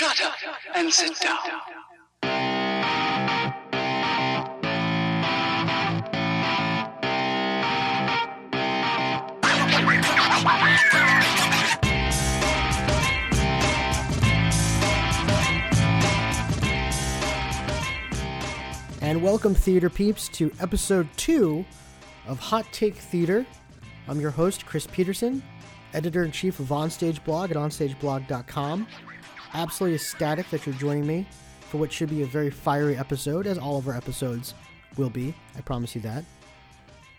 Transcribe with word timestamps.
Shut 0.00 0.24
up 0.24 0.34
and 0.76 0.90
sit 0.90 1.20
down. 1.20 1.36
And 19.02 19.22
welcome, 19.22 19.54
theater 19.54 19.90
peeps, 19.90 20.28
to 20.30 20.50
episode 20.60 21.08
two 21.18 21.66
of 22.26 22.38
Hot 22.38 22.64
Take 22.72 22.94
Theater. 22.94 23.44
I'm 24.08 24.18
your 24.18 24.30
host, 24.30 24.64
Chris 24.64 24.86
Peterson, 24.86 25.42
editor 25.92 26.24
in 26.24 26.32
chief 26.32 26.58
of 26.58 26.68
Onstage 26.68 27.22
Blog 27.22 27.50
at 27.50 27.58
onstageblog.com. 27.58 28.86
Absolutely 29.54 29.96
ecstatic 29.96 30.48
that 30.50 30.66
you're 30.66 30.74
joining 30.76 31.06
me 31.06 31.26
for 31.70 31.78
what 31.78 31.92
should 31.92 32.10
be 32.10 32.22
a 32.22 32.26
very 32.26 32.50
fiery 32.50 32.96
episode, 32.96 33.46
as 33.46 33.58
all 33.58 33.78
of 33.78 33.88
our 33.88 33.96
episodes 33.96 34.54
will 34.96 35.10
be. 35.10 35.34
I 35.56 35.60
promise 35.60 35.94
you 35.94 36.00
that. 36.02 36.24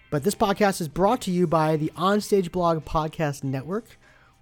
But 0.09 0.23
this 0.23 0.35
podcast 0.35 0.81
is 0.81 0.87
brought 0.87 1.21
to 1.21 1.31
you 1.31 1.47
by 1.47 1.77
the 1.77 1.91
Onstage 1.95 2.51
Blog 2.51 2.83
Podcast 2.83 3.43
Network, 3.43 3.97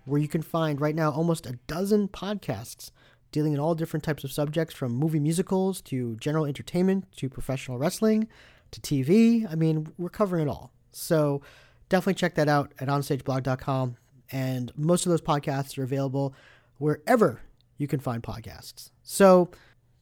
where 0.06 0.20
you 0.20 0.28
can 0.28 0.42
find 0.42 0.82
right 0.82 0.96
now 0.96 1.12
almost 1.12 1.46
a 1.46 1.60
dozen 1.68 2.08
podcasts 2.08 2.92
dealing 3.32 3.54
in 3.54 3.60
all 3.60 3.76
different 3.76 4.04
types 4.04 4.24
of 4.24 4.32
subjects 4.32 4.74
from 4.74 4.92
movie 4.92 5.20
musicals 5.20 5.82
to 5.82 6.16
general 6.16 6.46
entertainment 6.46 7.06
to 7.18 7.30
professional 7.30 7.78
wrestling 7.78 8.28
to 8.72 8.82
TV. 8.82 9.50
I 9.52 9.56
mean, 9.56 9.94
we're 9.98 10.10
covering 10.10 10.48
it 10.48 10.50
all. 10.50 10.72
So 10.92 11.42
definitely 11.90 12.16
check 12.16 12.36
that 12.36 12.50
out 12.50 12.74
at 12.80 12.88
onstageblog.com. 12.88 13.98
And 14.32 14.72
most 14.76 15.06
of 15.06 15.12
those 15.12 15.22
podcasts 15.22 15.78
are 15.78 15.84
available 15.84 16.34
wherever 16.78 17.42
you 17.80 17.88
can 17.88 18.00
find 18.00 18.22
podcasts. 18.22 18.92
So 19.02 19.50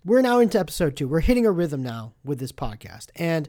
we're 0.04 0.22
now 0.22 0.40
into 0.40 0.60
episode 0.60 0.98
two. 0.98 1.08
We're 1.08 1.22
hitting 1.22 1.46
a 1.46 1.52
rhythm 1.52 1.82
now 1.82 2.14
with 2.26 2.40
this 2.40 2.52
podcast. 2.52 3.08
And 3.16 3.48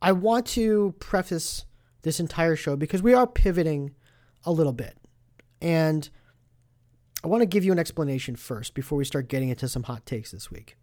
I 0.00 0.12
want 0.12 0.46
to 0.48 0.94
preface 1.00 1.64
this 2.02 2.20
entire 2.20 2.54
show 2.54 2.76
because 2.76 3.02
we 3.02 3.14
are 3.14 3.26
pivoting 3.26 3.94
a 4.44 4.52
little 4.52 4.72
bit. 4.72 4.96
And 5.60 6.08
I 7.24 7.28
want 7.28 7.40
to 7.40 7.46
give 7.46 7.64
you 7.64 7.72
an 7.72 7.78
explanation 7.78 8.36
first 8.36 8.74
before 8.74 8.98
we 8.98 9.04
start 9.04 9.28
getting 9.28 9.48
into 9.48 9.68
some 9.68 9.84
hot 9.84 10.06
takes 10.06 10.30
this 10.30 10.50
week. 10.50 10.76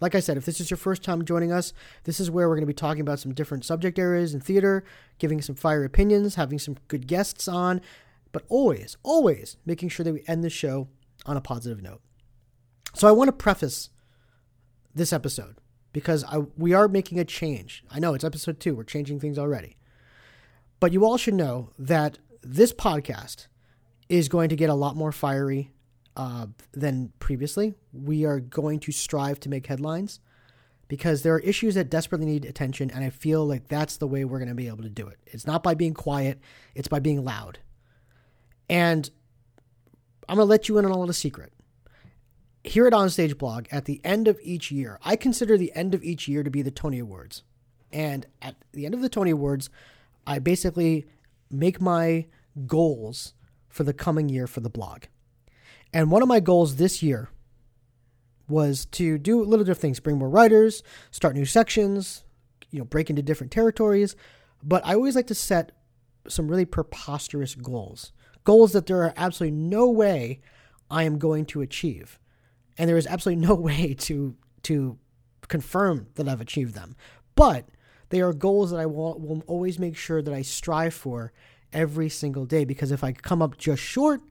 Like 0.00 0.14
I 0.14 0.20
said, 0.20 0.36
if 0.36 0.44
this 0.44 0.60
is 0.60 0.70
your 0.70 0.78
first 0.78 1.02
time 1.02 1.24
joining 1.24 1.52
us, 1.52 1.72
this 2.04 2.20
is 2.20 2.30
where 2.30 2.48
we're 2.48 2.54
going 2.54 2.62
to 2.62 2.66
be 2.66 2.74
talking 2.74 3.00
about 3.00 3.18
some 3.18 3.34
different 3.34 3.64
subject 3.64 3.98
areas 3.98 4.34
in 4.34 4.40
theater, 4.40 4.84
giving 5.18 5.42
some 5.42 5.54
fire 5.54 5.84
opinions, 5.84 6.36
having 6.36 6.58
some 6.58 6.76
good 6.88 7.06
guests 7.06 7.48
on, 7.48 7.80
but 8.32 8.44
always, 8.48 8.96
always 9.02 9.56
making 9.66 9.88
sure 9.88 10.04
that 10.04 10.12
we 10.12 10.22
end 10.26 10.44
the 10.44 10.50
show 10.50 10.88
on 11.26 11.36
a 11.36 11.40
positive 11.40 11.82
note. 11.82 12.00
So 12.94 13.08
I 13.08 13.12
want 13.12 13.28
to 13.28 13.32
preface 13.32 13.90
this 14.94 15.12
episode 15.12 15.56
because 15.92 16.24
I, 16.24 16.38
we 16.56 16.72
are 16.74 16.88
making 16.88 17.18
a 17.18 17.24
change. 17.24 17.84
I 17.90 17.98
know 17.98 18.14
it's 18.14 18.24
episode 18.24 18.60
two, 18.60 18.74
we're 18.74 18.84
changing 18.84 19.20
things 19.20 19.38
already. 19.38 19.76
But 20.78 20.92
you 20.92 21.04
all 21.04 21.16
should 21.16 21.34
know 21.34 21.70
that 21.78 22.18
this 22.42 22.72
podcast 22.72 23.46
is 24.08 24.28
going 24.28 24.48
to 24.48 24.56
get 24.56 24.70
a 24.70 24.74
lot 24.74 24.96
more 24.96 25.12
fiery 25.12 25.72
uh, 26.16 26.46
than 26.72 27.12
previously. 27.18 27.74
We 27.92 28.24
are 28.24 28.40
going 28.40 28.80
to 28.80 28.92
strive 28.92 29.40
to 29.40 29.48
make 29.48 29.66
headlines 29.66 30.20
because 30.88 31.22
there 31.22 31.34
are 31.34 31.40
issues 31.40 31.76
that 31.76 31.88
desperately 31.88 32.26
need 32.26 32.44
attention, 32.44 32.90
and 32.90 33.04
I 33.04 33.10
feel 33.10 33.46
like 33.46 33.68
that's 33.68 33.98
the 33.98 34.08
way 34.08 34.24
we're 34.24 34.38
going 34.38 34.48
to 34.48 34.54
be 34.54 34.66
able 34.66 34.82
to 34.82 34.90
do 34.90 35.06
it. 35.06 35.18
It's 35.26 35.46
not 35.46 35.62
by 35.62 35.74
being 35.74 35.94
quiet, 35.94 36.40
it's 36.74 36.88
by 36.88 36.98
being 36.98 37.24
loud. 37.24 37.60
And 38.68 39.08
I'm 40.28 40.36
going 40.36 40.46
to 40.46 40.50
let 40.50 40.68
you 40.68 40.78
in 40.78 40.84
on 40.84 40.90
a 40.90 40.98
little 40.98 41.12
secret. 41.12 41.52
Here 42.62 42.86
at 42.86 42.92
Onstage 42.92 43.38
Blog, 43.38 43.66
at 43.70 43.86
the 43.86 44.02
end 44.04 44.28
of 44.28 44.38
each 44.42 44.70
year, 44.70 44.98
I 45.02 45.16
consider 45.16 45.56
the 45.56 45.72
end 45.74 45.94
of 45.94 46.04
each 46.04 46.28
year 46.28 46.42
to 46.42 46.50
be 46.50 46.60
the 46.60 46.70
Tony 46.70 46.98
Awards. 46.98 47.42
And 47.90 48.26
at 48.42 48.54
the 48.72 48.84
end 48.84 48.94
of 48.94 49.00
the 49.00 49.08
Tony 49.08 49.30
Awards, 49.30 49.70
I 50.26 50.40
basically 50.40 51.06
make 51.50 51.80
my 51.80 52.26
goals 52.66 53.32
for 53.68 53.84
the 53.84 53.94
coming 53.94 54.28
year 54.28 54.46
for 54.46 54.60
the 54.60 54.68
blog. 54.68 55.04
And 55.92 56.10
one 56.10 56.20
of 56.20 56.28
my 56.28 56.38
goals 56.38 56.76
this 56.76 57.02
year 57.02 57.30
was 58.46 58.84
to 58.86 59.16
do 59.16 59.40
a 59.40 59.44
little 59.44 59.64
different 59.64 59.80
things, 59.80 60.00
bring 60.00 60.18
more 60.18 60.28
writers, 60.28 60.82
start 61.10 61.34
new 61.34 61.46
sections, 61.46 62.24
you 62.70 62.78
know, 62.78 62.84
break 62.84 63.08
into 63.08 63.22
different 63.22 63.52
territories. 63.52 64.16
But 64.62 64.84
I 64.84 64.94
always 64.94 65.16
like 65.16 65.28
to 65.28 65.34
set 65.34 65.72
some 66.28 66.48
really 66.48 66.66
preposterous 66.66 67.54
goals. 67.54 68.12
Goals 68.44 68.72
that 68.72 68.86
there 68.86 69.02
are 69.02 69.14
absolutely 69.16 69.56
no 69.56 69.88
way 69.88 70.40
I 70.90 71.04
am 71.04 71.18
going 71.18 71.46
to 71.46 71.62
achieve. 71.62 72.19
And 72.80 72.88
there 72.88 72.96
is 72.96 73.06
absolutely 73.06 73.46
no 73.46 73.54
way 73.68 73.92
to 73.92 74.34
to 74.62 74.98
confirm 75.48 76.06
that 76.14 76.26
I've 76.26 76.40
achieved 76.40 76.74
them. 76.74 76.96
But 77.34 77.68
they 78.08 78.22
are 78.22 78.32
goals 78.32 78.70
that 78.70 78.80
I 78.80 78.86
will, 78.86 79.18
will 79.18 79.42
always 79.46 79.78
make 79.78 79.96
sure 79.96 80.22
that 80.22 80.32
I 80.32 80.42
strive 80.42 80.94
for 80.94 81.32
every 81.72 82.08
single 82.08 82.46
day 82.46 82.64
because 82.64 82.90
if 82.90 83.04
I 83.04 83.12
come 83.12 83.42
up 83.42 83.58
just 83.58 83.82
short, 83.82 84.22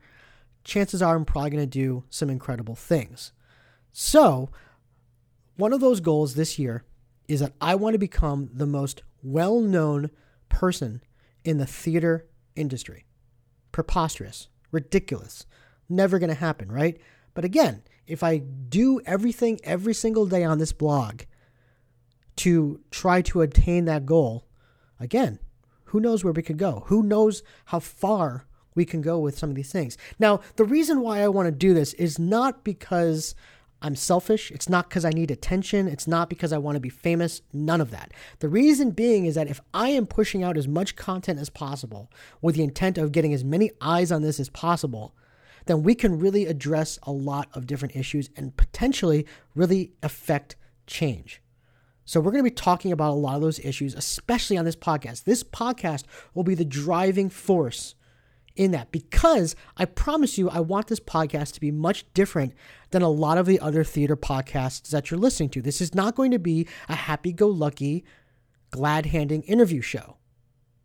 chances 0.63 1.01
are 1.01 1.15
I'm 1.15 1.25
probably 1.25 1.51
going 1.51 1.63
to 1.63 1.67
do 1.67 2.03
some 2.09 2.29
incredible 2.29 2.75
things. 2.75 3.31
So, 3.91 4.49
one 5.55 5.73
of 5.73 5.81
those 5.81 5.99
goals 5.99 6.33
this 6.33 6.57
year 6.57 6.83
is 7.27 7.41
that 7.41 7.53
I 7.61 7.75
want 7.75 7.93
to 7.93 7.99
become 7.99 8.49
the 8.51 8.67
most 8.67 9.03
well 9.21 9.59
known 9.59 10.09
person 10.47 11.03
in 11.43 11.59
the 11.59 11.67
theater 11.67 12.27
industry. 12.55 13.05
Preposterous, 13.71 14.47
ridiculous, 14.71 15.45
never 15.87 16.17
going 16.17 16.29
to 16.29 16.35
happen, 16.35 16.71
right? 16.71 16.99
But 17.35 17.45
again, 17.45 17.83
if 18.09 18.23
I 18.23 18.39
do 18.39 18.99
everything 19.05 19.59
every 19.63 19.93
single 19.93 20.25
day 20.25 20.43
on 20.43 20.57
this 20.57 20.73
blog 20.73 21.21
to 22.37 22.79
try 22.91 23.21
to 23.23 23.41
attain 23.41 23.85
that 23.85 24.05
goal, 24.05 24.47
again, 24.99 25.39
who 25.85 25.99
knows 25.99 26.23
where 26.23 26.33
we 26.33 26.41
could 26.41 26.57
go? 26.57 26.83
Who 26.87 27.03
knows 27.03 27.43
how 27.65 27.79
far 27.79 28.45
we 28.75 28.85
can 28.85 29.01
go 29.01 29.19
with 29.19 29.37
some 29.37 29.49
of 29.49 29.55
these 29.55 29.71
things? 29.71 29.97
Now, 30.19 30.41
the 30.55 30.65
reason 30.65 31.01
why 31.01 31.21
I 31.21 31.27
want 31.27 31.47
to 31.47 31.51
do 31.51 31.73
this 31.73 31.93
is 31.93 32.19
not 32.19 32.63
because 32.63 33.35
I'm 33.81 33.95
selfish. 33.95 34.51
It's 34.51 34.69
not 34.69 34.89
because 34.89 35.05
I 35.05 35.11
need 35.11 35.31
attention. 35.31 35.87
It's 35.87 36.07
not 36.07 36.29
because 36.29 36.51
I 36.51 36.57
want 36.57 36.75
to 36.75 36.81
be 36.81 36.89
famous. 36.89 37.41
None 37.53 37.81
of 37.81 37.91
that. 37.91 38.11
The 38.39 38.49
reason 38.49 38.91
being 38.91 39.25
is 39.25 39.35
that 39.35 39.47
if 39.47 39.61
I 39.73 39.89
am 39.89 40.05
pushing 40.05 40.43
out 40.43 40.57
as 40.57 40.67
much 40.67 40.95
content 40.95 41.39
as 41.39 41.49
possible 41.49 42.11
with 42.41 42.55
the 42.55 42.63
intent 42.63 42.97
of 42.97 43.11
getting 43.11 43.33
as 43.33 43.43
many 43.43 43.71
eyes 43.79 44.11
on 44.11 44.21
this 44.21 44.39
as 44.39 44.49
possible, 44.49 45.15
then 45.65 45.83
we 45.83 45.95
can 45.95 46.19
really 46.19 46.45
address 46.45 46.99
a 47.03 47.11
lot 47.11 47.49
of 47.53 47.67
different 47.67 47.95
issues 47.95 48.29
and 48.35 48.55
potentially 48.55 49.25
really 49.55 49.93
affect 50.03 50.55
change. 50.87 51.41
So, 52.05 52.19
we're 52.19 52.31
going 52.31 52.43
to 52.43 52.49
be 52.49 52.55
talking 52.55 52.91
about 52.91 53.11
a 53.11 53.13
lot 53.13 53.35
of 53.35 53.41
those 53.41 53.59
issues, 53.59 53.93
especially 53.93 54.57
on 54.57 54.65
this 54.65 54.75
podcast. 54.75 55.25
This 55.25 55.43
podcast 55.43 56.05
will 56.33 56.43
be 56.43 56.55
the 56.55 56.65
driving 56.65 57.29
force 57.29 57.93
in 58.55 58.71
that 58.71 58.91
because 58.91 59.55
I 59.77 59.85
promise 59.85 60.37
you, 60.37 60.49
I 60.49 60.59
want 60.59 60.87
this 60.87 60.99
podcast 60.99 61.53
to 61.53 61.61
be 61.61 61.71
much 61.71 62.11
different 62.13 62.53
than 62.89 63.01
a 63.01 63.09
lot 63.09 63.37
of 63.37 63.45
the 63.45 63.59
other 63.59 63.83
theater 63.83 64.17
podcasts 64.17 64.89
that 64.89 65.09
you're 65.09 65.19
listening 65.19 65.49
to. 65.51 65.61
This 65.61 65.79
is 65.79 65.95
not 65.95 66.15
going 66.15 66.31
to 66.31 66.39
be 66.39 66.67
a 66.89 66.95
happy 66.95 67.31
go 67.31 67.47
lucky, 67.47 68.03
glad 68.71 69.07
handing 69.07 69.43
interview 69.43 69.81
show. 69.81 70.17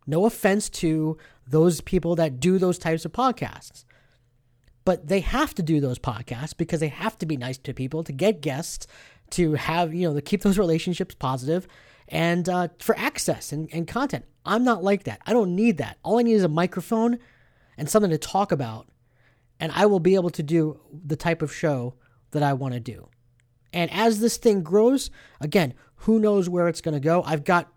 No 0.07 0.25
offense 0.25 0.69
to 0.69 1.17
those 1.47 1.81
people 1.81 2.15
that 2.15 2.39
do 2.39 2.57
those 2.57 2.77
types 2.77 3.03
of 3.03 3.11
podcasts. 3.11 3.83
But 4.85 5.07
they 5.07 5.19
have 5.19 5.53
to 5.55 5.63
do 5.63 5.81
those 5.81 5.99
podcasts 5.99 6.55
because 6.55 6.79
they 6.79 6.87
have 6.87 7.17
to 7.17 7.25
be 7.25 7.37
nice 7.37 7.57
to 7.57 7.73
people 7.73 8.03
to 8.03 8.13
get 8.13 8.41
guests 8.41 8.87
to 9.31 9.53
have, 9.53 9.93
you 9.93 10.07
know, 10.07 10.13
to 10.13 10.21
keep 10.21 10.41
those 10.41 10.57
relationships 10.57 11.15
positive 11.15 11.67
and 12.07 12.47
uh, 12.47 12.67
for 12.79 12.97
access 12.97 13.51
and, 13.51 13.67
and 13.73 13.87
content. 13.87 14.25
I'm 14.45 14.63
not 14.63 14.83
like 14.83 15.03
that. 15.05 15.21
I 15.25 15.33
don't 15.33 15.55
need 15.55 15.77
that. 15.77 15.97
All 16.03 16.19
I 16.19 16.21
need 16.21 16.33
is 16.33 16.43
a 16.43 16.49
microphone 16.49 17.17
and 17.77 17.89
something 17.89 18.11
to 18.11 18.17
talk 18.17 18.51
about, 18.51 18.87
and 19.59 19.71
I 19.71 19.87
will 19.87 19.99
be 19.99 20.15
able 20.15 20.29
to 20.31 20.43
do 20.43 20.79
the 20.91 21.15
type 21.15 21.41
of 21.41 21.53
show 21.53 21.95
that 22.31 22.43
I 22.43 22.53
want 22.53 22.73
to 22.75 22.79
do. 22.79 23.09
And 23.73 23.91
as 23.91 24.19
this 24.19 24.37
thing 24.37 24.61
grows, 24.61 25.09
again, 25.41 25.73
who 25.97 26.19
knows 26.19 26.47
where 26.47 26.67
it's 26.67 26.81
going 26.81 26.93
to 26.93 26.99
go? 26.99 27.23
I've 27.23 27.43
got, 27.43 27.71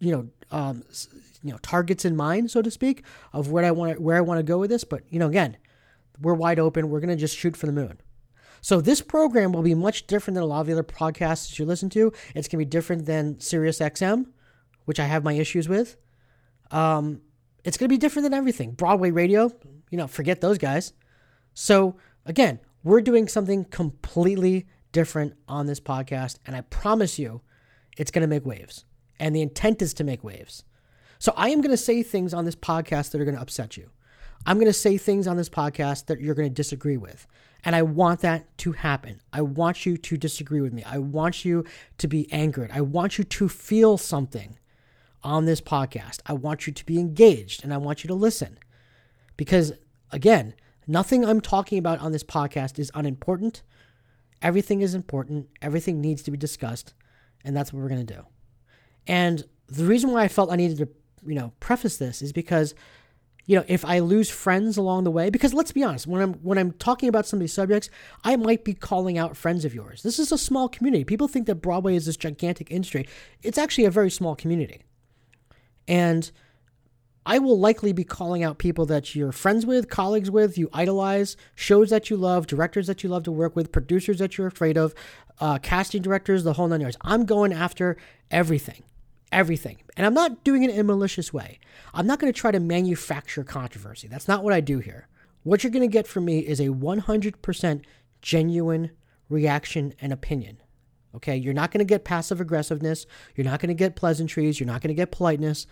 you 0.00 0.12
know, 0.12 0.28
um, 0.50 0.82
you 1.42 1.52
know, 1.52 1.58
targets 1.58 2.04
in 2.04 2.16
mind, 2.16 2.50
so 2.50 2.62
to 2.62 2.70
speak, 2.70 3.04
of 3.32 3.50
where 3.50 3.64
I 3.64 3.70
want 3.70 4.00
where 4.00 4.16
I 4.16 4.20
want 4.20 4.38
to 4.38 4.42
go 4.42 4.58
with 4.58 4.70
this. 4.70 4.84
But 4.84 5.02
you 5.10 5.18
know, 5.18 5.28
again, 5.28 5.56
we're 6.20 6.34
wide 6.34 6.58
open. 6.58 6.90
We're 6.90 7.00
going 7.00 7.10
to 7.10 7.16
just 7.16 7.36
shoot 7.36 7.56
for 7.56 7.66
the 7.66 7.72
moon. 7.72 8.00
So 8.60 8.80
this 8.80 9.00
program 9.00 9.52
will 9.52 9.62
be 9.62 9.74
much 9.74 10.06
different 10.06 10.34
than 10.34 10.42
a 10.42 10.46
lot 10.46 10.60
of 10.60 10.66
the 10.66 10.72
other 10.72 10.82
podcasts 10.82 11.48
that 11.48 11.58
you 11.58 11.64
listen 11.64 11.88
to. 11.90 12.12
It's 12.34 12.48
going 12.48 12.58
to 12.58 12.64
be 12.66 12.70
different 12.70 13.06
than 13.06 13.38
Sirius 13.38 13.78
XM, 13.78 14.26
which 14.86 14.98
I 14.98 15.04
have 15.04 15.22
my 15.22 15.34
issues 15.34 15.68
with. 15.68 15.96
Um, 16.70 17.20
it's 17.64 17.76
going 17.76 17.88
to 17.88 17.92
be 17.92 17.98
different 17.98 18.24
than 18.24 18.34
everything. 18.34 18.72
Broadway 18.72 19.10
radio, 19.10 19.52
you 19.90 19.98
know, 19.98 20.06
forget 20.06 20.40
those 20.40 20.58
guys. 20.58 20.92
So 21.54 21.96
again, 22.24 22.60
we're 22.82 23.00
doing 23.00 23.28
something 23.28 23.64
completely 23.64 24.66
different 24.92 25.34
on 25.48 25.66
this 25.66 25.80
podcast, 25.80 26.38
and 26.46 26.56
I 26.56 26.62
promise 26.62 27.18
you, 27.18 27.42
it's 27.98 28.10
going 28.10 28.22
to 28.22 28.28
make 28.28 28.46
waves. 28.46 28.84
And 29.18 29.34
the 29.34 29.42
intent 29.42 29.82
is 29.82 29.94
to 29.94 30.04
make 30.04 30.22
waves. 30.22 30.64
So 31.18 31.32
I 31.36 31.50
am 31.50 31.60
going 31.60 31.70
to 31.70 31.76
say 31.76 32.02
things 32.02 32.34
on 32.34 32.44
this 32.44 32.56
podcast 32.56 33.10
that 33.10 33.20
are 33.20 33.24
going 33.24 33.34
to 33.34 33.40
upset 33.40 33.76
you. 33.76 33.90
I'm 34.46 34.58
going 34.58 34.66
to 34.66 34.72
say 34.72 34.96
things 34.96 35.26
on 35.26 35.36
this 35.36 35.48
podcast 35.48 36.06
that 36.06 36.20
you're 36.20 36.36
going 36.36 36.48
to 36.48 36.54
disagree 36.54 36.96
with. 36.96 37.26
And 37.64 37.74
I 37.74 37.82
want 37.82 38.20
that 38.20 38.56
to 38.58 38.72
happen. 38.72 39.20
I 39.32 39.42
want 39.42 39.84
you 39.84 39.96
to 39.96 40.16
disagree 40.16 40.60
with 40.60 40.72
me. 40.72 40.84
I 40.84 40.98
want 40.98 41.44
you 41.44 41.64
to 41.98 42.06
be 42.06 42.32
angered. 42.32 42.70
I 42.72 42.80
want 42.80 43.18
you 43.18 43.24
to 43.24 43.48
feel 43.48 43.98
something 43.98 44.56
on 45.24 45.46
this 45.46 45.60
podcast. 45.60 46.20
I 46.26 46.34
want 46.34 46.68
you 46.68 46.72
to 46.72 46.86
be 46.86 47.00
engaged 47.00 47.64
and 47.64 47.74
I 47.74 47.78
want 47.78 48.04
you 48.04 48.08
to 48.08 48.14
listen. 48.14 48.58
Because, 49.36 49.72
again, 50.12 50.54
nothing 50.86 51.24
I'm 51.24 51.40
talking 51.40 51.78
about 51.78 51.98
on 51.98 52.12
this 52.12 52.22
podcast 52.22 52.78
is 52.78 52.92
unimportant. 52.94 53.62
Everything 54.40 54.80
is 54.80 54.94
important. 54.94 55.48
Everything 55.60 56.00
needs 56.00 56.22
to 56.22 56.30
be 56.30 56.38
discussed. 56.38 56.94
And 57.44 57.56
that's 57.56 57.72
what 57.72 57.82
we're 57.82 57.88
going 57.88 58.06
to 58.06 58.14
do. 58.14 58.22
And 59.08 59.44
the 59.66 59.84
reason 59.84 60.12
why 60.12 60.22
I 60.22 60.28
felt 60.28 60.52
I 60.52 60.56
needed 60.56 60.78
to, 60.78 60.88
you 61.26 61.34
know, 61.34 61.52
preface 61.58 61.96
this 61.96 62.22
is 62.22 62.32
because 62.32 62.76
you 63.46 63.56
know, 63.56 63.64
if 63.68 63.84
I 63.84 64.00
lose 64.00 64.28
friends 64.28 64.76
along 64.76 65.04
the 65.04 65.10
way, 65.10 65.30
because 65.30 65.54
let's 65.54 65.70
be 65.70 65.84
honest, 65.84 66.06
when 66.06 66.20
I'm 66.20 66.34
when 66.34 66.58
I'm 66.58 66.72
talking 66.72 67.08
about 67.08 67.26
some 67.26 67.38
of 67.38 67.40
these 67.42 67.52
subjects, 67.52 67.88
I 68.24 68.34
might 68.36 68.64
be 68.64 68.74
calling 68.74 69.16
out 69.16 69.36
friends 69.36 69.64
of 69.64 69.72
yours. 69.72 70.02
This 70.02 70.18
is 70.18 70.32
a 70.32 70.38
small 70.38 70.68
community. 70.68 71.04
People 71.04 71.28
think 71.28 71.46
that 71.46 71.56
Broadway 71.56 71.94
is 71.94 72.06
this 72.06 72.16
gigantic 72.16 72.70
industry. 72.70 73.08
It's 73.42 73.56
actually 73.56 73.84
a 73.84 73.90
very 73.90 74.10
small 74.10 74.34
community. 74.34 74.82
And 75.86 76.30
I 77.24 77.38
will 77.38 77.58
likely 77.58 77.92
be 77.92 78.02
calling 78.02 78.42
out 78.42 78.58
people 78.58 78.86
that 78.86 79.14
you're 79.14 79.32
friends 79.32 79.64
with, 79.64 79.88
colleagues 79.88 80.30
with, 80.30 80.58
you 80.58 80.68
idolize, 80.72 81.36
shows 81.54 81.90
that 81.90 82.10
you 82.10 82.16
love, 82.16 82.48
directors 82.48 82.88
that 82.88 83.04
you 83.04 83.08
love 83.08 83.22
to 83.24 83.32
work 83.32 83.54
with, 83.54 83.70
producers 83.70 84.18
that 84.18 84.36
you're 84.36 84.46
afraid 84.48 84.76
of, 84.76 84.92
uh, 85.40 85.58
casting 85.58 86.02
directors, 86.02 86.42
the 86.42 86.52
whole 86.52 86.66
nine 86.66 86.80
yards. 86.80 86.96
I'm 87.00 87.24
going 87.24 87.52
after 87.52 87.96
everything 88.30 88.82
everything. 89.32 89.78
And 89.96 90.06
I'm 90.06 90.14
not 90.14 90.44
doing 90.44 90.62
it 90.62 90.70
in 90.70 90.80
a 90.80 90.84
malicious 90.84 91.32
way. 91.32 91.58
I'm 91.94 92.06
not 92.06 92.18
going 92.18 92.32
to 92.32 92.38
try 92.38 92.50
to 92.50 92.60
manufacture 92.60 93.44
controversy. 93.44 94.08
That's 94.08 94.28
not 94.28 94.44
what 94.44 94.52
I 94.52 94.60
do 94.60 94.78
here. 94.78 95.08
What 95.42 95.62
you're 95.62 95.70
going 95.70 95.88
to 95.88 95.92
get 95.92 96.06
from 96.06 96.24
me 96.24 96.40
is 96.40 96.60
a 96.60 96.68
100% 96.68 97.82
genuine 98.20 98.90
reaction 99.28 99.94
and 100.00 100.12
opinion. 100.12 100.58
Okay, 101.14 101.36
you're 101.36 101.54
not 101.54 101.70
going 101.70 101.78
to 101.78 101.84
get 101.84 102.04
passive 102.04 102.40
aggressiveness. 102.40 103.06
You're 103.34 103.46
not 103.46 103.60
going 103.60 103.68
to 103.68 103.74
get 103.74 103.96
pleasantries. 103.96 104.60
You're 104.60 104.66
not 104.66 104.82
going 104.82 104.88
to 104.88 104.94
get 104.94 105.12
politeness. 105.12 105.66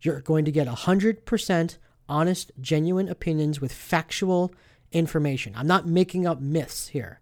You're 0.00 0.20
going 0.20 0.44
to 0.46 0.50
get 0.50 0.66
100% 0.66 1.78
honest, 2.08 2.50
genuine 2.60 3.08
opinions 3.08 3.60
with 3.60 3.72
factual 3.72 4.52
information. 4.90 5.54
I'm 5.56 5.66
not 5.66 5.86
making 5.86 6.26
up 6.26 6.40
myths 6.40 6.88
here. 6.88 7.20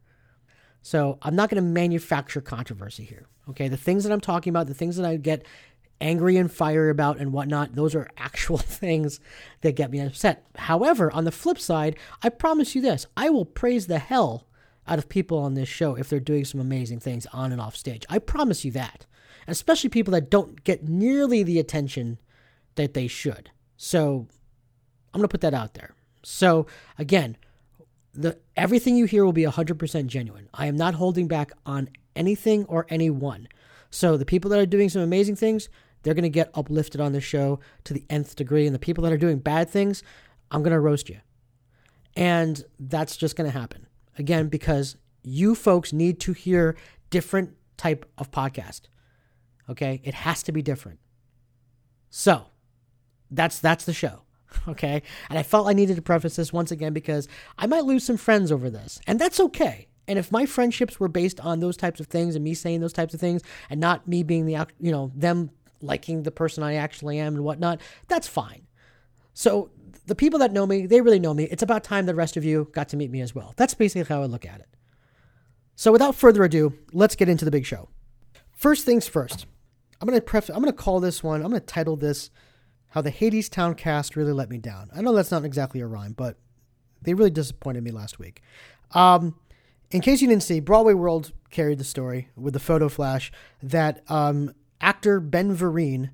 So 0.81 1.19
I'm 1.21 1.37
not 1.37 1.51
going 1.51 1.63
to 1.63 1.69
manufacture 1.69 2.41
controversy 2.41 3.05
here. 3.05 3.27
Okay, 3.51 3.69
the 3.69 3.77
things 3.77 4.05
that 4.05 4.13
I'm 4.13 4.21
talking 4.21 4.51
about, 4.51 4.67
the 4.67 4.75
things 4.75 4.97
that 4.97 5.07
I 5.07 5.17
get 5.17 5.45
angry 6.01 6.37
and 6.37 6.51
fiery 6.51 6.91
about 6.91 7.19
and 7.19 7.33
whatnot, 7.33 7.75
those 7.75 7.95
are 7.95 8.09
actual 8.17 8.59
things 8.59 9.21
that 9.61 9.77
get 9.77 9.91
me 9.91 10.01
upset. 10.01 10.47
However, 10.57 11.13
on 11.13 11.25
the 11.25 11.33
flip 11.33 11.59
side, 11.59 11.97
I 12.23 12.29
promise 12.29 12.75
you 12.75 12.83
this 12.83 13.07
I 13.17 13.31
will 13.31 13.45
praise 13.45 13.87
the 13.87 13.99
hell 13.99 14.47
out 14.87 14.99
of 14.99 15.09
people 15.09 15.39
on 15.39 15.55
this 15.55 15.69
show 15.69 15.95
if 15.95 16.09
they're 16.09 16.21
doing 16.21 16.45
some 16.45 16.61
amazing 16.61 17.01
things 17.01 17.27
on 17.27 17.53
and 17.53 17.61
off 17.61 17.77
stage. 17.77 18.05
I 18.09 18.19
promise 18.19 18.65
you 18.65 18.73
that. 18.73 19.07
Especially 19.47 19.89
people 19.89 20.13
that 20.13 20.31
don't 20.31 20.63
get 20.65 20.89
nearly 20.89 21.43
the 21.43 21.59
attention 21.59 22.19
that 22.75 22.95
they 22.95 23.07
should. 23.07 23.51
So 23.77 24.27
I'm 25.13 25.21
going 25.21 25.29
to 25.29 25.29
put 25.29 25.41
that 25.41 25.55
out 25.55 25.75
there. 25.75 25.95
So 26.23 26.67
again, 26.99 27.37
the 28.13 28.39
everything 28.57 28.97
you 28.97 29.05
hear 29.05 29.25
will 29.25 29.33
be 29.33 29.45
100% 29.45 30.07
genuine. 30.07 30.49
I 30.53 30.67
am 30.67 30.77
not 30.77 30.95
holding 30.95 31.29
back 31.29 31.53
on 31.65 31.89
anything 32.17 32.65
or 32.67 32.87
anyone. 32.89 33.49
So 33.91 34.17
the 34.17 34.27
people 34.27 34.51
that 34.51 34.59
are 34.59 34.67
doing 34.67 34.89
some 34.89 35.03
amazing 35.03 35.37
things, 35.37 35.69
they're 36.09 36.15
going 36.15 36.23
to 36.23 36.31
get 36.31 36.51
uplifted 36.55 37.03
on 37.03 37.13
this 37.13 37.23
show 37.23 37.61
to 37.85 37.93
the 37.93 38.03
nth 38.09 38.35
degree. 38.35 38.65
And 38.65 38.75
the 38.75 38.79
people 38.79 39.05
that 39.05 39.13
are 39.13 39.19
doing 39.19 39.41
bad 39.41 39.69
things, 39.69 40.03
I'm 40.51 40.63
going 40.63 40.73
to 40.73 40.81
roast 40.81 41.11
you. 41.11 41.19
And 42.17 42.65
that's 42.81 43.15
just 43.15 43.37
going 43.37 43.51
to 43.51 43.59
happen. 43.59 43.87
Again, 44.17 44.49
because 44.49 44.97
you 45.23 45.55
folks 45.55 45.93
need 45.93 46.19
to 46.21 46.33
hear 46.33 46.79
different 47.11 47.57
type 47.77 48.11
of 48.17 48.31
podcast. 48.31 48.89
Okay? 49.69 50.01
It 50.03 50.15
has 50.15 50.43
to 50.45 50.53
be 50.53 50.63
different. 50.63 50.99
So, 52.09 52.47
that's 53.31 53.61
that's 53.61 53.85
the 53.85 53.93
show. 53.93 54.23
Okay? 54.67 55.03
And 55.29 55.39
I 55.39 55.43
felt 55.43 55.69
I 55.69 55.75
needed 55.75 55.97
to 55.97 56.03
preface 56.03 56.37
this 56.37 56.55
once 56.55 56.71
again 56.71 56.95
because 56.95 57.29
I 57.59 57.67
might 57.67 57.85
lose 57.85 58.03
some 58.03 58.17
friends 58.17 58.51
over 58.51 58.71
this. 58.71 58.99
And 59.07 59.19
that's 59.19 59.41
okay. 59.41 59.89
And 60.07 60.19
if 60.19 60.33
my 60.33 60.47
friendships 60.47 60.99
were 60.99 61.09
based 61.09 61.39
on 61.41 61.61
those 61.61 61.77
types 61.77 62.01
of 62.01 62.07
things 62.07 62.35
and 62.35 62.43
me 62.43 62.55
saying 62.55 62.81
those 62.81 62.95
types 62.95 63.13
of 63.13 63.21
things 63.21 63.43
and 63.69 63.79
not 63.79 64.09
me 64.09 64.23
being 64.23 64.47
the, 64.47 64.67
you 64.81 64.91
know, 64.91 65.13
them 65.15 65.51
liking 65.81 66.23
the 66.23 66.31
person 66.31 66.63
I 66.63 66.75
actually 66.75 67.19
am 67.19 67.35
and 67.35 67.45
whatnot, 67.45 67.81
that's 68.09 68.29
fine. 68.29 68.67
So 69.35 69.71
the 70.07 70.15
people 70.15 70.39
that 70.41 70.53
know 70.53 70.67
me, 70.67 70.87
they 70.87 71.01
really 71.01 71.21
know 71.21 71.35
me. 71.35 71.45
It's 71.45 71.63
about 71.63 71.85
time 71.85 72.07
the 72.07 72.15
rest 72.15 72.37
of 72.37 72.45
you 72.45 72.69
got 72.73 72.89
to 72.91 72.97
meet 72.97 73.11
me 73.11 73.21
as 73.21 73.35
well. 73.35 73.55
That's 73.57 73.75
basically 73.75 74.13
how 74.13 74.23
I 74.23 74.27
look 74.27 74.47
at 74.47 74.61
it. 74.61 74.69
So 75.77 75.93
without 75.93 76.15
further 76.15 76.43
ado, 76.43 76.75
let's 76.93 77.15
get 77.15 77.29
into 77.29 77.45
the 77.45 77.51
big 77.51 77.65
show. 77.65 77.89
First 78.57 78.85
things 78.85 79.07
first. 79.07 79.47
I'm 80.01 80.09
gonna 80.09 80.21
pref- 80.21 80.49
I'm 80.49 80.61
gonna 80.61 80.73
call 80.73 80.99
this 81.01 81.23
one. 81.23 81.43
I'm 81.43 81.51
gonna 81.51 81.61
title 81.61 81.97
this 81.97 82.31
"How 82.89 83.01
the 83.01 83.13
Hadestown 83.13 83.77
Cast 83.77 84.17
Really 84.17 84.33
Let 84.33 84.51
Me 84.51 84.59
Down." 84.59 84.91
I 84.95 85.03
know 85.03 85.13
that's 85.13 85.31
not 85.31 85.45
exactly 85.45 85.81
a 85.81 85.87
rhyme, 85.87 86.13
but 86.13 86.37
they 87.03 87.15
really 87.15 87.31
disappointed 87.31 87.85
me 87.85 87.91
last 87.91 88.19
week. 88.19 88.43
Um, 88.93 89.37
in 89.91 90.01
case 90.01 90.21
you 90.21 90.29
didn't 90.29 90.43
see, 90.43 90.61
Broadway 90.61 90.95
World 90.95 91.33
carried 91.51 91.79
the 91.79 91.85
story 91.85 92.29
with 92.37 92.55
the 92.55 92.61
photo 92.61 92.89
flash 92.89 93.33
that 93.63 94.03
um, 94.11 94.55
actor 94.81 95.21
Ben 95.21 95.57
Vereen 95.57 96.11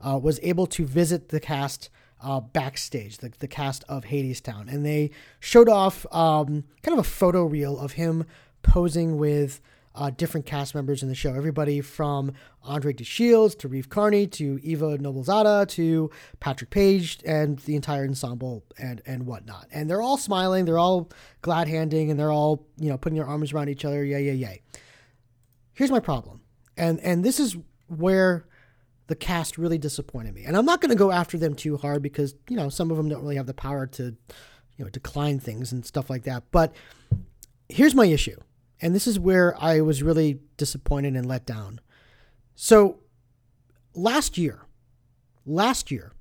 uh, 0.00 0.18
was 0.18 0.38
able 0.42 0.66
to 0.68 0.84
visit 0.84 1.28
the 1.28 1.40
cast 1.40 1.90
uh, 2.22 2.40
backstage, 2.40 3.18
the, 3.18 3.32
the 3.38 3.48
cast 3.48 3.84
of 3.88 4.04
Hadestown, 4.04 4.72
and 4.72 4.84
they 4.84 5.10
showed 5.40 5.68
off 5.68 6.06
um, 6.12 6.64
kind 6.82 6.98
of 6.98 6.98
a 6.98 7.08
photo 7.08 7.44
reel 7.44 7.78
of 7.78 7.92
him 7.92 8.24
posing 8.62 9.18
with 9.18 9.60
uh, 9.96 10.10
different 10.10 10.46
cast 10.46 10.74
members 10.74 11.02
in 11.02 11.08
the 11.08 11.14
show. 11.14 11.32
Everybody 11.32 11.80
from 11.80 12.32
Andre 12.62 12.92
de 12.92 13.04
Shields 13.04 13.54
to 13.56 13.68
Reeve 13.68 13.88
Carney 13.88 14.26
to 14.28 14.60
Eva 14.62 14.98
Noblezada 14.98 15.66
to 15.68 16.10
Patrick 16.38 16.70
Page 16.70 17.18
and 17.24 17.58
the 17.60 17.76
entire 17.76 18.04
ensemble 18.04 18.64
and 18.78 19.00
and 19.06 19.26
whatnot. 19.26 19.66
And 19.72 19.88
they're 19.88 20.02
all 20.02 20.18
smiling, 20.18 20.64
they're 20.64 20.78
all 20.78 21.10
glad 21.42 21.68
handing, 21.68 22.10
and 22.10 22.20
they're 22.20 22.32
all 22.32 22.66
you 22.76 22.90
know 22.90 22.98
putting 22.98 23.16
their 23.16 23.26
arms 23.26 23.52
around 23.52 23.68
each 23.68 23.84
other. 23.84 24.04
Yay, 24.04 24.24
yay, 24.24 24.34
yay. 24.34 24.62
Here's 25.72 25.90
my 25.90 26.00
problem, 26.00 26.42
and 26.76 27.00
and 27.00 27.24
this 27.24 27.40
is 27.40 27.56
where 27.88 28.46
the 29.06 29.16
cast 29.16 29.56
really 29.56 29.78
disappointed 29.78 30.34
me. 30.34 30.44
And 30.44 30.56
I'm 30.56 30.64
not 30.64 30.80
going 30.80 30.90
to 30.90 30.96
go 30.96 31.12
after 31.12 31.38
them 31.38 31.54
too 31.54 31.76
hard 31.76 32.02
because 32.02 32.34
you 32.48 32.56
know 32.56 32.68
some 32.68 32.90
of 32.90 32.96
them 32.96 33.08
don't 33.08 33.22
really 33.22 33.36
have 33.36 33.46
the 33.46 33.54
power 33.54 33.86
to 33.86 34.16
you 34.76 34.84
know 34.84 34.90
decline 34.90 35.38
things 35.38 35.72
and 35.72 35.84
stuff 35.84 36.10
like 36.10 36.24
that. 36.24 36.44
But 36.50 36.74
here's 37.68 37.94
my 37.94 38.06
issue 38.06 38.36
and 38.80 38.94
this 38.94 39.06
is 39.06 39.18
where 39.18 39.56
I 39.62 39.80
was 39.80 40.02
really 40.02 40.40
disappointed 40.56 41.16
and 41.16 41.26
let 41.26 41.46
down. 41.46 41.80
So 42.54 43.00
last 43.94 44.36
year, 44.36 44.62
last 45.44 45.90
year, 45.90 46.12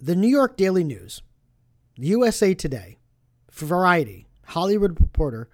the 0.00 0.16
New 0.16 0.28
York 0.28 0.56
Daily 0.56 0.82
News, 0.82 1.22
USA 1.96 2.54
Today, 2.54 2.98
Variety, 3.52 4.26
Hollywood 4.46 5.00
Reporter, 5.00 5.48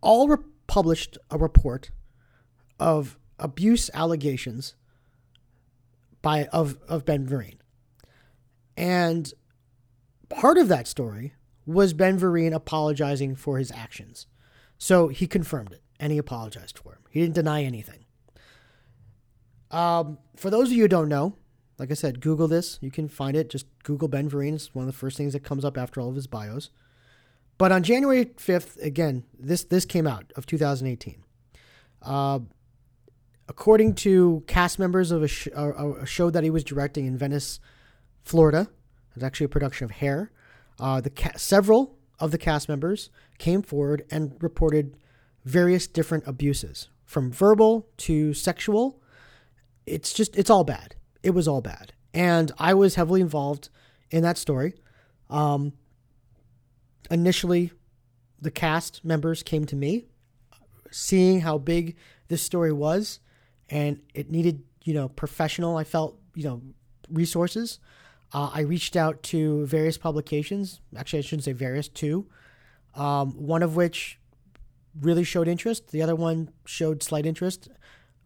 all 0.00 0.28
re- 0.28 0.44
published 0.66 1.16
a 1.30 1.38
report 1.38 1.90
of 2.80 3.18
abuse 3.38 3.90
allegations 3.94 4.74
by 6.22 6.46
of, 6.46 6.78
of 6.88 7.04
Ben 7.04 7.26
Vereen. 7.26 7.58
And 8.76 9.32
part 10.28 10.58
of 10.58 10.68
that 10.68 10.86
story 10.86 11.34
was 11.66 11.92
Ben 11.92 12.18
Vereen 12.18 12.52
apologizing 12.52 13.36
for 13.36 13.58
his 13.58 13.72
actions. 13.72 14.26
So 14.78 15.08
he 15.08 15.26
confirmed 15.26 15.72
it 15.72 15.82
and 15.98 16.12
he 16.12 16.18
apologized 16.18 16.78
for 16.78 16.92
him. 16.92 17.00
He 17.10 17.20
didn't 17.20 17.34
deny 17.34 17.62
anything. 17.62 18.04
Um, 19.70 20.18
for 20.36 20.50
those 20.50 20.68
of 20.68 20.72
you 20.72 20.82
who 20.82 20.88
don't 20.88 21.08
know, 21.08 21.36
like 21.78 21.90
I 21.90 21.94
said, 21.94 22.20
Google 22.20 22.48
this. 22.48 22.78
You 22.80 22.90
can 22.90 23.08
find 23.08 23.36
it. 23.36 23.50
Just 23.50 23.66
Google 23.82 24.08
Ben 24.08 24.30
Vereen. 24.30 24.54
It's 24.54 24.74
one 24.74 24.84
of 24.84 24.86
the 24.86 24.98
first 24.98 25.16
things 25.16 25.32
that 25.32 25.44
comes 25.44 25.64
up 25.64 25.76
after 25.76 26.00
all 26.00 26.08
of 26.08 26.14
his 26.14 26.26
bios. 26.26 26.70
But 27.58 27.72
on 27.72 27.82
January 27.82 28.26
5th, 28.26 28.82
again, 28.82 29.24
this, 29.38 29.64
this 29.64 29.84
came 29.84 30.06
out 30.06 30.32
of 30.36 30.46
2018. 30.46 31.22
Uh, 32.02 32.40
according 33.48 33.94
to 33.94 34.42
cast 34.46 34.78
members 34.78 35.10
of 35.10 35.22
a, 35.22 35.28
sh- 35.28 35.48
a, 35.54 36.04
show 36.06 36.30
that 36.30 36.44
he 36.44 36.50
was 36.50 36.64
directing 36.64 37.06
in 37.06 37.16
Venice, 37.16 37.60
Florida, 38.24 38.68
it's 39.14 39.24
actually 39.24 39.46
a 39.46 39.48
production 39.48 39.84
of 39.84 39.92
Hair. 39.92 40.30
Uh, 40.78 41.00
the 41.00 41.10
ca- 41.10 41.36
several 41.36 41.96
of 42.18 42.30
the 42.30 42.38
cast 42.38 42.68
members 42.68 43.10
came 43.38 43.62
forward 43.62 44.04
and 44.10 44.36
reported 44.40 44.96
various 45.44 45.86
different 45.86 46.24
abuses 46.26 46.88
from 47.04 47.30
verbal 47.30 47.88
to 47.96 48.34
sexual. 48.34 49.00
It's 49.86 50.12
just, 50.12 50.36
it's 50.36 50.50
all 50.50 50.64
bad. 50.64 50.96
It 51.22 51.30
was 51.30 51.46
all 51.46 51.60
bad. 51.60 51.92
And 52.12 52.52
I 52.58 52.74
was 52.74 52.96
heavily 52.96 53.20
involved 53.20 53.68
in 54.10 54.22
that 54.22 54.38
story. 54.38 54.74
Um, 55.30 55.72
initially, 57.10 57.72
the 58.40 58.50
cast 58.50 59.04
members 59.04 59.42
came 59.42 59.64
to 59.66 59.76
me, 59.76 60.06
seeing 60.90 61.40
how 61.40 61.58
big 61.58 61.96
this 62.28 62.42
story 62.42 62.72
was, 62.72 63.20
and 63.68 64.00
it 64.14 64.30
needed, 64.30 64.62
you 64.84 64.94
know, 64.94 65.08
professional, 65.08 65.76
I 65.76 65.84
felt, 65.84 66.18
you 66.34 66.44
know, 66.44 66.62
resources. 67.10 67.78
Uh, 68.32 68.50
I 68.52 68.60
reached 68.60 68.96
out 68.96 69.22
to 69.24 69.66
various 69.66 69.98
publications. 69.98 70.80
Actually, 70.96 71.20
I 71.20 71.22
shouldn't 71.22 71.44
say 71.44 71.52
various, 71.52 71.88
two. 71.88 72.26
Um, 72.94 73.32
one 73.32 73.62
of 73.62 73.76
which 73.76 74.18
really 75.00 75.24
showed 75.24 75.48
interest. 75.48 75.88
The 75.88 76.02
other 76.02 76.16
one 76.16 76.50
showed 76.64 77.02
slight 77.02 77.26
interest. 77.26 77.68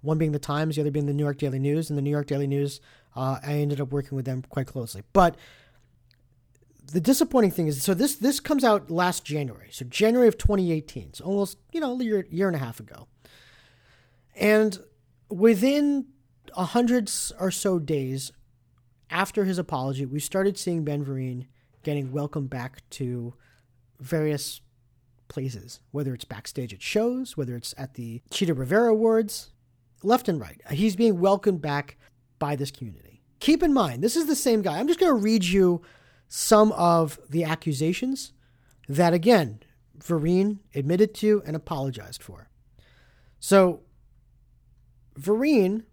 One 0.02 0.18
being 0.18 0.32
the 0.32 0.38
Times, 0.38 0.76
the 0.76 0.82
other 0.82 0.90
being 0.90 1.06
the 1.06 1.12
New 1.12 1.24
York 1.24 1.38
Daily 1.38 1.58
News. 1.58 1.90
And 1.90 1.98
the 1.98 2.02
New 2.02 2.10
York 2.10 2.26
Daily 2.26 2.46
News, 2.46 2.80
uh, 3.14 3.38
I 3.42 3.54
ended 3.54 3.80
up 3.80 3.92
working 3.92 4.16
with 4.16 4.24
them 4.24 4.42
quite 4.48 4.66
closely. 4.66 5.02
But 5.12 5.36
the 6.92 7.00
disappointing 7.00 7.50
thing 7.50 7.66
is, 7.66 7.82
so 7.82 7.94
this 7.94 8.16
this 8.16 8.40
comes 8.40 8.64
out 8.64 8.90
last 8.90 9.24
January, 9.24 9.68
so 9.70 9.84
January 9.84 10.28
of 10.28 10.38
2018, 10.38 11.14
so 11.14 11.24
almost 11.24 11.58
you 11.72 11.80
know 11.80 11.98
a 11.98 12.02
year 12.02 12.26
year 12.30 12.48
and 12.48 12.56
a 12.56 12.58
half 12.58 12.80
ago, 12.80 13.06
and 14.34 14.78
within 15.30 16.06
a 16.56 16.64
hundred 16.64 17.10
or 17.38 17.50
so 17.50 17.78
days 17.78 18.32
after 19.10 19.44
his 19.44 19.58
apology, 19.58 20.06
we 20.06 20.20
started 20.20 20.58
seeing 20.58 20.84
Ben 20.84 21.04
Vereen 21.04 21.46
getting 21.82 22.12
welcomed 22.12 22.50
back 22.50 22.88
to 22.90 23.34
various 23.98 24.60
places, 25.28 25.80
whether 25.90 26.14
it's 26.14 26.24
backstage 26.24 26.74
at 26.74 26.82
shows, 26.82 27.36
whether 27.36 27.56
it's 27.56 27.74
at 27.78 27.94
the 27.94 28.20
Chita 28.30 28.54
Rivera 28.54 28.90
Awards, 28.90 29.50
left 30.02 30.28
and 30.28 30.40
right. 30.40 30.60
He's 30.70 30.96
being 30.96 31.20
welcomed 31.20 31.62
back 31.62 31.96
by 32.38 32.56
this 32.56 32.70
community. 32.70 33.22
Keep 33.38 33.62
in 33.62 33.72
mind, 33.72 34.02
this 34.02 34.16
is 34.16 34.26
the 34.26 34.36
same 34.36 34.62
guy. 34.62 34.78
I'm 34.78 34.86
just 34.86 35.00
going 35.00 35.12
to 35.14 35.22
read 35.22 35.44
you 35.44 35.82
some 36.28 36.72
of 36.72 37.18
the 37.28 37.44
accusations 37.44 38.32
that, 38.88 39.14
again, 39.14 39.60
Vereen 39.98 40.58
admitted 40.74 41.14
to 41.16 41.42
and 41.46 41.56
apologized 41.56 42.22
for. 42.22 42.48
So, 43.38 43.80
Vereen, 45.20 45.84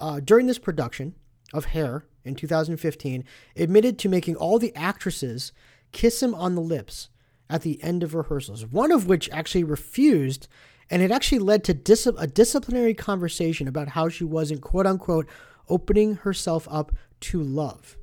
uh, 0.00 0.20
during 0.20 0.46
this 0.46 0.58
production 0.58 1.14
of 1.52 1.66
Hair 1.66 2.04
in 2.24 2.34
2015, 2.34 3.24
admitted 3.56 3.98
to 3.98 4.08
making 4.08 4.36
all 4.36 4.58
the 4.58 4.74
actresses 4.74 5.52
kiss 5.90 6.22
him 6.22 6.34
on 6.34 6.54
the 6.54 6.60
lips 6.60 7.08
at 7.50 7.62
the 7.62 7.82
end 7.82 8.02
of 8.02 8.14
rehearsals, 8.14 8.64
one 8.64 8.92
of 8.92 9.06
which 9.06 9.28
actually 9.30 9.64
refused, 9.64 10.48
and 10.88 11.02
it 11.02 11.10
actually 11.10 11.38
led 11.38 11.64
to 11.64 11.74
dis- 11.74 12.06
a 12.06 12.26
disciplinary 12.26 12.94
conversation 12.94 13.68
about 13.68 13.88
how 13.88 14.08
she 14.08 14.24
wasn't, 14.24 14.62
quote 14.62 14.86
unquote, 14.86 15.28
opening 15.68 16.14
herself 16.16 16.66
up 16.70 16.92
to 17.20 17.42
love. 17.42 17.96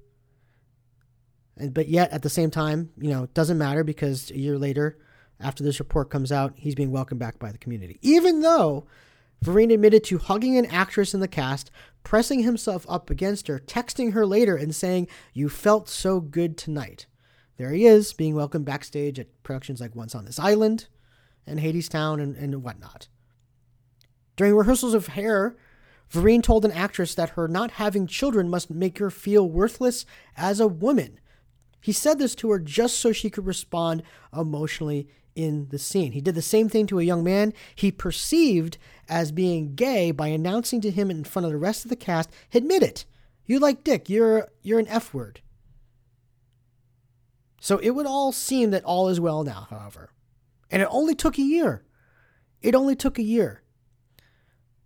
And, 1.57 1.73
but 1.73 1.87
yet, 1.87 2.11
at 2.11 2.21
the 2.21 2.29
same 2.29 2.51
time, 2.51 2.91
you 2.97 3.09
know, 3.09 3.23
it 3.23 3.33
doesn't 3.33 3.57
matter 3.57 3.83
because 3.83 4.31
a 4.31 4.37
year 4.37 4.57
later, 4.57 4.97
after 5.39 5.63
this 5.63 5.79
report 5.79 6.09
comes 6.09 6.31
out, 6.31 6.53
he's 6.55 6.75
being 6.75 6.91
welcomed 6.91 7.19
back 7.19 7.39
by 7.39 7.51
the 7.51 7.57
community. 7.57 7.97
Even 8.01 8.41
though 8.41 8.87
Vereen 9.43 9.73
admitted 9.73 10.03
to 10.05 10.17
hugging 10.17 10.57
an 10.57 10.65
actress 10.65 11.13
in 11.13 11.19
the 11.19 11.27
cast, 11.27 11.71
pressing 12.03 12.43
himself 12.43 12.85
up 12.89 13.09
against 13.09 13.47
her, 13.47 13.59
texting 13.59 14.13
her 14.13 14.25
later, 14.25 14.55
and 14.55 14.75
saying, 14.75 15.07
You 15.33 15.49
felt 15.49 15.87
so 15.87 16.19
good 16.19 16.57
tonight. 16.57 17.05
There 17.57 17.71
he 17.71 17.85
is, 17.85 18.13
being 18.13 18.35
welcomed 18.35 18.65
backstage 18.65 19.19
at 19.19 19.43
productions 19.43 19.81
like 19.81 19.95
Once 19.95 20.15
on 20.15 20.25
This 20.25 20.39
Island 20.39 20.87
and 21.45 21.59
Hadestown 21.59 22.21
and, 22.21 22.35
and 22.35 22.63
whatnot. 22.63 23.07
During 24.35 24.55
rehearsals 24.55 24.93
of 24.93 25.07
Hair, 25.07 25.57
Vereen 26.11 26.41
told 26.41 26.65
an 26.65 26.71
actress 26.71 27.13
that 27.15 27.31
her 27.31 27.47
not 27.47 27.71
having 27.71 28.07
children 28.07 28.49
must 28.49 28.69
make 28.69 28.97
her 28.97 29.11
feel 29.11 29.49
worthless 29.49 30.05
as 30.35 30.59
a 30.59 30.67
woman. 30.67 31.19
He 31.81 31.91
said 31.91 32.19
this 32.19 32.35
to 32.35 32.49
her 32.51 32.59
just 32.59 32.97
so 32.99 33.11
she 33.11 33.29
could 33.29 33.45
respond 33.45 34.03
emotionally 34.35 35.07
in 35.39 35.69
the 35.69 35.79
scene. 35.79 36.11
He 36.11 36.19
did 36.19 36.35
the 36.35 36.41
same 36.41 36.67
thing 36.67 36.85
to 36.87 36.99
a 36.99 37.03
young 37.03 37.23
man 37.23 37.53
he 37.73 37.91
perceived 37.91 38.77
as 39.07 39.31
being 39.31 39.73
gay 39.73 40.11
by 40.11 40.27
announcing 40.27 40.81
to 40.81 40.91
him 40.91 41.09
in 41.09 41.23
front 41.23 41.45
of 41.45 41.51
the 41.51 41.57
rest 41.57 41.85
of 41.85 41.89
the 41.89 41.95
cast, 41.95 42.29
"Admit 42.53 42.83
it. 42.83 43.05
You 43.45 43.57
like 43.59 43.85
dick. 43.85 44.09
You're 44.09 44.49
you're 44.61 44.79
an 44.79 44.87
F 44.89 45.13
word." 45.13 45.39
So 47.61 47.77
it 47.77 47.91
would 47.91 48.05
all 48.05 48.33
seem 48.33 48.71
that 48.71 48.83
all 48.83 49.07
is 49.07 49.19
well 49.19 49.43
now, 49.43 49.67
however. 49.69 50.11
And 50.69 50.81
it 50.81 50.87
only 50.91 51.15
took 51.15 51.37
a 51.37 51.41
year. 51.41 51.83
It 52.61 52.75
only 52.75 52.95
took 52.95 53.17
a 53.17 53.23
year. 53.23 53.63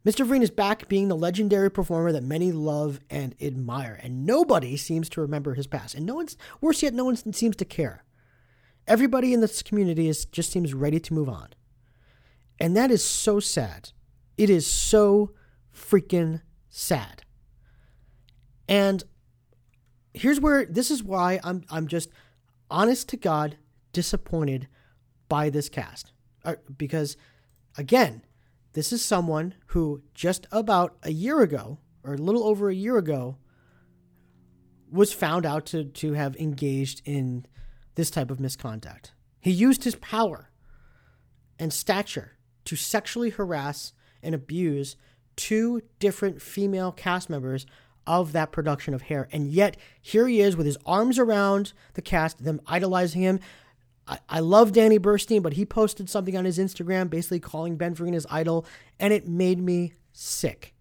Mr. 0.06 0.28
Vereen 0.28 0.44
is 0.44 0.52
back 0.52 0.88
being 0.88 1.08
the 1.08 1.16
legendary 1.16 1.72
performer 1.72 2.12
that 2.12 2.24
many 2.24 2.52
love 2.52 3.00
and 3.10 3.36
admire, 3.42 4.00
and 4.04 4.26
nobody 4.26 4.78
seems 4.78 5.10
to 5.10 5.22
remember 5.22 5.54
his 5.56 5.66
past. 5.66 5.96
And 5.96 6.06
no 6.06 6.16
one's 6.16 6.38
worse 6.62 6.84
yet, 6.84 6.94
no 6.94 7.06
one 7.06 7.16
seems 7.16 7.56
to 7.56 7.66
care. 7.66 8.04
Everybody 8.88 9.34
in 9.34 9.42
this 9.42 9.62
community 9.62 10.08
is 10.08 10.26
just 10.26 10.52
seems 10.52 10.74
ready 10.74 11.00
to 11.00 11.14
move 11.14 11.30
on. 11.30 11.50
And 12.60 12.76
that 12.76 12.92
is 12.92 13.04
so 13.04 13.40
sad. 13.40 13.92
It 14.38 14.50
is 14.50 14.68
so 14.68 15.32
freaking 15.74 16.42
sad. 16.70 17.24
And 18.68 19.04
here's 20.14 20.40
where 20.40 20.66
this 20.66 20.92
is 20.92 21.04
why 21.04 21.40
I'm 21.44 21.64
I'm 21.70 21.88
just 21.88 22.10
honest 22.70 23.10
to 23.10 23.18
God 23.18 23.58
disappointed 23.92 24.68
by 25.30 25.50
this 25.50 25.70
cast. 25.70 26.12
Uh, 26.44 26.56
because 26.78 27.16
again, 27.78 28.24
this 28.74 28.92
is 28.92 29.04
someone 29.04 29.56
who 29.68 30.02
just 30.14 30.48
about 30.52 30.98
a 31.04 31.12
year 31.12 31.42
ago, 31.42 31.80
or 32.04 32.14
a 32.14 32.18
little 32.18 32.44
over 32.44 32.70
a 32.70 32.76
year 32.76 32.98
ago, 32.98 33.38
was 34.92 35.14
found 35.14 35.46
out 35.46 35.66
to, 35.68 35.86
to 35.86 36.14
have 36.14 36.36
engaged 36.36 37.02
in 37.06 37.46
this 37.96 38.10
type 38.10 38.32
of 38.32 38.40
misconduct. 38.40 39.14
He 39.40 39.52
used 39.52 39.84
his 39.84 39.96
power 39.96 40.50
and 41.60 41.72
stature 41.72 42.38
to 42.66 42.76
sexually 42.76 43.30
harass 43.30 43.94
and 44.22 44.34
abuse 44.34 44.96
two 45.36 45.82
different 46.00 46.42
female 46.42 46.92
cast 46.92 47.30
members 47.30 47.66
of 48.06 48.34
that 48.34 48.52
production 48.52 48.94
of 48.94 49.04
Hair. 49.04 49.28
And 49.32 49.48
yet, 49.48 49.78
here 50.02 50.28
he 50.28 50.42
is 50.42 50.56
with 50.58 50.66
his 50.66 50.78
arms 50.86 51.18
around 51.18 51.74
the 51.94 52.02
cast, 52.02 52.44
them 52.44 52.62
idolizing 52.68 53.22
him. 53.22 53.40
I, 54.28 54.42
love 54.42 54.74
Danny 54.74 55.00
Burstein, 55.00 55.42
but 55.42 55.54
he 55.54 55.66
posted 55.66 56.10
something 56.10 56.36
on 56.36 56.44
his 56.44 56.60
Instagram 56.60 57.10
basically 57.10 57.40
calling 57.40 57.78
Ben 57.78 57.96
Vereen 57.96 58.14
his 58.14 58.28
idol, 58.30 58.66
and 59.00 59.14
it 59.14 59.30
made 59.30 59.60
me 59.60 59.94
sick. 60.12 60.74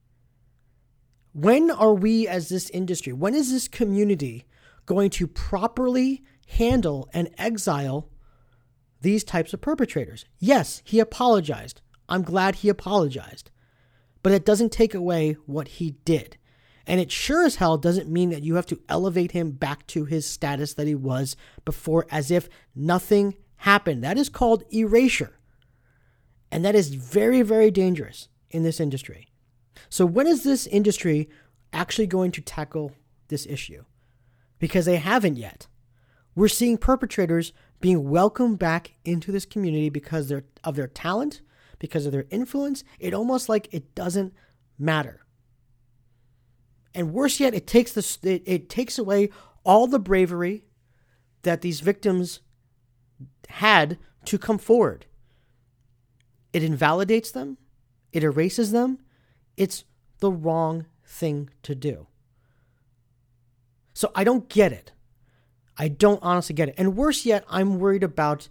When 1.33 1.71
are 1.71 1.95
we, 1.95 2.27
as 2.27 2.49
this 2.49 2.69
industry, 2.71 3.13
when 3.13 3.35
is 3.35 3.53
this 3.53 3.69
community 3.69 4.45
going 4.87 5.09
to 5.11 5.29
properly 5.29 6.25
handle 6.59 7.09
and 7.13 7.31
exile 7.39 8.09
these 9.01 9.25
types 9.25 9.53
of 9.53 9.61
perpetrators? 9.61 10.25
Yes, 10.39 10.83
he 10.85 11.01
apologized. 11.01 11.81
I'm 12.09 12.23
glad 12.23 12.57
he 12.57 12.69
apologized. 12.69 13.51
But 14.23 14.33
it 14.33 14.45
doesn't 14.45 14.73
take 14.73 14.95
away 14.95 15.33
what 15.47 15.69
he 15.69 15.93
did. 16.05 16.37
And 16.87 17.01
it 17.01 17.11
sure 17.11 17.45
as 17.45 17.57
hell 17.57 17.79
doesn't 17.79 18.11
mean 18.11 18.31
that 18.31 18.43
you 18.43 18.57
have 18.57 18.67
to 18.67 18.81
elevate 18.89 19.33
him 19.33 19.53
back 19.53 19.87
to 19.89 20.05
his 20.05 20.27
status 20.27 20.75
that 20.75 20.87
he 20.87 20.95
was 20.95 21.37
before 21.65 22.07
as 22.11 22.31
if 22.31 22.49
nothing 22.75 23.37
happened. 23.57 24.03
That 24.03 24.19
is 24.19 24.29
called 24.29 24.65
erasure. 24.73 25.39
And 26.51 26.65
that 26.65 26.75
is 26.75 26.95
very, 26.95 27.43
very 27.43 27.71
dangerous 27.71 28.29
in 28.51 28.63
this 28.63 28.81
industry. 28.81 29.29
So, 29.89 30.05
when 30.05 30.27
is 30.27 30.45
this 30.45 30.67
industry 30.67 31.29
actually 31.73 32.07
going 32.07 32.33
to 32.33 32.41
tackle 32.41 32.93
this 33.29 33.47
issue? 33.47 33.85
Because 34.59 34.85
they 34.85 34.97
haven't 34.97 35.37
yet. 35.37 35.67
We're 36.35 36.49
seeing 36.49 36.79
perpetrators 36.79 37.53
being 37.81 38.09
welcomed 38.09 38.59
back 38.59 38.93
into 39.05 39.33
this 39.33 39.45
community 39.45 39.91
because 39.91 40.31
of 40.31 40.77
their 40.77 40.87
talent, 40.87 41.43
because 41.79 42.07
of 42.07 42.13
their 42.13 42.27
influence. 42.31 42.85
It 42.99 43.13
almost 43.13 43.49
like 43.49 43.69
it 43.73 43.95
doesn't 43.95 44.33
matter. 44.79 45.27
And 46.95 47.13
worse 47.13 47.41
yet, 47.41 47.55
it 47.55 47.67
takes 47.67 47.93
this 47.93 48.19
it, 48.23 48.43
it 48.47 48.69
takes 48.69 48.99
away 48.99 49.31
all 49.65 49.87
the 49.87 49.99
bravery 49.99 50.65
that 51.43 51.61
these 51.61 51.81
victims 51.81 52.41
had 53.49 53.99
to 54.27 54.39
come 54.39 54.59
forward. 54.59 55.07
It 56.53 56.63
invalidates 56.63 57.31
them, 57.31 57.59
it 58.13 58.23
erases 58.23 58.73
them. 58.73 58.99
It's 59.57 59.85
the 60.21 60.31
wrong 60.31 60.87
thing 61.05 61.51
to 61.63 61.75
do. 61.75 62.07
So 63.93 64.11
I 64.15 64.25
don't 64.25 64.49
get 64.49 64.73
it. 64.73 64.93
I 65.77 65.89
don't 65.89 66.23
honestly 66.23 66.55
get 66.55 66.69
it. 66.69 66.75
And 66.79 66.97
worse 66.97 67.25
yet, 67.25 67.45
I'm 67.49 67.79
worried 67.79 68.03
about 68.03 68.49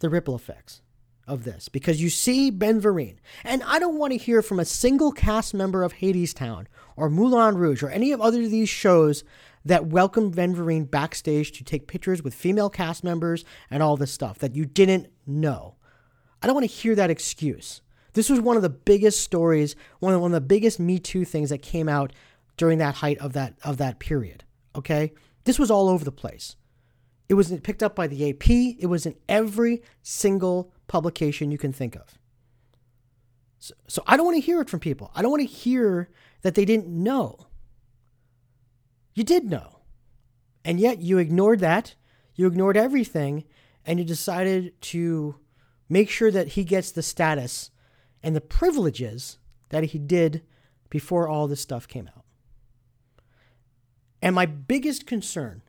the 0.00 0.08
ripple 0.08 0.34
effects 0.34 0.82
of 1.26 1.44
this 1.44 1.68
because 1.68 2.02
you 2.02 2.10
see 2.10 2.50
Ben 2.50 2.80
Vereen, 2.80 3.16
and 3.44 3.62
I 3.62 3.78
don't 3.78 3.98
want 3.98 4.12
to 4.12 4.18
hear 4.18 4.42
from 4.42 4.60
a 4.60 4.64
single 4.64 5.12
cast 5.12 5.54
member 5.54 5.82
of 5.82 5.94
Hadestown 5.94 6.66
or 6.96 7.08
Moulin 7.08 7.56
Rouge 7.56 7.82
or 7.82 7.88
any 7.88 8.12
of 8.12 8.20
other 8.20 8.42
of 8.42 8.50
these 8.50 8.68
shows 8.68 9.24
that 9.64 9.86
welcomed 9.86 10.36
Ben 10.36 10.54
Vereen 10.54 10.90
backstage 10.90 11.52
to 11.52 11.64
take 11.64 11.86
pictures 11.86 12.22
with 12.22 12.34
female 12.34 12.68
cast 12.68 13.02
members 13.02 13.44
and 13.70 13.82
all 13.82 13.96
this 13.96 14.12
stuff 14.12 14.38
that 14.40 14.54
you 14.54 14.66
didn't 14.66 15.06
know. 15.26 15.76
I 16.42 16.46
don't 16.46 16.54
want 16.54 16.68
to 16.68 16.74
hear 16.74 16.94
that 16.94 17.10
excuse. 17.10 17.80
This 18.12 18.28
was 18.28 18.40
one 18.40 18.56
of 18.56 18.62
the 18.62 18.68
biggest 18.68 19.22
stories, 19.22 19.74
one 20.00 20.12
of, 20.12 20.20
one 20.20 20.30
of 20.30 20.34
the 20.34 20.46
biggest 20.46 20.78
Me 20.78 20.98
Too 20.98 21.24
things 21.24 21.48
that 21.50 21.62
came 21.62 21.88
out 21.88 22.12
during 22.56 22.78
that 22.78 22.96
height 22.96 23.18
of 23.18 23.32
that 23.32 23.54
of 23.64 23.78
that 23.78 23.98
period. 23.98 24.44
Okay, 24.76 25.12
this 25.44 25.58
was 25.58 25.70
all 25.70 25.88
over 25.88 26.04
the 26.04 26.12
place. 26.12 26.56
It 27.28 27.34
was 27.34 27.50
picked 27.62 27.82
up 27.82 27.94
by 27.94 28.06
the 28.06 28.30
AP. 28.30 28.50
It 28.50 28.88
was 28.88 29.06
in 29.06 29.16
every 29.28 29.82
single 30.02 30.72
publication 30.86 31.50
you 31.50 31.58
can 31.58 31.72
think 31.72 31.96
of. 31.96 32.18
So, 33.58 33.74
so 33.86 34.02
I 34.06 34.16
don't 34.16 34.26
want 34.26 34.36
to 34.36 34.44
hear 34.44 34.60
it 34.60 34.68
from 34.68 34.80
people. 34.80 35.10
I 35.14 35.22
don't 35.22 35.30
want 35.30 35.40
to 35.40 35.46
hear 35.46 36.10
that 36.42 36.54
they 36.54 36.66
didn't 36.66 36.88
know. 36.88 37.46
You 39.14 39.24
did 39.24 39.44
know. 39.44 39.80
And 40.64 40.78
yet 40.78 41.00
you 41.00 41.18
ignored 41.18 41.60
that. 41.60 41.94
You 42.34 42.46
ignored 42.46 42.76
everything 42.76 43.44
and 43.86 43.98
you 43.98 44.04
decided 44.04 44.80
to 44.80 45.36
make 45.88 46.10
sure 46.10 46.30
that 46.30 46.48
he 46.48 46.64
gets 46.64 46.90
the 46.90 47.02
status 47.02 47.70
and 48.22 48.34
the 48.34 48.40
privileges 48.40 49.38
that 49.68 49.84
he 49.84 49.98
did 49.98 50.42
before 50.90 51.28
all 51.28 51.46
this 51.46 51.60
stuff 51.60 51.86
came 51.86 52.08
out. 52.08 52.24
And 54.22 54.34
my 54.34 54.46
biggest 54.46 55.06
concern 55.06 55.62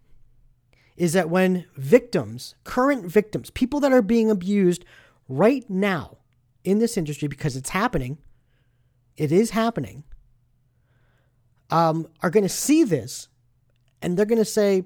is 0.97 1.13
that 1.13 1.29
when 1.29 1.65
victims, 1.75 2.55
current 2.63 3.05
victims, 3.05 3.49
people 3.49 3.79
that 3.81 3.91
are 3.91 4.01
being 4.01 4.31
abused 4.31 4.85
right 5.27 5.69
now 5.69 6.17
in 6.63 6.79
this 6.79 6.97
industry 6.97 7.27
because 7.27 7.55
it's 7.55 7.69
happening, 7.69 8.17
it 9.17 9.31
is 9.31 9.51
happening, 9.51 10.03
um, 11.69 12.07
are 12.21 12.29
going 12.29 12.43
to 12.43 12.49
see 12.49 12.83
this 12.83 13.27
and 14.01 14.17
they're 14.17 14.25
going 14.25 14.37
to 14.37 14.45
say, 14.45 14.83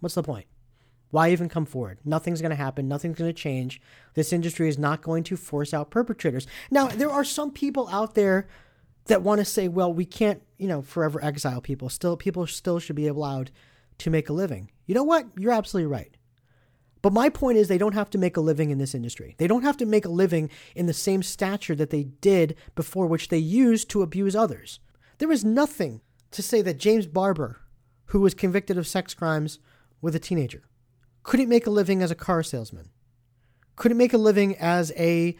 what's 0.00 0.14
the 0.14 0.22
point? 0.22 0.46
Why 1.10 1.30
even 1.30 1.48
come 1.48 1.66
forward? 1.66 1.98
Nothing's 2.04 2.40
going 2.40 2.50
to 2.50 2.56
happen. 2.56 2.88
Nothing's 2.88 3.18
going 3.18 3.32
to 3.32 3.40
change. 3.40 3.80
This 4.14 4.32
industry 4.32 4.68
is 4.68 4.78
not 4.78 5.02
going 5.02 5.22
to 5.24 5.36
force 5.36 5.72
out 5.72 5.90
perpetrators. 5.90 6.46
Now, 6.70 6.88
there 6.88 7.10
are 7.10 7.24
some 7.24 7.52
people 7.52 7.88
out 7.88 8.14
there 8.14 8.48
that 9.06 9.22
want 9.22 9.38
to 9.38 9.44
say, 9.44 9.68
well, 9.68 9.92
we 9.92 10.04
can't, 10.04 10.42
you 10.58 10.66
know, 10.66 10.82
forever 10.82 11.22
exile 11.24 11.60
people. 11.60 11.88
Still, 11.88 12.16
people 12.16 12.46
still 12.46 12.80
should 12.80 12.96
be 12.96 13.06
allowed 13.06 13.50
to 13.98 14.10
make 14.10 14.28
a 14.28 14.32
living. 14.32 14.70
You 14.86 14.94
know 14.94 15.04
what? 15.04 15.26
You're 15.36 15.52
absolutely 15.52 15.90
right. 15.90 16.16
But 17.02 17.12
my 17.12 17.28
point 17.28 17.58
is, 17.58 17.68
they 17.68 17.78
don't 17.78 17.94
have 17.94 18.10
to 18.10 18.18
make 18.18 18.36
a 18.36 18.40
living 18.40 18.70
in 18.70 18.78
this 18.78 18.94
industry. 18.94 19.36
They 19.38 19.46
don't 19.46 19.62
have 19.62 19.76
to 19.76 19.86
make 19.86 20.04
a 20.04 20.10
living 20.10 20.50
in 20.74 20.86
the 20.86 20.92
same 20.92 21.22
stature 21.22 21.74
that 21.76 21.90
they 21.90 22.04
did 22.04 22.56
before, 22.74 23.06
which 23.06 23.28
they 23.28 23.38
used 23.38 23.88
to 23.90 24.02
abuse 24.02 24.34
others. 24.34 24.80
There 25.18 25.30
is 25.30 25.44
nothing 25.44 26.00
to 26.32 26.42
say 26.42 26.62
that 26.62 26.78
James 26.78 27.06
Barbour, 27.06 27.60
who 28.06 28.20
was 28.20 28.34
convicted 28.34 28.76
of 28.76 28.86
sex 28.86 29.14
crimes 29.14 29.58
with 30.00 30.16
a 30.16 30.20
teenager, 30.20 30.64
couldn't 31.22 31.48
make 31.48 31.66
a 31.66 31.70
living 31.70 32.02
as 32.02 32.10
a 32.10 32.16
car 32.16 32.42
salesman, 32.42 32.90
couldn't 33.76 33.98
make 33.98 34.12
a 34.12 34.18
living 34.18 34.56
as 34.56 34.92
a 34.96 35.36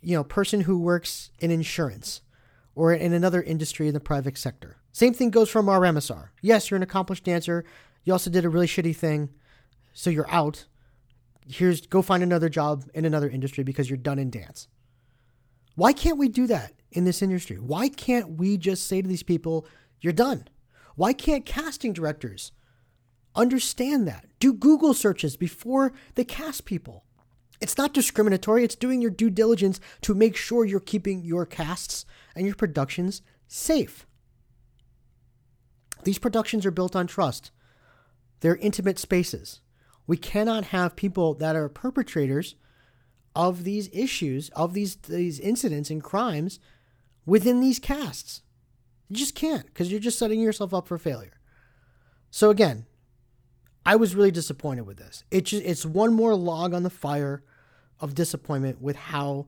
you 0.00 0.16
know 0.16 0.24
person 0.24 0.62
who 0.62 0.78
works 0.78 1.30
in 1.38 1.50
insurance 1.50 2.22
or 2.74 2.92
in 2.92 3.12
another 3.12 3.42
industry 3.42 3.88
in 3.88 3.94
the 3.94 4.00
private 4.00 4.36
sector. 4.36 4.76
Same 4.92 5.14
thing 5.14 5.30
goes 5.30 5.50
for 5.50 5.62
Ramasar. 5.62 6.28
Yes, 6.40 6.70
you're 6.70 6.76
an 6.76 6.82
accomplished 6.82 7.24
dancer. 7.24 7.64
You 8.04 8.12
also 8.12 8.30
did 8.30 8.44
a 8.44 8.50
really 8.50 8.66
shitty 8.66 8.94
thing, 8.94 9.30
so 9.92 10.10
you're 10.10 10.30
out 10.30 10.66
here's 11.46 11.86
go 11.86 12.02
find 12.02 12.22
another 12.22 12.48
job 12.48 12.84
in 12.94 13.04
another 13.04 13.28
industry 13.28 13.64
because 13.64 13.88
you're 13.88 13.96
done 13.96 14.18
in 14.18 14.30
dance. 14.30 14.68
Why 15.76 15.92
can't 15.92 16.18
we 16.18 16.28
do 16.28 16.46
that 16.46 16.72
in 16.92 17.04
this 17.04 17.22
industry? 17.22 17.56
Why 17.56 17.88
can't 17.88 18.38
we 18.38 18.56
just 18.56 18.86
say 18.86 19.02
to 19.02 19.08
these 19.08 19.22
people, 19.22 19.66
you're 20.00 20.12
done? 20.12 20.48
Why 20.96 21.12
can't 21.12 21.44
casting 21.44 21.92
directors 21.92 22.52
understand 23.34 24.06
that? 24.06 24.26
Do 24.38 24.52
Google 24.52 24.94
searches 24.94 25.36
before 25.36 25.92
they 26.14 26.24
cast 26.24 26.64
people. 26.64 27.04
It's 27.60 27.78
not 27.78 27.94
discriminatory, 27.94 28.62
it's 28.62 28.76
doing 28.76 29.00
your 29.00 29.10
due 29.10 29.30
diligence 29.30 29.80
to 30.02 30.14
make 30.14 30.36
sure 30.36 30.64
you're 30.64 30.80
keeping 30.80 31.24
your 31.24 31.46
casts 31.46 32.04
and 32.36 32.46
your 32.46 32.54
productions 32.54 33.22
safe. 33.48 34.06
These 36.04 36.18
productions 36.18 36.66
are 36.66 36.70
built 36.70 36.94
on 36.94 37.06
trust. 37.06 37.50
They're 38.40 38.56
intimate 38.56 38.98
spaces. 38.98 39.60
We 40.06 40.16
cannot 40.16 40.64
have 40.66 40.96
people 40.96 41.34
that 41.34 41.56
are 41.56 41.68
perpetrators 41.68 42.56
of 43.34 43.64
these 43.64 43.88
issues, 43.92 44.50
of 44.50 44.74
these 44.74 44.96
these 44.96 45.40
incidents 45.40 45.90
and 45.90 46.02
crimes 46.02 46.60
within 47.26 47.60
these 47.60 47.78
casts. 47.78 48.42
You 49.08 49.16
just 49.16 49.34
can't 49.34 49.66
because 49.66 49.90
you're 49.90 50.00
just 50.00 50.18
setting 50.18 50.40
yourself 50.40 50.72
up 50.72 50.86
for 50.86 50.98
failure. 50.98 51.40
So 52.30 52.50
again, 52.50 52.86
I 53.86 53.96
was 53.96 54.14
really 54.14 54.30
disappointed 54.30 54.86
with 54.86 54.96
this. 54.96 55.24
It 55.30 55.44
just, 55.44 55.64
it's 55.64 55.84
one 55.84 56.14
more 56.14 56.34
log 56.34 56.74
on 56.74 56.82
the 56.82 56.90
fire 56.90 57.42
of 58.00 58.14
disappointment 58.14 58.80
with 58.80 58.96
how 58.96 59.46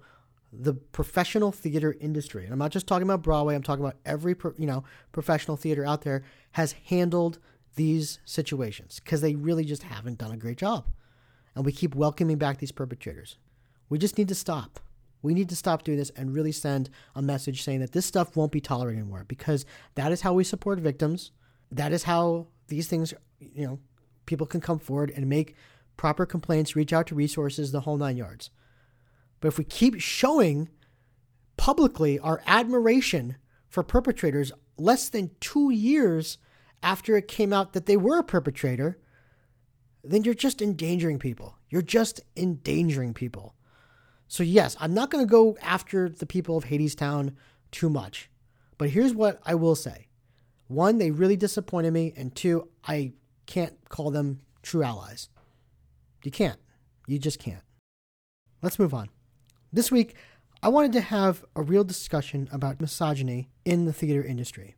the 0.53 0.75
professional 0.75 1.53
theater 1.53 1.97
industry, 2.01 2.45
and 2.45 2.53
I'm 2.53 2.59
not 2.59 2.71
just 2.71 2.87
talking 2.87 3.07
about 3.07 3.23
Broadway, 3.23 3.55
I'm 3.55 3.63
talking 3.63 3.85
about 3.85 3.97
every 4.05 4.35
you 4.59 4.67
know 4.67 4.85
professional 5.13 5.57
theater 5.57 5.85
out 5.85 6.03
there 6.03 6.23
has 6.53 6.73
handled 6.87 7.39
these 7.77 8.19
situations 8.25 9.01
because 9.03 9.21
they 9.21 9.35
really 9.35 9.65
just 9.65 9.85
haven't 9.85 10.19
done 10.19 10.33
a 10.33 10.37
great 10.37 10.59
job. 10.59 10.87
And 11.55 11.65
we 11.65 11.73
keep 11.73 11.95
welcoming 11.95 12.37
back 12.37 12.59
these 12.59 12.73
perpetrators. 12.73 13.39
We 13.89 13.99
just 13.99 14.19
need 14.19 14.29
to 14.29 14.35
stop. 14.35 14.81
We 15.23 15.35
need 15.35 15.49
to 15.49 15.57
stop 15.57 15.83
doing 15.83 15.99
this 15.99 16.11
and 16.11 16.35
really 16.35 16.53
send 16.53 16.91
a 17.15 17.23
message 17.23 17.63
saying 17.63 17.81
that 17.81 17.93
this 17.93 18.07
stuff 18.07 18.37
won't 18.37 18.53
be 18.53 18.61
tolerated 18.61 19.01
anymore 19.01 19.25
because 19.27 19.65
that 19.95 20.13
is 20.13 20.21
how 20.21 20.35
we 20.35 20.45
support 20.45 20.79
victims. 20.79 21.33
That 21.71 21.93
is 21.93 22.03
how 22.03 22.49
these 22.69 22.89
things, 22.89 23.15
you 23.39 23.67
know, 23.67 23.79
people 24.27 24.47
can 24.47 24.61
come 24.61 24.79
forward 24.79 25.13
and 25.15 25.29
make 25.29 25.55
proper 25.97 26.27
complaints, 26.27 26.77
reach 26.77 26.93
out 26.93 27.07
to 27.09 27.15
resources, 27.15 27.73
the 27.73 27.81
whole 27.81 27.97
nine 27.97 28.17
yards. 28.17 28.51
But 29.41 29.49
if 29.49 29.59
we 29.59 29.65
keep 29.65 30.01
showing 30.01 30.69
publicly 31.57 32.19
our 32.19 32.43
admiration 32.47 33.37
for 33.69 33.83
perpetrators 33.83 34.53
less 34.77 35.09
than 35.09 35.31
two 35.41 35.71
years 35.71 36.39
after 36.83 37.17
it 37.17 37.29
came 37.29 37.53
out 37.53 37.73
that 37.73 37.87
they 37.87 37.97
were 37.97 38.19
a 38.19 38.25
perpetrator, 38.25 38.99
then 40.05 40.25
you're 40.25 40.35
just 40.35 40.63
endangering 40.63 41.19
people. 41.19 41.57
You're 41.69 41.83
just 41.83 42.21
endangering 42.37 43.15
people. 43.15 43.55
So, 44.29 44.43
yes, 44.43 44.77
I'm 44.81 44.95
not 44.95 45.11
going 45.11 45.25
to 45.25 45.31
go 45.31 45.57
after 45.63 46.09
the 46.09 46.27
people 46.27 46.57
of 46.57 46.65
Hadestown 46.65 47.35
too 47.71 47.89
much. 47.89 48.31
But 48.79 48.91
here's 48.91 49.15
what 49.15 49.41
I 49.45 49.55
will 49.55 49.75
say 49.75 50.07
one, 50.69 50.99
they 50.99 51.11
really 51.11 51.37
disappointed 51.37 51.93
me. 51.93 52.13
And 52.17 52.35
two, 52.35 52.69
I 52.87 53.13
can't 53.47 53.77
call 53.89 54.11
them 54.11 54.41
true 54.63 54.83
allies. 54.83 55.29
You 56.25 56.31
can't. 56.31 56.59
You 57.07 57.19
just 57.19 57.39
can't. 57.39 57.63
Let's 58.63 58.79
move 58.79 58.93
on. 58.93 59.11
This 59.73 59.93
week, 59.93 60.17
I 60.63 60.69
wanted 60.69 60.93
to 60.95 61.01
have 61.01 61.45
a 61.55 61.63
real 61.63 61.85
discussion 61.85 62.49
about 62.51 62.81
misogyny 62.81 63.51
in 63.65 63.85
the 63.85 63.93
theater 63.93 64.25
industry. 64.25 64.75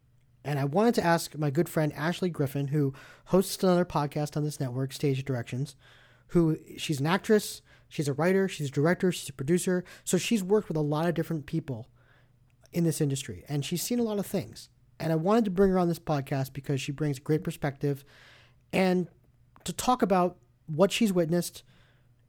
And 0.49 0.59
I 0.59 0.65
wanted 0.65 0.95
to 0.95 1.05
ask 1.05 1.37
my 1.37 1.51
good 1.51 1.69
friend 1.69 1.93
Ashley 1.93 2.31
Griffin, 2.31 2.69
who 2.69 2.95
hosts 3.27 3.63
another 3.63 3.85
podcast 3.85 4.35
on 4.35 4.45
this 4.45 4.59
network, 4.59 4.95
Stage 4.95 5.23
Directions, 5.23 5.77
who 6.29 6.57
she's 6.79 7.01
an 7.01 7.07
actress, 7.07 7.61
she's 7.87 8.09
a 8.09 8.15
writer, 8.15 8.49
she's 8.49 8.69
a 8.69 8.73
director, 8.73 9.13
she's 9.13 9.29
a 9.29 9.35
producer. 9.35 9.85
So 10.05 10.17
she's 10.17 10.43
worked 10.43 10.69
with 10.69 10.79
a 10.79 10.81
lot 10.81 11.07
of 11.07 11.13
different 11.13 11.45
people 11.45 11.91
in 12.73 12.85
this 12.85 13.03
industry 13.03 13.45
and 13.47 13.63
she's 13.63 13.83
seen 13.83 13.99
a 13.99 14.03
lot 14.03 14.19
of 14.19 14.25
things. 14.25 14.71
And 14.99 15.13
I 15.13 15.17
wanted 15.17 15.45
to 15.45 15.51
bring 15.51 15.71
her 15.71 15.79
on 15.79 15.89
this 15.89 15.99
podcast 15.99 16.55
because 16.55 16.81
she 16.81 16.93
brings 16.93 17.19
great 17.19 17.45
perspective 17.45 18.03
and 18.73 19.07
to 19.65 19.75
talk 19.75 20.01
about 20.01 20.39
what 20.65 20.91
she's 20.91 21.13
witnessed 21.13 21.63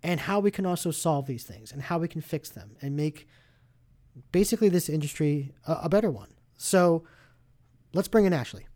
and 0.03 0.19
how 0.19 0.41
we 0.41 0.51
can 0.51 0.65
also 0.65 0.91
solve 0.91 1.25
these 1.25 1.45
things 1.45 1.71
and 1.71 1.83
how 1.83 1.97
we 1.97 2.09
can 2.09 2.19
fix 2.19 2.49
them 2.49 2.75
and 2.81 2.97
make 2.97 3.29
basically 4.33 4.67
this 4.67 4.89
industry 4.89 5.53
a, 5.65 5.83
a 5.83 5.89
better 5.89 6.11
one. 6.11 6.33
So, 6.57 7.05
let's 7.93 8.07
bring 8.07 8.25
in 8.25 8.33
Ashley. 8.33 8.67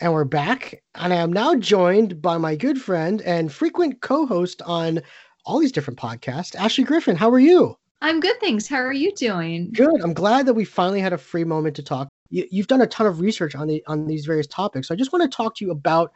And 0.00 0.12
we're 0.12 0.24
back, 0.24 0.82
and 0.94 1.12
I 1.12 1.16
am 1.16 1.32
now 1.32 1.54
joined 1.54 2.22
by 2.22 2.38
my 2.38 2.56
good 2.56 2.80
friend 2.80 3.20
and 3.22 3.52
frequent 3.52 4.00
co 4.00 4.26
host 4.26 4.62
on 4.62 5.02
all 5.44 5.58
these 5.58 5.72
different 5.72 5.98
podcasts, 5.98 6.54
Ashley 6.54 6.84
Griffin. 6.84 7.16
How 7.16 7.30
are 7.30 7.40
you? 7.40 7.76
I'm 8.00 8.18
good, 8.20 8.40
thanks. 8.40 8.66
How 8.66 8.78
are 8.78 8.94
you 8.94 9.12
doing? 9.14 9.70
Good. 9.72 10.00
I'm 10.02 10.14
glad 10.14 10.46
that 10.46 10.54
we 10.54 10.64
finally 10.64 11.00
had 11.00 11.12
a 11.12 11.18
free 11.18 11.44
moment 11.44 11.76
to 11.76 11.82
talk. 11.82 12.08
You, 12.30 12.46
have 12.56 12.66
done 12.66 12.80
a 12.80 12.86
ton 12.86 13.06
of 13.06 13.20
research 13.20 13.54
on 13.54 13.66
the 13.66 13.82
on 13.86 14.06
these 14.06 14.24
various 14.24 14.46
topics. 14.46 14.88
So 14.88 14.94
I 14.94 14.96
just 14.96 15.12
want 15.12 15.22
to 15.30 15.36
talk 15.36 15.54
to 15.56 15.64
you 15.64 15.70
about 15.70 16.12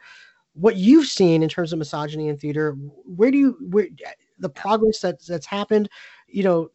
what 0.53 0.77
you've 0.77 1.07
seen 1.07 1.43
in 1.43 1.49
terms 1.49 1.73
of 1.73 1.79
misogyny 1.79 2.29
in 2.29 2.37
theater. 2.37 2.71
Where 3.05 3.29
do 3.29 3.37
you 3.37 3.57
where 3.69 3.87
the 4.39 4.49
progress 4.49 4.99
that's 4.99 5.27
that's 5.27 5.45
happened? 5.45 5.89
You 6.27 6.43
know, 6.43 6.69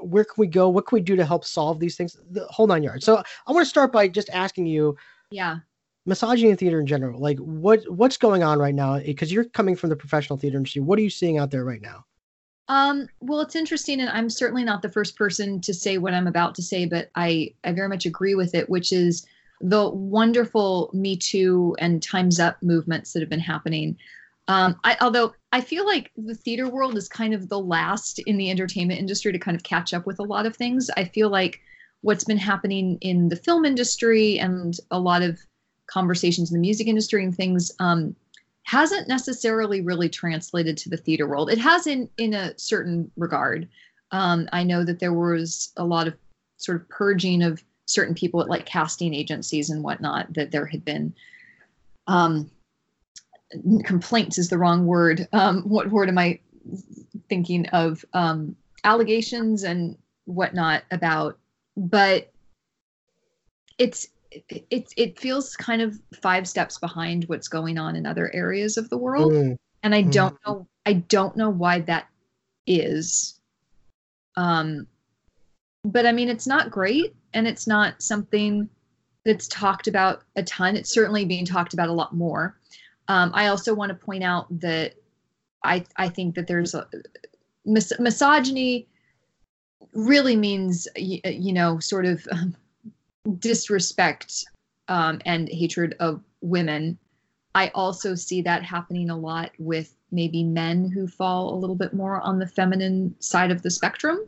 where 0.00 0.24
can 0.24 0.34
we 0.36 0.46
go? 0.46 0.68
What 0.68 0.86
can 0.86 0.96
we 0.96 1.02
do 1.02 1.16
to 1.16 1.24
help 1.24 1.44
solve 1.44 1.80
these 1.80 1.96
things? 1.96 2.16
The 2.30 2.46
whole 2.46 2.68
nine 2.68 2.84
yards. 2.84 3.04
So 3.04 3.20
I 3.46 3.52
want 3.52 3.64
to 3.64 3.70
start 3.70 3.90
by 3.92 4.06
just 4.06 4.30
asking 4.30 4.66
you 4.66 4.96
yeah. 5.32 5.58
Misogyny 6.04 6.50
in 6.50 6.56
theater 6.56 6.80
in 6.80 6.86
general 6.86 7.20
like 7.20 7.38
what 7.38 7.88
what's 7.88 8.16
going 8.16 8.42
on 8.42 8.58
right 8.58 8.74
now? 8.74 8.98
Because 8.98 9.32
you're 9.32 9.44
coming 9.44 9.76
from 9.76 9.90
the 9.90 9.96
professional 9.96 10.36
theater 10.36 10.56
industry. 10.56 10.82
What 10.82 10.98
are 10.98 11.02
you 11.02 11.10
seeing 11.10 11.38
out 11.38 11.50
there 11.50 11.64
right 11.64 11.80
now? 11.80 12.04
Um, 12.68 13.08
well 13.20 13.40
it's 13.40 13.56
interesting 13.56 14.00
and 14.00 14.08
i'm 14.08 14.30
certainly 14.30 14.64
not 14.64 14.82
the 14.82 14.88
first 14.88 15.16
person 15.16 15.60
to 15.62 15.74
say 15.74 15.98
what 15.98 16.14
i'm 16.14 16.28
about 16.28 16.54
to 16.54 16.62
say 16.62 16.86
but 16.86 17.10
i 17.16 17.52
i 17.64 17.72
very 17.72 17.88
much 17.88 18.06
agree 18.06 18.34
with 18.34 18.54
it 18.54 18.70
which 18.70 18.92
is 18.92 19.26
the 19.60 19.88
wonderful 19.90 20.90
me 20.92 21.16
too 21.16 21.76
and 21.78 22.02
times 22.02 22.40
up 22.40 22.56
movements 22.62 23.12
that 23.12 23.20
have 23.20 23.28
been 23.30 23.40
happening. 23.40 23.96
Um, 24.48 24.78
I, 24.84 24.96
although 25.00 25.34
i 25.52 25.60
feel 25.60 25.86
like 25.86 26.10
the 26.16 26.34
theater 26.34 26.68
world 26.68 26.96
is 26.96 27.08
kind 27.08 27.32
of 27.32 27.48
the 27.48 27.60
last 27.60 28.18
in 28.20 28.36
the 28.36 28.50
entertainment 28.50 28.98
industry 28.98 29.32
to 29.32 29.38
kind 29.38 29.56
of 29.56 29.62
catch 29.62 29.94
up 29.94 30.06
with 30.06 30.18
a 30.18 30.24
lot 30.24 30.46
of 30.46 30.56
things. 30.56 30.90
I 30.96 31.04
feel 31.04 31.30
like 31.30 31.60
what's 32.02 32.24
been 32.24 32.38
happening 32.38 32.98
in 33.00 33.28
the 33.28 33.36
film 33.36 33.64
industry 33.64 34.38
and 34.38 34.76
a 34.90 34.98
lot 34.98 35.22
of 35.22 35.40
conversations 35.86 36.50
in 36.50 36.56
the 36.56 36.60
music 36.60 36.86
industry 36.86 37.24
and 37.24 37.34
things 37.34 37.72
um, 37.78 38.14
hasn't 38.64 39.08
necessarily 39.08 39.80
really 39.80 40.08
translated 40.08 40.76
to 40.76 40.88
the 40.88 40.96
theater 40.96 41.26
world. 41.26 41.50
It 41.50 41.58
has 41.58 41.86
in 41.86 42.08
in 42.18 42.34
a 42.34 42.56
certain 42.58 43.10
regard. 43.16 43.68
Um, 44.10 44.48
I 44.52 44.62
know 44.62 44.84
that 44.84 45.00
there 45.00 45.12
was 45.12 45.72
a 45.76 45.84
lot 45.84 46.06
of 46.06 46.14
sort 46.58 46.80
of 46.80 46.88
purging 46.88 47.42
of 47.42 47.64
certain 47.86 48.14
people 48.14 48.40
at 48.40 48.48
like 48.48 48.66
casting 48.66 49.14
agencies 49.14 49.70
and 49.70 49.82
whatnot. 49.82 50.32
That 50.34 50.50
there 50.50 50.66
had 50.66 50.84
been 50.84 51.14
um, 52.06 52.50
complaints 53.84 54.38
is 54.38 54.48
the 54.48 54.58
wrong 54.58 54.86
word. 54.86 55.28
Um, 55.32 55.62
what 55.62 55.90
word 55.90 56.08
am 56.08 56.18
I 56.18 56.40
thinking 57.28 57.66
of? 57.68 58.04
Um, 58.12 58.56
allegations 58.84 59.62
and 59.62 59.96
whatnot 60.24 60.82
about, 60.90 61.38
but 61.76 62.30
it's 63.78 64.08
it, 64.48 64.92
it 64.96 65.18
feels 65.18 65.56
kind 65.56 65.82
of 65.82 65.98
five 66.22 66.48
steps 66.48 66.78
behind 66.78 67.24
what's 67.24 67.48
going 67.48 67.78
on 67.78 67.96
in 67.96 68.06
other 68.06 68.34
areas 68.34 68.76
of 68.76 68.88
the 68.88 68.96
world 68.96 69.32
Mm. 69.32 69.58
and 69.82 69.94
i 69.94 70.02
Mhm. 70.02 70.10
don't 70.10 70.36
know 70.46 70.66
i 70.86 70.94
don't 70.94 71.36
know 71.36 71.50
why 71.50 71.80
that 71.80 72.06
is 72.66 73.40
um 74.36 74.86
but 75.84 76.06
i 76.06 76.12
mean 76.12 76.28
it's 76.28 76.46
not 76.46 76.70
great 76.70 77.14
and 77.34 77.46
it's 77.46 77.66
not 77.66 78.00
something 78.00 78.68
that's 79.24 79.48
talked 79.48 79.86
about 79.86 80.22
a 80.36 80.42
ton 80.42 80.76
it's 80.76 80.90
certainly 80.90 81.24
being 81.24 81.44
talked 81.44 81.74
about 81.74 81.88
a 81.88 81.92
lot 81.92 82.14
more 82.14 82.56
um, 83.08 83.30
i 83.34 83.48
also 83.48 83.74
want 83.74 83.90
to 83.90 83.94
point 84.06 84.22
out 84.22 84.46
that 84.60 84.94
i 85.64 85.84
i 85.96 86.08
think 86.08 86.34
that 86.34 86.46
there's 86.46 86.74
a 86.74 86.86
mis- 87.66 87.92
misogyny 87.98 88.86
really 89.92 90.36
means 90.36 90.88
y- 90.96 91.20
you 91.24 91.52
know 91.52 91.78
sort 91.78 92.06
of 92.06 92.26
um, 92.30 92.56
disrespect 93.38 94.44
um, 94.88 95.20
and 95.24 95.48
hatred 95.48 95.94
of 96.00 96.22
women. 96.40 96.98
I 97.54 97.68
also 97.74 98.14
see 98.14 98.42
that 98.42 98.62
happening 98.62 99.10
a 99.10 99.16
lot 99.16 99.52
with 99.58 99.94
maybe 100.10 100.42
men 100.44 100.90
who 100.90 101.06
fall 101.06 101.52
a 101.52 101.56
little 101.56 101.76
bit 101.76 101.92
more 101.92 102.20
on 102.20 102.38
the 102.38 102.46
feminine 102.46 103.14
side 103.18 103.50
of 103.50 103.62
the 103.62 103.70
spectrum, 103.70 104.18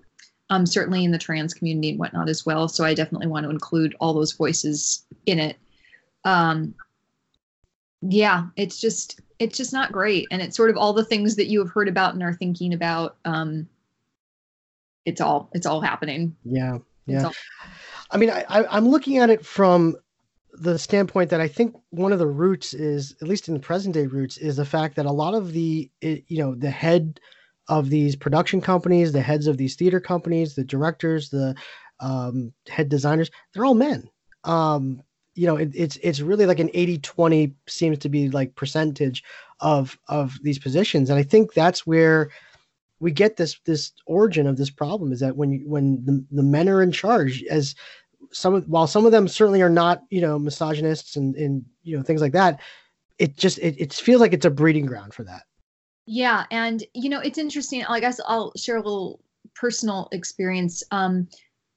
um, 0.50 0.66
certainly 0.66 1.04
in 1.04 1.10
the 1.10 1.18
trans 1.18 1.54
community 1.54 1.90
and 1.90 1.98
whatnot 1.98 2.28
as 2.28 2.44
well. 2.44 2.68
So 2.68 2.84
I 2.84 2.94
definitely 2.94 3.26
want 3.26 3.44
to 3.44 3.50
include 3.50 3.94
all 4.00 4.12
those 4.12 4.32
voices 4.32 5.04
in 5.26 5.38
it. 5.38 5.56
Um, 6.24 6.74
yeah, 8.02 8.46
it's 8.56 8.80
just 8.80 9.20
it's 9.38 9.56
just 9.56 9.72
not 9.72 9.92
great, 9.92 10.26
and 10.30 10.40
it's 10.40 10.56
sort 10.56 10.70
of 10.70 10.76
all 10.76 10.92
the 10.92 11.04
things 11.04 11.36
that 11.36 11.46
you 11.46 11.58
have 11.60 11.70
heard 11.70 11.88
about 11.88 12.14
and 12.14 12.22
are 12.22 12.34
thinking 12.34 12.74
about. 12.74 13.16
Um, 13.24 13.68
it's 15.04 15.20
all 15.20 15.50
it's 15.52 15.66
all 15.66 15.80
happening. 15.80 16.36
Yeah. 16.44 16.78
Yeah. 17.06 17.26
all- 17.26 17.32
I 18.10 18.16
mean, 18.16 18.30
I, 18.30 18.44
I, 18.48 18.76
I'm 18.76 18.88
looking 18.88 19.18
at 19.18 19.30
it 19.30 19.44
from 19.44 19.96
the 20.52 20.78
standpoint 20.78 21.30
that 21.30 21.40
I 21.40 21.48
think 21.48 21.74
one 21.90 22.12
of 22.12 22.18
the 22.18 22.26
roots 22.28 22.74
is, 22.74 23.16
at 23.20 23.28
least 23.28 23.48
in 23.48 23.54
the 23.54 23.60
present 23.60 23.94
day 23.94 24.06
roots, 24.06 24.36
is 24.36 24.56
the 24.56 24.64
fact 24.64 24.94
that 24.96 25.06
a 25.06 25.12
lot 25.12 25.34
of 25.34 25.52
the, 25.52 25.90
it, 26.00 26.24
you 26.28 26.38
know, 26.38 26.54
the 26.54 26.70
head 26.70 27.18
of 27.68 27.90
these 27.90 28.14
production 28.14 28.60
companies, 28.60 29.10
the 29.12 29.20
heads 29.20 29.46
of 29.46 29.56
these 29.56 29.74
theater 29.74 30.00
companies, 30.00 30.54
the 30.54 30.64
directors, 30.64 31.30
the 31.30 31.56
um, 32.00 32.52
head 32.68 32.88
designers, 32.88 33.30
they're 33.52 33.64
all 33.64 33.74
men. 33.74 34.08
Um, 34.44 35.02
you 35.34 35.46
know, 35.46 35.56
it, 35.56 35.72
it's 35.74 35.96
it's 35.96 36.20
really 36.20 36.46
like 36.46 36.60
an 36.60 36.70
80 36.72 36.98
20 36.98 37.54
seems 37.66 37.98
to 37.98 38.08
be 38.08 38.30
like 38.30 38.54
percentage 38.54 39.24
of 39.60 39.98
of 40.08 40.38
these 40.42 40.58
positions. 40.60 41.10
And 41.10 41.18
I 41.18 41.24
think 41.24 41.52
that's 41.54 41.84
where 41.86 42.30
we 43.00 43.10
get 43.10 43.36
this 43.36 43.58
this 43.64 43.92
origin 44.06 44.46
of 44.46 44.56
this 44.56 44.70
problem 44.70 45.12
is 45.12 45.20
that 45.20 45.36
when 45.36 45.52
you, 45.52 45.68
when 45.68 46.04
the, 46.04 46.24
the 46.30 46.42
men 46.42 46.68
are 46.68 46.82
in 46.82 46.92
charge 46.92 47.42
as 47.44 47.74
some 48.32 48.54
of 48.54 48.68
while 48.68 48.86
some 48.86 49.06
of 49.06 49.12
them 49.12 49.28
certainly 49.28 49.62
are 49.62 49.70
not 49.70 50.02
you 50.10 50.20
know 50.20 50.38
misogynists 50.38 51.16
and 51.16 51.34
and 51.36 51.64
you 51.82 51.96
know 51.96 52.02
things 52.02 52.20
like 52.20 52.32
that 52.32 52.60
it 53.18 53.36
just 53.36 53.58
it, 53.58 53.78
it 53.78 53.92
feels 53.92 54.20
like 54.20 54.32
it's 54.32 54.46
a 54.46 54.50
breeding 54.50 54.86
ground 54.86 55.14
for 55.14 55.24
that 55.24 55.42
Yeah, 56.06 56.44
and 56.50 56.84
you 56.92 57.08
know, 57.08 57.20
it's 57.20 57.38
interesting. 57.38 57.84
I 57.84 58.00
guess 58.00 58.20
I'll 58.26 58.52
share 58.56 58.76
a 58.76 58.82
little 58.82 59.20
personal 59.54 60.08
experience. 60.12 60.82
Um, 60.90 61.28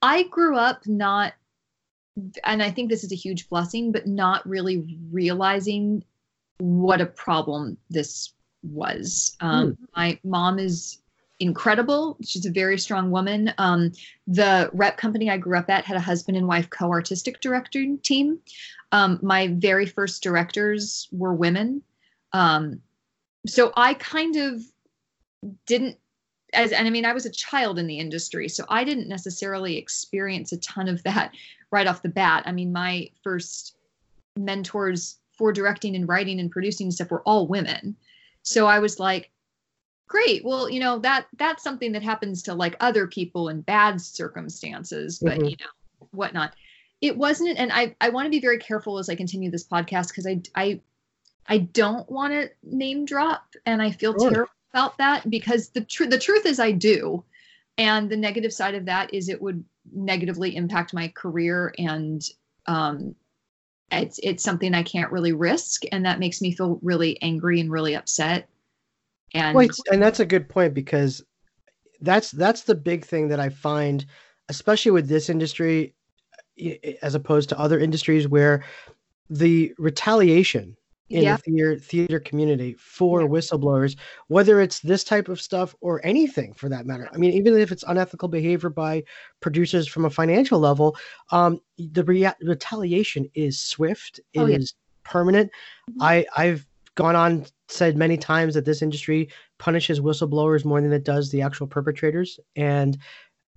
I 0.02 0.24
grew 0.24 0.58
up 0.58 0.86
not, 0.86 1.34
and 2.44 2.62
I 2.62 2.72
think 2.72 2.90
this 2.90 3.04
is 3.04 3.12
a 3.12 3.16
huge 3.16 3.48
blessing, 3.50 3.92
but 3.92 4.08
not 4.08 4.48
really 4.48 5.00
realizing 5.12 6.04
what 6.60 7.02
a 7.02 7.06
problem 7.06 7.78
this 7.90 8.34
was. 8.64 9.36
Um, 9.40 9.78
My 9.96 10.20
mom 10.24 10.60
is 10.60 11.00
incredible. 11.40 12.18
She's 12.24 12.46
a 12.46 12.52
very 12.52 12.78
strong 12.78 13.12
woman. 13.12 13.54
Um, 13.58 13.92
the 14.26 14.70
rep 14.74 14.98
company 14.98 15.30
I 15.30 15.38
grew 15.38 15.58
up 15.58 15.70
at 15.70 15.86
had 15.86 15.98
a 15.98 16.02
husband 16.02 16.38
and 16.38 16.48
wife 16.48 16.70
co-artistic 16.70 17.42
directing 17.42 18.00
team. 18.00 18.40
Um, 18.92 19.20
my 19.22 19.50
very 19.50 19.86
first 19.86 20.24
directors 20.24 21.08
were 21.12 21.34
women. 21.34 21.84
Um, 22.34 22.82
so 23.46 23.72
I 23.76 23.94
kind 23.96 24.36
of 24.36 24.62
didn't 25.66 25.98
as 26.54 26.72
and 26.72 26.88
I 26.88 26.90
mean 26.90 27.06
I 27.06 27.14
was 27.14 27.26
a 27.26 27.32
child 27.32 27.78
in 27.78 27.88
the 27.88 28.00
industry, 28.00 28.50
so 28.50 28.66
I 28.70 28.84
didn't 28.84 29.10
necessarily 29.10 29.78
experience 29.78 30.52
a 30.52 30.58
ton 30.58 30.88
of 30.88 31.04
that 31.04 31.32
right 31.72 31.88
off 31.88 32.02
the 32.02 32.10
bat. 32.10 32.44
I 32.46 32.52
mean, 32.52 32.72
my 32.72 33.10
first 33.24 33.76
mentors 34.38 35.18
for 35.38 35.52
directing 35.52 35.96
and 35.96 36.08
writing 36.08 36.40
and 36.40 36.50
producing 36.50 36.86
and 36.86 36.94
stuff 36.94 37.12
were 37.12 37.22
all 37.24 37.48
women. 37.48 37.96
So 38.44 38.66
I 38.66 38.80
was 38.80 39.00
like, 39.00 39.30
great. 40.08 40.44
Well, 40.46 40.70
you 40.70 40.80
know, 40.80 41.00
that 41.00 41.28
that's 41.38 41.64
something 41.64 41.92
that 41.94 42.04
happens 42.04 42.44
to 42.44 42.54
like 42.54 42.76
other 42.80 43.08
people 43.08 43.50
in 43.50 43.62
bad 43.62 44.02
circumstances, 44.02 45.22
but 45.24 45.40
Mhm. 45.40 45.50
you 45.50 45.56
know, 45.60 46.08
whatnot. 46.12 46.54
It 47.02 47.18
wasn't, 47.18 47.58
and 47.60 47.72
I 47.72 47.96
I 48.02 48.10
want 48.10 48.26
to 48.26 48.32
be 48.32 48.40
very 48.40 48.58
careful 48.60 48.98
as 49.00 49.10
I 49.10 49.16
continue 49.16 49.52
this 49.52 49.68
podcast 49.68 50.10
because 50.10 50.28
I 50.28 50.42
I 50.56 50.82
I 51.48 51.60
don't 51.60 52.10
want 52.12 52.34
to 52.34 52.50
name 52.64 53.06
drop, 53.06 53.56
and 53.66 53.82
I 53.82 53.92
feel 53.92 54.14
Sure. 54.14 54.30
terrible 54.30 54.52
about 54.74 54.98
that 55.00 55.30
because 55.30 55.70
the 55.70 55.82
truth 55.82 56.10
the 56.12 56.20
truth 56.20 56.46
is 56.46 56.60
I 56.60 56.72
do, 56.72 57.24
and 57.78 58.10
the 58.10 58.18
negative 58.18 58.54
side 58.54 58.76
of 58.76 58.86
that 58.86 59.14
is 59.14 59.30
it 59.30 59.42
would 59.42 59.64
negatively 59.94 60.56
impact 60.56 60.94
my 60.94 61.10
career, 61.10 61.74
and 61.78 62.22
um, 62.68 63.16
it's 63.92 64.20
it's 64.24 64.44
something 64.44 64.74
I 64.74 64.84
can't 64.84 65.12
really 65.12 65.34
risk, 65.34 65.84
and 65.92 66.06
that 66.06 66.20
makes 66.20 66.42
me 66.42 66.52
feel 66.54 66.80
really 66.82 67.22
angry 67.22 67.60
and 67.60 67.72
really 67.72 67.96
upset. 67.96 68.50
And 69.34 69.56
Well, 69.56 69.68
and 69.92 70.02
that's 70.02 70.20
a 70.20 70.26
good 70.26 70.48
point 70.50 70.74
because 70.74 71.24
that's 72.02 72.32
that's 72.32 72.64
the 72.64 72.76
big 72.76 73.06
thing 73.06 73.28
that 73.30 73.40
I 73.40 73.50
find, 73.50 74.06
especially 74.50 74.92
with 74.92 75.08
this 75.08 75.30
industry, 75.30 75.94
as 77.02 77.16
opposed 77.16 77.50
to 77.50 77.60
other 77.60 77.80
industries 77.80 78.28
where 78.28 78.64
the 79.30 79.74
retaliation 79.78 80.76
in 81.10 81.24
yeah, 81.24 81.38
the 81.38 81.42
theater 81.42 81.78
theater 81.80 82.20
community 82.20 82.74
for 82.80 83.22
Yeah. 83.22 83.28
whistleblowers, 83.28 83.96
whether 84.28 84.60
it's 84.60 84.80
this 84.82 85.04
type 85.04 85.30
of 85.30 85.40
stuff 85.40 85.74
or 85.82 86.06
anything 86.06 86.54
for 86.54 86.68
that 86.70 86.86
matter. 86.86 87.10
I 87.14 87.18
mean, 87.18 87.32
even 87.32 87.58
if 87.58 87.72
it's 87.72 87.84
unethical 87.88 88.28
behavior 88.28 88.70
by 88.70 89.04
producers 89.40 89.88
from 89.88 90.04
a 90.06 90.10
financial 90.10 90.60
level, 90.60 90.98
um, 91.32 91.62
the 91.78 92.04
rea- 92.04 92.34
retaliation 92.42 93.30
is 93.36 93.60
swift. 93.60 94.20
It 94.34 94.40
is 94.40 94.44
Oh, 94.44 94.50
yeah. 94.50 95.12
permanent. 95.12 95.52
Mhm. 95.92 95.96
I 96.02 96.26
I've 96.36 96.68
gone 96.98 97.16
on 97.16 97.46
said 97.70 97.96
many 97.96 98.18
times 98.18 98.56
that 98.56 98.66
this 98.66 98.82
industry 98.82 99.30
punishes 99.60 100.02
whistleblowers 100.02 100.66
more 100.66 100.82
than 100.82 100.92
it 100.92 101.06
does 101.06 101.32
the 101.32 101.42
actual 101.42 101.68
perpetrators, 101.68 102.40
and 102.58 102.98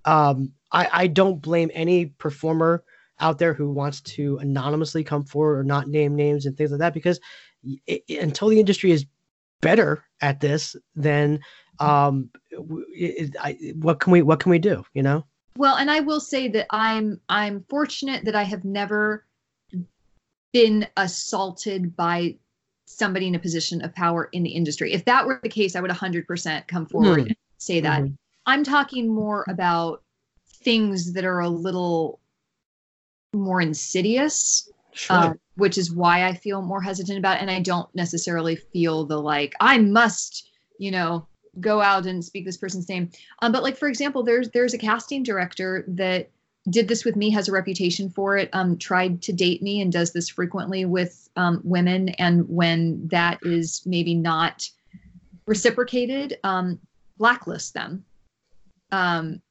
um, 0.05 0.53
I 0.71 0.87
I 0.93 1.07
don't 1.07 1.41
blame 1.41 1.69
any 1.73 2.05
performer 2.05 2.83
out 3.19 3.37
there 3.37 3.53
who 3.53 3.69
wants 3.71 4.01
to 4.01 4.37
anonymously 4.37 5.03
come 5.03 5.23
forward 5.25 5.59
or 5.59 5.63
not 5.63 5.89
name 5.89 6.15
names 6.15 6.45
and 6.45 6.55
things 6.55 6.71
like 6.71 6.79
that 6.79 6.93
because 6.93 7.19
it, 7.63 8.03
it- 8.07 8.23
until 8.23 8.47
the 8.47 8.59
industry 8.59 8.91
is 8.91 9.05
better 9.61 10.03
at 10.21 10.39
this 10.39 10.75
then 10.95 11.39
um 11.79 12.31
it, 12.51 13.35
I, 13.39 13.55
what 13.75 13.99
can 13.99 14.11
we 14.11 14.21
what 14.23 14.39
can 14.39 14.49
we 14.49 14.59
do 14.59 14.83
you 14.93 15.03
know? 15.03 15.23
Well, 15.57 15.75
and 15.75 15.91
I 15.91 15.99
will 15.99 16.19
say 16.19 16.47
that 16.47 16.67
I'm 16.69 17.19
I'm 17.29 17.65
fortunate 17.69 18.25
that 18.25 18.35
I 18.35 18.43
have 18.43 18.63
never 18.65 19.25
been 20.53 20.87
assaulted 20.97 21.95
by 21.95 22.37
somebody 22.97 23.27
in 23.27 23.35
a 23.35 23.39
position 23.39 23.81
of 23.83 23.93
power 23.95 24.29
in 24.31 24.43
the 24.43 24.49
industry. 24.49 24.93
If 24.93 25.05
that 25.05 25.25
were 25.25 25.39
the 25.41 25.49
case, 25.49 25.75
I 25.75 25.81
would 25.81 25.91
100% 25.91 26.67
come 26.67 26.85
forward 26.85 27.21
Hmm. 27.21 27.27
and 27.27 27.35
say 27.57 27.79
that. 27.81 28.01
Mhm. 28.03 28.17
I'm 28.45 28.63
talking 28.63 29.07
more 29.07 29.45
about 29.47 30.03
things 30.63 31.13
that 31.13 31.25
are 31.25 31.39
a 31.39 31.49
little 31.49 32.19
more 33.33 33.61
insidious, 33.61 34.69
sure 34.93 35.17
uh, 35.17 35.33
which 35.55 35.77
is 35.77 35.91
why 35.91 36.25
I 36.25 36.33
feel 36.33 36.61
more 36.61 36.81
hesitant 36.81 37.17
about 37.17 37.37
it. 37.37 37.41
And 37.41 37.51
I 37.51 37.61
don't 37.61 37.93
necessarily 37.95 38.55
feel 38.55 39.05
the 39.05 39.19
like, 39.19 39.53
I 39.59 39.77
must, 39.77 40.49
you 40.79 40.91
know, 40.91 41.27
go 41.59 41.81
out 41.81 42.05
and 42.05 42.23
speak 42.23 42.45
this 42.45 42.57
person's 42.57 42.89
name. 42.89 43.09
Um, 43.41 43.51
but 43.51 43.63
like, 43.63 43.77
for 43.77 43.87
example, 43.87 44.23
there's 44.23 44.49
there's 44.49 44.73
a 44.73 44.77
casting 44.77 45.23
director 45.23 45.85
that 45.87 46.29
did 46.69 46.87
this 46.87 47.03
with 47.03 47.15
me, 47.15 47.29
has 47.31 47.47
a 47.47 47.51
reputation 47.51 48.09
for 48.09 48.37
it, 48.37 48.49
um, 48.53 48.77
tried 48.77 49.21
to 49.23 49.33
date 49.33 49.61
me 49.61 49.81
and 49.81 49.91
does 49.91 50.13
this 50.13 50.29
frequently 50.29 50.85
with 50.85 51.29
um, 51.35 51.61
women. 51.63 52.09
And 52.09 52.47
when 52.47 53.07
that 53.07 53.39
is 53.41 53.81
maybe 53.85 54.13
not 54.13 54.69
reciprocated, 55.47 56.37
um, 56.43 56.79
blacklist 57.17 57.73
them. 57.73 58.05
Um, 58.91 59.41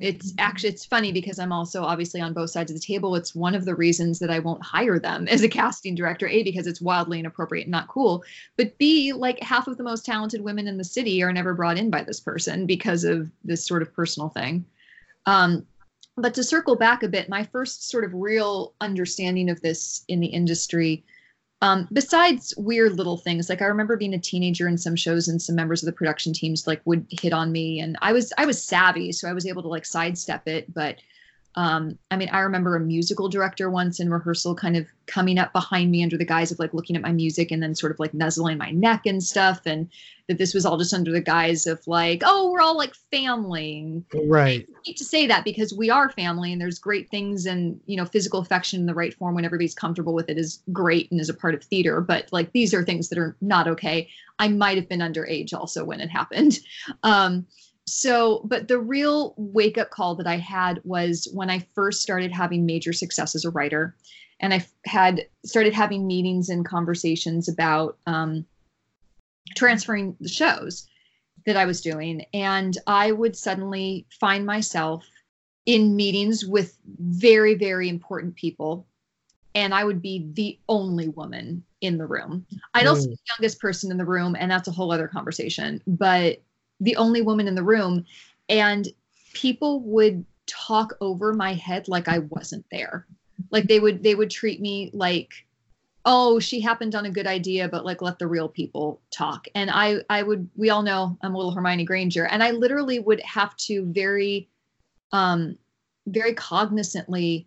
it's 0.00 0.32
actually 0.38 0.70
it's 0.70 0.84
funny 0.84 1.12
because 1.12 1.38
I'm 1.38 1.52
also 1.52 1.84
obviously 1.84 2.20
on 2.20 2.32
both 2.32 2.50
sides 2.50 2.70
of 2.70 2.76
the 2.76 2.84
table. 2.84 3.14
It's 3.14 3.34
one 3.34 3.54
of 3.54 3.64
the 3.64 3.76
reasons 3.76 4.18
that 4.18 4.30
I 4.30 4.40
won't 4.40 4.62
hire 4.62 4.98
them 4.98 5.28
as 5.30 5.42
a 5.42 5.48
casting 5.48 5.94
director. 5.94 6.26
A 6.26 6.42
because 6.42 6.66
it's 6.66 6.80
wildly 6.80 7.20
inappropriate 7.20 7.66
and 7.66 7.72
not 7.72 7.88
cool, 7.88 8.24
but 8.56 8.76
B 8.78 9.12
like 9.12 9.40
half 9.42 9.68
of 9.68 9.76
the 9.76 9.84
most 9.84 10.04
talented 10.04 10.40
women 10.40 10.66
in 10.66 10.78
the 10.78 10.84
city 10.84 11.22
are 11.22 11.32
never 11.32 11.54
brought 11.54 11.78
in 11.78 11.90
by 11.90 12.02
this 12.02 12.20
person 12.20 12.66
because 12.66 13.04
of 13.04 13.30
this 13.44 13.64
sort 13.64 13.82
of 13.82 13.94
personal 13.94 14.30
thing. 14.30 14.64
Um, 15.26 15.64
but 16.16 16.34
to 16.34 16.44
circle 16.44 16.76
back 16.76 17.02
a 17.02 17.08
bit, 17.08 17.28
my 17.28 17.44
first 17.44 17.88
sort 17.88 18.04
of 18.04 18.14
real 18.14 18.74
understanding 18.80 19.50
of 19.50 19.60
this 19.60 20.04
in 20.08 20.20
the 20.20 20.28
industry 20.28 21.04
um, 21.64 21.88
besides 21.94 22.52
weird 22.58 22.98
little 22.98 23.16
things, 23.16 23.48
like 23.48 23.62
I 23.62 23.64
remember 23.64 23.96
being 23.96 24.12
a 24.12 24.18
teenager 24.18 24.68
in 24.68 24.76
some 24.76 24.96
shows 24.96 25.28
and 25.28 25.40
some 25.40 25.56
members 25.56 25.82
of 25.82 25.86
the 25.86 25.92
production 25.92 26.34
teams 26.34 26.66
like 26.66 26.82
would 26.84 27.06
hit 27.08 27.32
on 27.32 27.52
me 27.52 27.80
and 27.80 27.96
I 28.02 28.12
was 28.12 28.34
I 28.36 28.44
was 28.44 28.62
savvy, 28.62 29.12
so 29.12 29.30
I 29.30 29.32
was 29.32 29.46
able 29.46 29.62
to 29.62 29.68
like 29.68 29.86
sidestep 29.86 30.46
it. 30.46 30.74
But 30.74 30.96
um, 31.56 31.98
I 32.10 32.16
mean, 32.16 32.28
I 32.30 32.40
remember 32.40 32.74
a 32.74 32.80
musical 32.80 33.28
director 33.28 33.70
once 33.70 34.00
in 34.00 34.10
rehearsal 34.10 34.56
kind 34.56 34.76
of 34.76 34.86
coming 35.06 35.38
up 35.38 35.52
behind 35.52 35.90
me 35.90 36.02
under 36.02 36.16
the 36.16 36.24
guise 36.24 36.50
of 36.50 36.58
like 36.58 36.74
looking 36.74 36.96
at 36.96 37.02
my 37.02 37.12
music 37.12 37.52
and 37.52 37.62
then 37.62 37.74
sort 37.74 37.92
of 37.92 38.00
like 38.00 38.12
nuzzling 38.12 38.58
my 38.58 38.70
neck 38.70 39.06
and 39.06 39.22
stuff. 39.22 39.60
And 39.64 39.88
that 40.26 40.38
this 40.38 40.52
was 40.52 40.66
all 40.66 40.78
just 40.78 40.94
under 40.94 41.12
the 41.12 41.20
guise 41.20 41.66
of 41.66 41.86
like, 41.86 42.22
oh, 42.24 42.50
we're 42.50 42.60
all 42.60 42.76
like 42.76 42.94
family. 43.12 44.02
Right. 44.26 44.66
I 44.68 44.80
hate 44.84 44.96
to 44.96 45.04
say 45.04 45.26
that 45.28 45.44
because 45.44 45.72
we 45.72 45.90
are 45.90 46.10
family 46.10 46.52
and 46.52 46.60
there's 46.60 46.78
great 46.78 47.08
things 47.10 47.46
and, 47.46 47.78
you 47.86 47.96
know, 47.96 48.06
physical 48.06 48.40
affection 48.40 48.80
in 48.80 48.86
the 48.86 48.94
right 48.94 49.14
form 49.14 49.36
when 49.36 49.44
everybody's 49.44 49.74
comfortable 49.74 50.14
with 50.14 50.28
it 50.28 50.38
is 50.38 50.60
great 50.72 51.10
and 51.12 51.20
is 51.20 51.28
a 51.28 51.34
part 51.34 51.54
of 51.54 51.62
theater. 51.62 52.00
But 52.00 52.28
like 52.32 52.52
these 52.52 52.74
are 52.74 52.84
things 52.84 53.10
that 53.10 53.18
are 53.18 53.36
not 53.40 53.68
okay. 53.68 54.08
I 54.40 54.48
might 54.48 54.76
have 54.76 54.88
been 54.88 55.00
underage 55.00 55.54
also 55.54 55.84
when 55.84 56.00
it 56.00 56.08
happened. 56.08 56.58
Um, 57.04 57.46
so 57.86 58.40
but 58.44 58.68
the 58.68 58.78
real 58.78 59.34
wake 59.36 59.76
up 59.76 59.90
call 59.90 60.14
that 60.14 60.26
i 60.26 60.36
had 60.36 60.80
was 60.84 61.28
when 61.32 61.50
i 61.50 61.58
first 61.74 62.00
started 62.00 62.32
having 62.32 62.64
major 62.64 62.92
success 62.92 63.34
as 63.34 63.44
a 63.44 63.50
writer 63.50 63.94
and 64.40 64.54
i 64.54 64.66
had 64.86 65.26
started 65.44 65.72
having 65.72 66.06
meetings 66.06 66.48
and 66.48 66.66
conversations 66.66 67.48
about 67.48 67.98
um, 68.06 68.44
transferring 69.56 70.16
the 70.20 70.28
shows 70.28 70.88
that 71.44 71.56
i 71.56 71.66
was 71.66 71.82
doing 71.82 72.24
and 72.32 72.78
i 72.86 73.12
would 73.12 73.36
suddenly 73.36 74.06
find 74.18 74.46
myself 74.46 75.06
in 75.66 75.94
meetings 75.94 76.44
with 76.46 76.78
very 76.86 77.54
very 77.54 77.88
important 77.90 78.34
people 78.34 78.86
and 79.54 79.74
i 79.74 79.84
would 79.84 80.00
be 80.00 80.26
the 80.32 80.58
only 80.70 81.08
woman 81.08 81.62
in 81.84 81.98
the 81.98 82.06
room. 82.06 82.46
I'd 82.72 82.86
also 82.86 83.08
be 83.08 83.14
the 83.14 83.34
youngest 83.34 83.60
person 83.60 83.90
in 83.90 83.98
the 83.98 84.06
room 84.06 84.34
and 84.38 84.50
that's 84.50 84.68
a 84.68 84.72
whole 84.72 84.90
other 84.90 85.06
conversation 85.06 85.82
but 85.86 86.40
the 86.80 86.96
only 86.96 87.22
woman 87.22 87.48
in 87.48 87.54
the 87.54 87.62
room 87.62 88.04
and 88.48 88.88
people 89.32 89.80
would 89.80 90.24
talk 90.46 90.94
over 91.00 91.32
my 91.32 91.54
head 91.54 91.88
like 91.88 92.08
I 92.08 92.18
wasn't 92.18 92.64
there. 92.70 93.06
Like 93.50 93.66
they 93.66 93.80
would 93.80 94.02
they 94.02 94.14
would 94.14 94.30
treat 94.30 94.60
me 94.60 94.90
like 94.92 95.32
oh 96.04 96.38
she 96.38 96.60
happened 96.60 96.94
on 96.94 97.06
a 97.06 97.10
good 97.10 97.26
idea 97.26 97.68
but 97.68 97.84
like 97.84 98.02
let 98.02 98.18
the 98.18 98.26
real 98.26 98.48
people 98.48 99.00
talk 99.10 99.46
and 99.54 99.70
i 99.70 99.96
i 100.10 100.22
would 100.22 100.48
we 100.54 100.70
all 100.70 100.82
know 100.82 101.16
i'm 101.22 101.34
a 101.34 101.36
little 101.36 101.52
hermione 101.52 101.84
granger 101.84 102.26
and 102.26 102.42
i 102.42 102.50
literally 102.50 102.98
would 102.98 103.20
have 103.20 103.56
to 103.56 103.86
very 103.86 104.48
um 105.12 105.56
very 106.06 106.34
cognizantly 106.34 107.46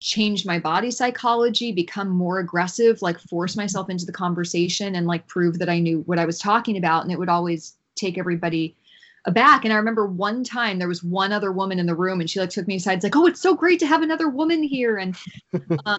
change 0.00 0.46
my 0.46 0.58
body 0.58 0.90
psychology 0.90 1.72
become 1.72 2.08
more 2.08 2.38
aggressive 2.38 3.02
like 3.02 3.18
force 3.18 3.56
myself 3.56 3.90
into 3.90 4.06
the 4.06 4.12
conversation 4.12 4.94
and 4.94 5.06
like 5.06 5.26
prove 5.26 5.58
that 5.58 5.68
i 5.68 5.78
knew 5.78 6.00
what 6.06 6.18
i 6.18 6.24
was 6.24 6.38
talking 6.38 6.76
about 6.76 7.02
and 7.02 7.10
it 7.10 7.18
would 7.18 7.28
always 7.28 7.76
take 7.96 8.18
everybody 8.18 8.76
aback. 9.24 9.64
And 9.64 9.72
I 9.72 9.76
remember 9.76 10.06
one 10.06 10.44
time 10.44 10.78
there 10.78 10.88
was 10.88 11.02
one 11.02 11.32
other 11.32 11.52
woman 11.52 11.78
in 11.78 11.86
the 11.86 11.94
room, 11.94 12.20
and 12.20 12.28
she 12.28 12.40
like 12.40 12.50
took 12.50 12.66
me 12.66 12.76
aside. 12.76 12.94
It's 12.94 13.04
like, 13.04 13.16
oh, 13.16 13.26
it's 13.26 13.40
so 13.40 13.54
great 13.54 13.78
to 13.80 13.86
have 13.86 14.02
another 14.02 14.28
woman 14.28 14.62
here, 14.62 14.96
and 14.96 15.16
um, 15.86 15.98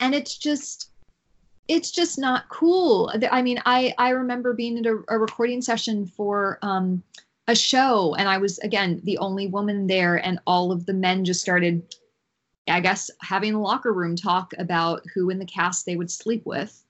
and 0.00 0.14
it's 0.14 0.36
just 0.36 0.90
it's 1.68 1.90
just 1.90 2.18
not 2.18 2.48
cool. 2.48 3.12
I 3.30 3.42
mean, 3.42 3.60
I 3.66 3.94
I 3.98 4.10
remember 4.10 4.54
being 4.54 4.78
at 4.78 4.86
a, 4.86 4.98
a 5.08 5.18
recording 5.18 5.62
session 5.62 6.06
for 6.06 6.58
um, 6.62 7.02
a 7.48 7.54
show, 7.54 8.14
and 8.16 8.28
I 8.28 8.38
was 8.38 8.58
again 8.60 9.00
the 9.04 9.18
only 9.18 9.46
woman 9.46 9.86
there, 9.86 10.16
and 10.16 10.40
all 10.46 10.72
of 10.72 10.86
the 10.86 10.94
men 10.94 11.24
just 11.24 11.40
started. 11.40 11.94
I 12.68 12.80
guess 12.80 13.12
having 13.20 13.54
a 13.54 13.60
locker 13.60 13.92
room 13.92 14.16
talk 14.16 14.52
about 14.58 15.04
who 15.14 15.30
in 15.30 15.38
the 15.38 15.46
cast 15.46 15.86
they 15.86 15.94
would 15.94 16.10
sleep 16.10 16.44
with 16.44 16.82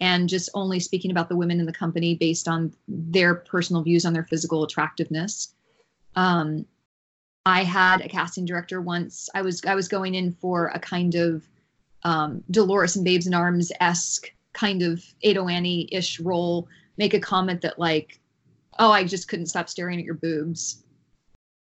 and 0.00 0.28
just 0.28 0.50
only 0.54 0.80
speaking 0.80 1.10
about 1.10 1.28
the 1.28 1.36
women 1.36 1.60
in 1.60 1.66
the 1.66 1.72
company 1.72 2.14
based 2.14 2.48
on 2.48 2.72
their 2.88 3.34
personal 3.34 3.82
views 3.82 4.04
on 4.04 4.12
their 4.12 4.24
physical 4.24 4.64
attractiveness. 4.64 5.54
Um, 6.16 6.66
I 7.46 7.62
had 7.62 8.00
a 8.00 8.08
casting 8.08 8.44
director 8.44 8.80
once. 8.80 9.28
I 9.34 9.42
was 9.42 9.62
I 9.64 9.74
was 9.74 9.88
going 9.88 10.14
in 10.14 10.32
for 10.32 10.68
a 10.68 10.78
kind 10.78 11.14
of 11.14 11.46
um, 12.02 12.42
Dolores 12.50 12.96
and 12.96 13.04
Babes 13.04 13.26
in 13.26 13.34
Arms 13.34 13.70
esque 13.80 14.32
kind 14.52 14.82
of 14.82 15.04
Ado 15.22 15.48
Annie 15.48 15.88
ish 15.92 16.20
role. 16.20 16.68
Make 16.96 17.14
a 17.14 17.20
comment 17.20 17.60
that 17.62 17.78
like, 17.78 18.20
oh, 18.78 18.90
I 18.90 19.04
just 19.04 19.28
couldn't 19.28 19.46
stop 19.46 19.68
staring 19.68 19.98
at 19.98 20.04
your 20.04 20.14
boobs, 20.14 20.84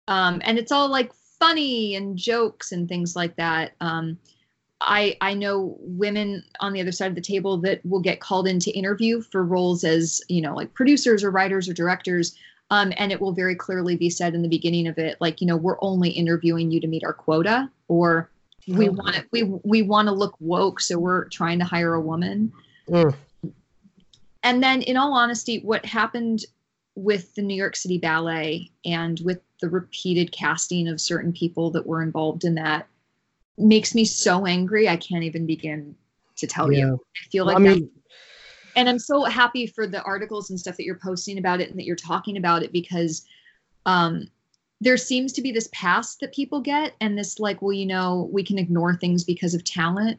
um, 0.07 0.41
and 0.45 0.59
it's 0.59 0.73
all 0.73 0.89
like 0.89 1.13
funny 1.41 1.97
and 1.97 2.17
jokes 2.17 2.73
and 2.73 2.89
things 2.89 3.17
like 3.17 3.37
that. 3.37 3.73
Um, 3.81 4.19
I 4.81 5.17
I 5.21 5.35
know 5.35 5.77
women 5.81 6.45
on 6.61 6.73
the 6.73 6.81
other 6.81 6.93
side 6.93 7.09
of 7.09 7.15
the 7.15 7.21
table 7.21 7.57
that 7.59 7.85
will 7.85 8.01
get 8.01 8.21
called 8.21 8.47
in 8.47 8.59
to 8.61 8.71
interview 8.73 9.23
for 9.23 9.45
roles 9.45 9.85
as 9.85 10.21
you 10.29 10.41
know 10.41 10.55
like 10.55 10.75
producers 10.75 11.25
or 11.25 11.31
writers 11.31 11.69
or 11.69 11.75
directors. 11.75 12.37
Um, 12.71 12.93
and 12.97 13.13
it 13.13 13.21
will 13.21 13.33
very 13.33 13.55
clearly 13.55 13.95
be 13.95 14.09
said 14.09 14.35
in 14.35 14.41
the 14.41 14.49
beginning 14.49 14.89
of 14.89 14.99
it, 14.99 15.19
like 15.21 15.41
you 15.41 15.47
know, 15.47 15.57
we're 15.57 15.77
only 15.81 16.11
interviewing 16.11 16.71
you 16.71 16.81
to 16.81 16.87
meet 16.87 17.05
our 17.05 17.13
quota, 17.13 17.71
or 17.89 18.31
we 18.67 18.89
want 18.89 19.15
to 19.15 19.25
we 19.31 19.43
we 19.43 19.83
want 19.83 20.09
to 20.09 20.13
look 20.13 20.35
woke, 20.41 20.81
so 20.81 20.99
we're 20.99 21.29
trying 21.29 21.59
to 21.59 21.65
hire 21.65 21.95
a 21.95 22.01
woman. 22.01 22.53
Mm. 22.89 23.15
And 24.43 24.63
then, 24.63 24.83
in 24.83 24.97
all 24.97 25.13
honesty, 25.13 25.61
what 25.61 25.85
happened 25.85 26.45
with 26.95 27.35
the 27.35 27.43
New 27.43 27.55
York 27.55 27.77
City 27.77 27.99
Ballet 27.99 28.71
and 28.85 29.21
with 29.21 29.41
the 29.61 29.69
repeated 29.69 30.33
casting 30.33 30.89
of 30.89 31.01
certain 31.01 31.33
people 31.33 31.71
that 31.73 31.87
were 31.87 32.03
involved 32.03 32.45
in 32.45 32.55
that 32.55 32.87
makes 33.57 33.95
me 33.95 34.05
so 34.05 34.47
angry. 34.47 34.88
I 34.88 34.97
can't 34.97 35.25
even 35.25 35.47
begin 35.47 35.95
to 36.37 36.47
tell 36.47 36.73
yeah. 36.73 36.87
you. 36.87 37.01
I 37.17 37.29
feel 37.31 37.45
like 37.45 37.59
well, 37.59 37.67
I 37.67 37.75
mean, 37.75 37.90
and 38.77 38.88
I'm 38.88 38.99
so 38.99 39.25
happy 39.25 39.67
for 39.67 39.87
the 39.87 40.03
articles 40.03 40.51
and 40.51 40.59
stuff 40.59 40.77
that 40.77 40.85
you're 40.85 40.99
posting 40.99 41.38
about 41.38 41.61
it 41.61 41.71
and 41.71 41.79
that 41.79 41.85
you're 41.85 41.97
talking 41.97 42.37
about 42.37 42.62
it 42.62 42.73
because 42.73 43.27
um, 43.87 44.29
there 44.81 44.97
seems 44.97 45.33
to 45.35 45.43
be 45.43 45.53
this 45.53 45.69
pass 45.73 46.17
that 46.17 46.35
people 46.35 46.61
get 46.61 46.95
and 47.01 47.17
this 47.17 47.38
like, 47.38 47.62
well, 47.62 47.73
you 47.73 47.87
know, 47.87 48.29
we 48.33 48.43
can 48.43 48.59
ignore 48.59 48.97
things 48.97 49.25
because 49.25 49.55
of 49.55 49.64
talent, 49.64 50.19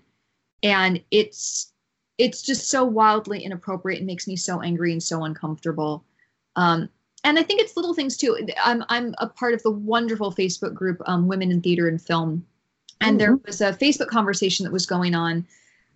and 0.63 1.01
it's 1.11 1.71
it's 2.17 2.41
just 2.41 2.69
so 2.69 2.85
wildly 2.85 3.43
inappropriate 3.43 3.99
and 3.99 4.07
makes 4.07 4.27
me 4.27 4.37
so 4.37 4.61
angry 4.61 4.93
and 4.93 5.03
so 5.03 5.25
uncomfortable. 5.25 6.05
Um, 6.55 6.89
and 7.25 7.37
I 7.37 7.43
think 7.43 7.59
it's 7.59 7.75
little 7.75 7.93
things 7.93 8.15
too. 8.15 8.37
I'm 8.63 8.83
I'm 8.87 9.13
a 9.17 9.27
part 9.27 9.53
of 9.53 9.63
the 9.63 9.71
wonderful 9.71 10.31
Facebook 10.31 10.73
group 10.73 11.01
um, 11.07 11.27
Women 11.27 11.51
in 11.51 11.61
Theater 11.61 11.87
and 11.87 12.01
Film, 12.01 12.45
and 13.01 13.19
there 13.19 13.35
mm-hmm. 13.35 13.47
was 13.47 13.61
a 13.61 13.73
Facebook 13.73 14.07
conversation 14.07 14.63
that 14.63 14.71
was 14.71 14.85
going 14.85 15.15
on 15.15 15.45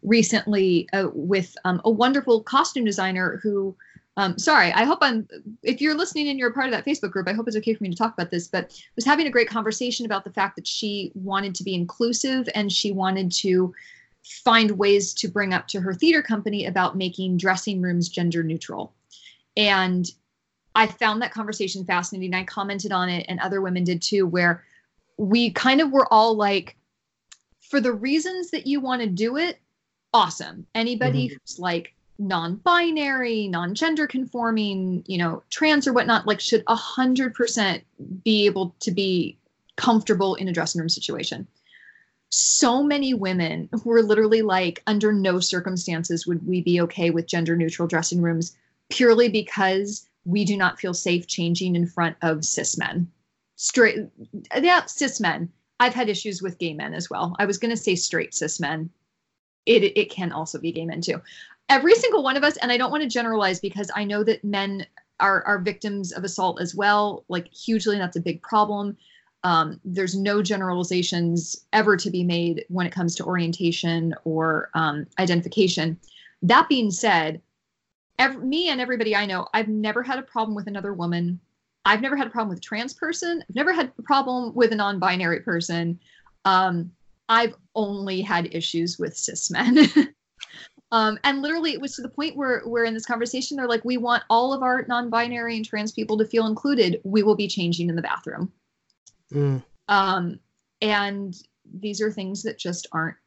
recently 0.04 0.88
uh, 0.94 1.08
with 1.14 1.56
um, 1.66 1.82
a 1.84 1.92
wonderful 1.92 2.42
costume 2.42 2.86
designer 2.86 3.40
who 3.44 3.76
um, 4.18 4.38
sorry 4.38 4.72
i 4.74 4.84
hope 4.84 5.00
i'm 5.02 5.28
if 5.64 5.82
you're 5.82 5.96
listening 5.96 6.30
and 6.30 6.40
you're 6.40 6.50
a 6.50 6.54
part 6.54 6.68
of 6.68 6.72
that 6.72 6.86
facebook 6.86 7.12
group 7.12 7.28
i 7.28 7.34
hope 7.34 7.48
it's 7.48 7.58
okay 7.58 7.74
for 7.74 7.84
me 7.84 7.90
to 7.90 7.96
talk 7.96 8.14
about 8.14 8.32
this 8.32 8.48
but 8.48 8.82
was 8.96 9.06
having 9.06 9.28
a 9.28 9.32
great 9.32 9.50
conversation 9.50 10.06
about 10.06 10.24
the 10.24 10.32
fact 10.32 10.56
that 10.56 10.68
she 10.68 11.12
wanted 11.16 11.54
to 11.56 11.64
be 11.64 11.74
inclusive 11.74 12.48
and 12.56 12.72
she 12.72 12.92
wanted 12.92 13.32
to 13.32 13.74
find 14.24 14.72
ways 14.72 15.14
to 15.14 15.28
bring 15.28 15.54
up 15.54 15.68
to 15.68 15.82
her 15.82 15.94
theater 15.94 16.22
company 16.22 16.66
about 16.66 16.98
making 16.98 17.38
dressing 17.38 17.82
rooms 17.82 18.10
gender 18.10 18.44
neutral 18.44 18.94
and 19.58 20.12
i 20.76 20.86
found 20.86 21.22
that 21.22 21.32
conversation 21.32 21.86
fascinating 21.86 22.34
i 22.34 22.44
commented 22.44 22.92
on 22.92 23.10
it 23.10 23.26
and 23.28 23.40
other 23.40 23.62
women 23.62 23.84
did 23.84 24.02
too 24.02 24.26
where 24.26 24.64
we 25.18 25.52
kind 25.52 25.82
of 25.82 25.92
were 25.92 26.12
all 26.14 26.36
like 26.36 26.78
for 27.70 27.80
the 27.80 27.94
reasons 27.94 28.50
that 28.52 28.68
you 28.68 28.82
want 28.82 29.02
to 29.02 29.08
do 29.08 29.38
it, 29.38 29.60
awesome. 30.12 30.66
Anybody 30.74 31.28
mm-hmm. 31.28 31.36
who's 31.36 31.60
like 31.60 31.94
non-binary, 32.18 33.48
non-gender 33.48 34.08
conforming, 34.08 35.04
you 35.08 35.20
know, 35.20 35.44
trans 35.52 35.88
or 35.88 35.94
whatnot, 35.94 36.26
like 36.28 36.40
should 36.40 36.64
a 36.68 36.76
hundred 36.76 37.34
percent 37.36 37.84
be 38.24 38.46
able 38.48 38.76
to 38.82 38.92
be 38.92 39.38
comfortable 39.76 40.36
in 40.36 40.48
a 40.48 40.52
dressing 40.52 40.80
room 40.80 40.90
situation. 40.90 41.48
So 42.32 42.84
many 42.84 43.14
women 43.14 43.70
who 43.72 43.92
are 43.92 44.04
literally 44.04 44.42
like, 44.42 44.82
under 44.88 45.14
no 45.14 45.40
circumstances 45.40 46.28
would 46.28 46.46
we 46.46 46.62
be 46.62 46.82
okay 46.82 47.12
with 47.12 47.28
gender 47.28 47.56
neutral 47.56 47.88
dressing 47.88 48.22
rooms 48.22 48.56
purely 48.90 49.30
because 49.30 50.08
we 50.26 50.44
do 50.44 50.58
not 50.58 50.80
feel 50.80 50.94
safe 50.94 51.28
changing 51.28 51.76
in 51.76 51.88
front 51.88 52.18
of 52.24 52.44
cis 52.44 52.78
men. 52.78 53.10
Straight, 53.56 54.08
yeah, 54.60 54.86
cis 54.86 55.20
men 55.20 55.52
I've 55.80 55.94
had 55.94 56.10
issues 56.10 56.42
with 56.42 56.60
gay 56.60 56.74
men 56.74 56.94
as 56.94 57.10
well. 57.10 57.36
I 57.40 57.46
was 57.46 57.58
going 57.58 57.72
to 57.72 57.78
say 57.78 57.96
straight 57.96 58.34
cis 58.34 58.60
men. 58.60 58.90
It 59.66 59.98
it 59.98 60.10
can 60.10 60.32
also 60.32 60.60
be 60.60 60.72
gay 60.72 60.86
men 60.86 61.02
too. 61.02 61.22
Every 61.70 61.94
single 61.96 62.24
one 62.24 62.36
of 62.36 62.44
us, 62.44 62.58
and 62.58 62.72
I 62.72 62.78
don't 62.78 62.92
want 62.92 63.04
to 63.04 63.10
generalize 63.10 63.60
because 63.60 63.92
I 63.96 64.04
know 64.04 64.24
that 64.24 64.44
men 64.44 64.86
are 65.20 65.44
are 65.46 65.60
victims 65.60 66.12
of 66.12 66.24
assault 66.24 66.60
as 66.62 66.76
well, 66.76 67.24
like 67.30 67.54
hugely, 67.54 67.96
and 67.96 68.02
that's 68.02 68.18
a 68.18 68.22
big 68.22 68.42
problem. 68.42 68.98
Um, 69.44 69.80
there's 69.86 70.18
no 70.18 70.42
generalizations 70.42 71.66
ever 71.72 71.96
to 71.96 72.10
be 72.10 72.24
made 72.24 72.66
when 72.68 72.86
it 72.86 72.92
comes 72.92 73.16
to 73.16 73.26
orientation 73.26 74.14
or 74.26 74.70
um, 74.74 75.08
identification. 75.18 75.98
That 76.42 76.68
being 76.68 76.92
said, 76.92 77.42
every, 78.18 78.44
me 78.44 78.70
and 78.70 78.82
everybody 78.82 79.16
I 79.16 79.26
know, 79.26 79.48
I've 79.54 79.70
never 79.70 80.04
had 80.04 80.20
a 80.20 80.24
problem 80.24 80.56
with 80.56 80.68
another 80.68 80.94
woman 80.94 81.40
I've 81.86 82.02
never 82.02 82.16
had 82.16 82.28
a 82.28 82.30
problem 82.30 82.50
with 82.50 82.60
a 82.60 82.62
trans 82.62 82.94
person. 82.94 83.44
I've 83.48 83.56
never 83.56 83.74
had 83.74 83.92
a 83.98 84.02
problem 84.04 84.54
with 84.54 84.72
a 84.72 84.76
non-binary 84.76 85.42
person. 85.42 86.00
Um, 86.46 86.92
I've 87.30 87.56
only 87.76 88.22
had 88.22 88.54
issues 88.54 88.98
with 89.00 89.16
cis 89.18 89.50
men. 89.50 89.88
Um, 90.92 91.20
and 91.24 91.42
literally, 91.42 91.74
it 91.74 91.82
was 91.82 91.96
to 91.96 92.02
the 92.02 92.10
point 92.10 92.36
where, 92.36 92.62
where 92.62 92.84
in 92.84 92.94
this 92.94 93.06
conversation, 93.06 93.56
they're 93.56 93.68
like, 93.68 93.86
"We 93.86 93.98
want 93.98 94.24
all 94.30 94.54
of 94.54 94.64
our 94.64 94.84
non-binary 94.88 95.56
and 95.56 95.66
trans 95.66 95.92
people 95.92 96.18
to 96.18 96.26
feel 96.26 96.48
included. 96.48 97.00
We 97.04 97.22
will 97.22 97.36
be 97.36 97.48
changing 97.48 97.90
in 97.90 97.96
the 97.96 98.02
bathroom." 98.02 98.52
Mm. 99.32 99.64
Um, 99.88 100.40
and 100.82 101.36
these 101.72 102.02
are 102.02 102.12
things 102.12 102.42
that 102.44 102.58
just 102.58 102.88
aren't 102.92 103.18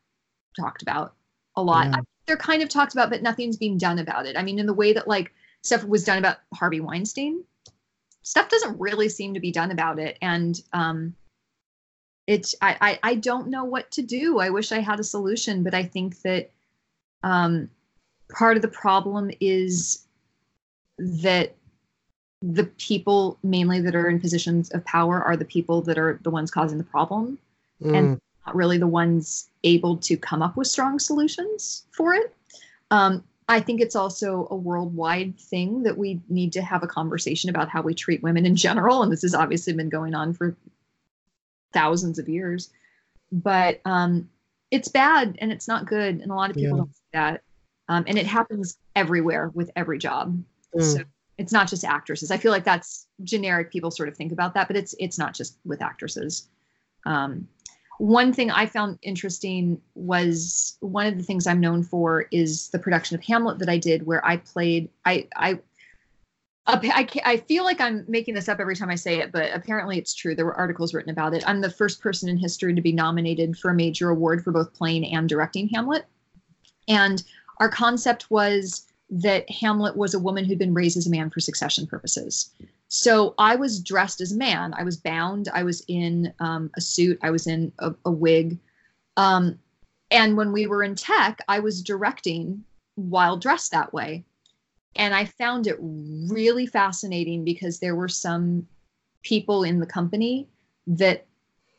talked 0.59 0.83
about 0.83 1.15
a 1.55 1.63
lot. 1.63 1.87
Yeah. 1.87 1.99
I- 1.99 2.03
they're 2.27 2.37
kind 2.37 2.63
of 2.63 2.69
talked 2.69 2.93
about, 2.93 3.11
but 3.11 3.23
nothing's 3.23 3.57
being 3.57 3.79
done 3.79 3.99
about 3.99 4.27
it. 4.27 4.37
I 4.37 4.43
mean, 4.43 4.61
in 4.61 4.67
the 4.67 4.73
way 4.73 4.93
that 4.93 5.09
like 5.09 5.33
stuff 5.63 5.85
was 5.85 6.05
done 6.05 6.19
about 6.19 6.39
Harvey 6.55 6.81
Weinstein, 6.81 7.43
stuff 8.23 8.49
doesn't 8.49 8.79
really 8.81 9.09
seem 9.09 9.35
to 9.35 9.41
be 9.41 9.53
done 9.53 9.71
about 9.71 9.99
it. 9.99 10.19
And 10.23 10.61
um, 10.73 11.15
it's 12.27 12.55
I, 12.63 12.77
I 12.81 12.99
I 13.11 13.15
don't 13.17 13.49
know 13.49 13.65
what 13.65 13.91
to 13.93 14.03
do. 14.03 14.39
I 14.39 14.51
wish 14.51 14.73
I 14.73 14.81
had 14.81 15.01
a 15.01 15.05
solution, 15.05 15.63
but 15.63 15.75
I 15.75 15.85
think 15.85 16.23
that 16.23 16.51
um, 17.23 17.69
part 18.33 18.57
of 18.57 18.63
the 18.63 18.69
problem 18.69 19.31
is 19.41 20.07
that 20.99 21.55
the 22.41 22.65
people 22.65 23.39
mainly 23.43 23.81
that 23.81 23.95
are 23.95 24.09
in 24.09 24.21
positions 24.21 24.71
of 24.71 24.85
power 24.85 25.23
are 25.23 25.37
the 25.37 25.45
people 25.45 25.81
that 25.83 25.99
are 25.99 26.19
the 26.23 26.31
ones 26.31 26.51
causing 26.51 26.79
the 26.79 26.85
problem 26.85 27.39
Mm. 27.83 27.97
And- 27.97 28.21
not 28.47 28.57
really 28.57 28.79
the 28.79 28.89
ones 28.89 29.49
able 29.63 29.97
to 29.99 30.17
come 30.17 30.43
up 30.43 30.57
with 30.57 30.67
strong 30.67 30.99
solutions 30.99 31.87
for 31.93 32.13
it. 32.13 32.35
Um, 32.91 33.23
I 33.53 33.61
think 33.61 33.81
it's 33.81 33.95
also 33.97 34.49
a 34.51 34.57
worldwide 34.57 35.39
thing 35.39 35.83
that 35.83 35.99
we 35.99 36.21
need 36.29 36.55
to 36.55 36.63
have 36.63 36.83
a 36.83 36.87
conversation 36.87 37.51
about 37.51 37.69
how 37.69 37.83
we 37.83 37.95
treat 37.95 38.23
women 38.23 38.47
in 38.47 38.57
general. 38.57 39.03
And 39.03 39.13
this 39.13 39.23
has 39.23 39.35
obviously 39.35 39.75
been 39.75 39.91
going 39.91 40.15
on 40.15 40.33
for 40.33 40.57
thousands 41.73 42.19
of 42.19 42.29
years. 42.29 42.71
But 43.31 43.81
um, 43.85 44.29
it's 44.71 44.89
bad 44.89 45.37
and 45.41 45.53
it's 45.53 45.69
not 45.69 45.87
good. 45.87 46.21
And 46.21 46.31
a 46.31 46.35
lot 46.35 46.51
of 46.51 46.57
people 46.57 46.77
Yeah. 46.77 46.83
don't 46.83 46.95
see 46.95 47.03
that. 47.13 47.43
Um, 47.89 48.05
and 48.07 48.17
it 48.17 48.27
happens 48.27 48.79
everywhere 48.97 49.51
with 49.53 49.71
every 49.77 49.99
job. 49.99 50.43
Mm. 50.75 50.83
So 50.83 51.05
it's 51.37 51.53
not 51.53 51.69
just 51.69 51.85
actresses. 51.85 52.31
I 52.31 52.39
feel 52.39 52.53
like 52.53 52.65
that's 52.65 53.07
generic. 53.23 53.71
People 53.71 53.91
sort 53.91 54.09
of 54.09 54.17
think 54.17 54.33
about 54.33 54.55
that, 54.55 54.67
but 54.67 54.77
it's 54.77 54.95
it's 54.99 55.19
not 55.19 55.35
just 55.35 55.59
with 55.65 55.83
actresses. 55.83 56.49
Um, 57.05 57.49
one 58.03 58.33
thing 58.33 58.51
I 58.51 58.67
found 58.67 58.99
interesting 59.03 59.81
was 59.95 60.77
one 60.81 61.07
of 61.07 61.17
the 61.17 61.23
things 61.23 61.47
I'm 61.47 61.61
known 61.61 61.85
for 61.85 62.27
is 62.33 62.69
the 62.71 62.79
production 62.81 63.15
of 63.15 63.23
Hamlet 63.23 63.61
that 63.61 63.69
I 63.69 63.79
did, 63.79 64.07
where 64.07 64.27
I 64.27 64.39
played. 64.39 64.89
I 65.05 65.29
I 65.37 65.61
I, 66.67 67.07
I 67.25 67.37
feel 67.37 67.63
like 67.63 67.81
I'm 67.81 68.05
making 68.09 68.35
this 68.35 68.49
up 68.49 68.59
every 68.59 68.75
time 68.75 68.91
I 68.91 68.97
say 68.97 69.21
it, 69.21 69.31
but 69.31 69.55
apparently 69.55 69.99
it's 69.99 70.15
true. 70.15 70.35
There 70.35 70.45
were 70.45 70.57
articles 70.57 70.93
written 70.93 71.13
about 71.13 71.33
it. 71.33 71.45
I'm 71.47 71.61
the 71.61 71.71
first 71.71 72.01
person 72.01 72.29
in 72.29 72.37
history 72.37 72.75
to 72.75 72.81
be 72.81 72.91
nominated 72.91 73.57
for 73.57 73.71
a 73.71 73.75
major 73.75 74.11
award 74.11 74.43
for 74.43 74.51
both 74.51 74.75
playing 74.75 75.07
and 75.07 75.29
directing 75.29 75.69
Hamlet. 75.69 76.05
And 76.89 77.23
our 77.59 77.69
concept 77.69 78.33
was 78.33 78.85
that 79.11 79.49
Hamlet 79.49 79.97
was 79.97 80.13
a 80.13 80.19
woman 80.19 80.45
who'd 80.45 80.59
been 80.59 80.75
raised 80.75 80.97
as 80.97 81.07
a 81.07 81.11
man 81.11 81.31
for 81.31 81.39
succession 81.39 81.87
purposes. 81.87 82.51
So 82.95 83.35
I 83.39 83.57
was 83.57 83.81
dressed 83.81 84.21
as 84.21 84.33
a 84.33 84.37
man. 84.37 84.75
I 84.77 84.85
was 84.85 84.99
bound. 84.99 85.49
I 85.55 85.63
was 85.63 85.83
in 85.89 86.31
um, 86.41 86.71
a 86.77 86.81
suit. 86.83 87.19
I 87.23 87.31
was 87.31 87.47
in 87.47 87.73
a, 87.79 87.95
a 88.05 88.11
wig. 88.11 88.59
Um, 89.17 89.59
and 90.11 90.37
when 90.37 90.53
we 90.53 90.67
were 90.67 90.83
in 90.83 90.95
tech, 90.95 91.39
I 91.49 91.61
was 91.61 91.81
directing 91.81 92.65
while 92.97 93.39
dressed 93.39 93.71
that 93.73 93.95
way. 93.95 94.27
And 94.95 95.15
I 95.15 95.25
found 95.25 95.67
it 95.67 95.79
really 95.81 96.67
fascinating 96.67 97.45
because 97.45 97.79
there 97.79 97.97
were 97.97 98.11
some 98.11 98.69
people 99.23 99.65
in 99.65 99.81
the 99.81 99.87
company 99.87 100.47
that 100.87 101.25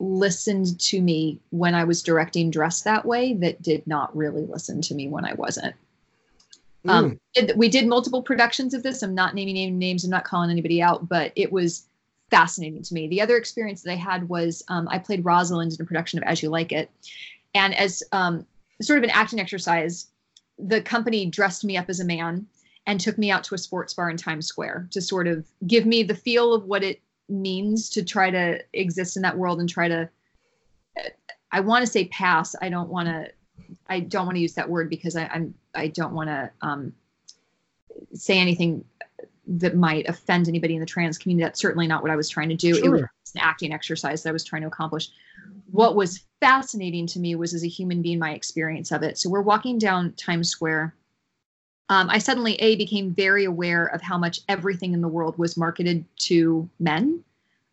listened 0.00 0.80
to 0.80 1.00
me 1.00 1.38
when 1.50 1.76
I 1.76 1.84
was 1.84 2.02
directing 2.02 2.50
dressed 2.50 2.82
that 2.86 3.06
way 3.06 3.34
that 3.34 3.62
did 3.62 3.86
not 3.86 4.16
really 4.16 4.46
listen 4.46 4.82
to 4.82 4.94
me 4.96 5.06
when 5.06 5.24
I 5.24 5.34
wasn't. 5.34 5.76
Um, 6.86 7.18
Mm. 7.36 7.56
we 7.56 7.68
did 7.68 7.86
multiple 7.86 8.22
productions 8.22 8.74
of 8.74 8.82
this. 8.82 9.02
I'm 9.02 9.14
not 9.14 9.34
naming 9.34 9.56
any 9.56 9.70
names. 9.70 10.04
I'm 10.04 10.10
not 10.10 10.24
calling 10.24 10.50
anybody 10.50 10.82
out, 10.82 11.08
but 11.08 11.32
it 11.34 11.50
was 11.50 11.86
fascinating 12.30 12.82
to 12.82 12.94
me. 12.94 13.08
The 13.08 13.20
other 13.20 13.36
experience 13.36 13.82
that 13.82 13.92
I 13.92 13.96
had 13.96 14.28
was 14.28 14.62
um, 14.68 14.88
I 14.90 14.98
played 14.98 15.24
Rosalind 15.24 15.72
in 15.72 15.80
a 15.80 15.84
production 15.86 16.18
of 16.18 16.24
As 16.24 16.42
You 16.42 16.50
Like 16.50 16.72
It, 16.72 16.90
and 17.54 17.74
as 17.74 18.02
um, 18.12 18.46
sort 18.82 18.98
of 18.98 19.04
an 19.04 19.10
acting 19.10 19.40
exercise, 19.40 20.08
the 20.58 20.80
company 20.80 21.26
dressed 21.26 21.64
me 21.64 21.76
up 21.76 21.88
as 21.88 22.00
a 22.00 22.04
man 22.04 22.46
and 22.86 23.00
took 23.00 23.16
me 23.18 23.30
out 23.30 23.44
to 23.44 23.54
a 23.54 23.58
sports 23.58 23.94
bar 23.94 24.10
in 24.10 24.16
Times 24.16 24.46
Square 24.46 24.88
to 24.90 25.00
sort 25.00 25.26
of 25.26 25.46
give 25.66 25.86
me 25.86 26.02
the 26.02 26.14
feel 26.14 26.52
of 26.52 26.64
what 26.64 26.82
it 26.84 27.00
means 27.28 27.88
to 27.90 28.02
try 28.02 28.30
to 28.30 28.62
exist 28.74 29.16
in 29.16 29.22
that 29.22 29.38
world 29.38 29.58
and 29.60 29.68
try 29.68 29.88
to. 29.88 30.08
I 31.50 31.60
want 31.60 31.84
to 31.84 31.90
say 31.90 32.06
pass. 32.08 32.54
I 32.60 32.68
don't 32.68 32.88
want 32.90 33.08
to. 33.08 33.28
I 33.86 34.00
don't 34.00 34.26
want 34.26 34.36
to 34.36 34.42
use 34.42 34.54
that 34.54 34.68
word 34.68 34.88
because 34.90 35.16
I, 35.16 35.26
I'm. 35.26 35.54
I 35.74 35.88
don't 35.88 36.14
want 36.14 36.28
to 36.28 36.50
um, 36.62 36.92
say 38.14 38.38
anything 38.38 38.84
that 39.46 39.76
might 39.76 40.08
offend 40.08 40.48
anybody 40.48 40.74
in 40.74 40.80
the 40.80 40.86
trans 40.86 41.18
community. 41.18 41.44
That's 41.44 41.60
certainly 41.60 41.86
not 41.86 42.02
what 42.02 42.10
I 42.10 42.16
was 42.16 42.28
trying 42.28 42.48
to 42.48 42.54
do. 42.54 42.76
It 42.76 42.88
was 42.88 43.02
an 43.34 43.40
acting 43.40 43.72
exercise 43.72 44.22
that 44.22 44.30
I 44.30 44.32
was 44.32 44.44
trying 44.44 44.62
to 44.62 44.68
accomplish. 44.68 45.10
What 45.70 45.96
was 45.96 46.24
fascinating 46.40 47.06
to 47.08 47.18
me 47.18 47.34
was, 47.34 47.52
as 47.52 47.64
a 47.64 47.68
human 47.68 48.00
being, 48.00 48.18
my 48.18 48.32
experience 48.32 48.90
of 48.92 49.02
it. 49.02 49.18
So 49.18 49.28
we're 49.28 49.42
walking 49.42 49.78
down 49.78 50.12
Times 50.12 50.48
Square. 50.48 50.94
Um, 51.90 52.08
I 52.08 52.18
suddenly 52.18 52.54
a 52.56 52.76
became 52.76 53.12
very 53.12 53.44
aware 53.44 53.86
of 53.86 54.00
how 54.00 54.16
much 54.16 54.40
everything 54.48 54.94
in 54.94 55.02
the 55.02 55.08
world 55.08 55.36
was 55.36 55.56
marketed 55.56 56.04
to 56.20 56.68
men. 56.78 57.22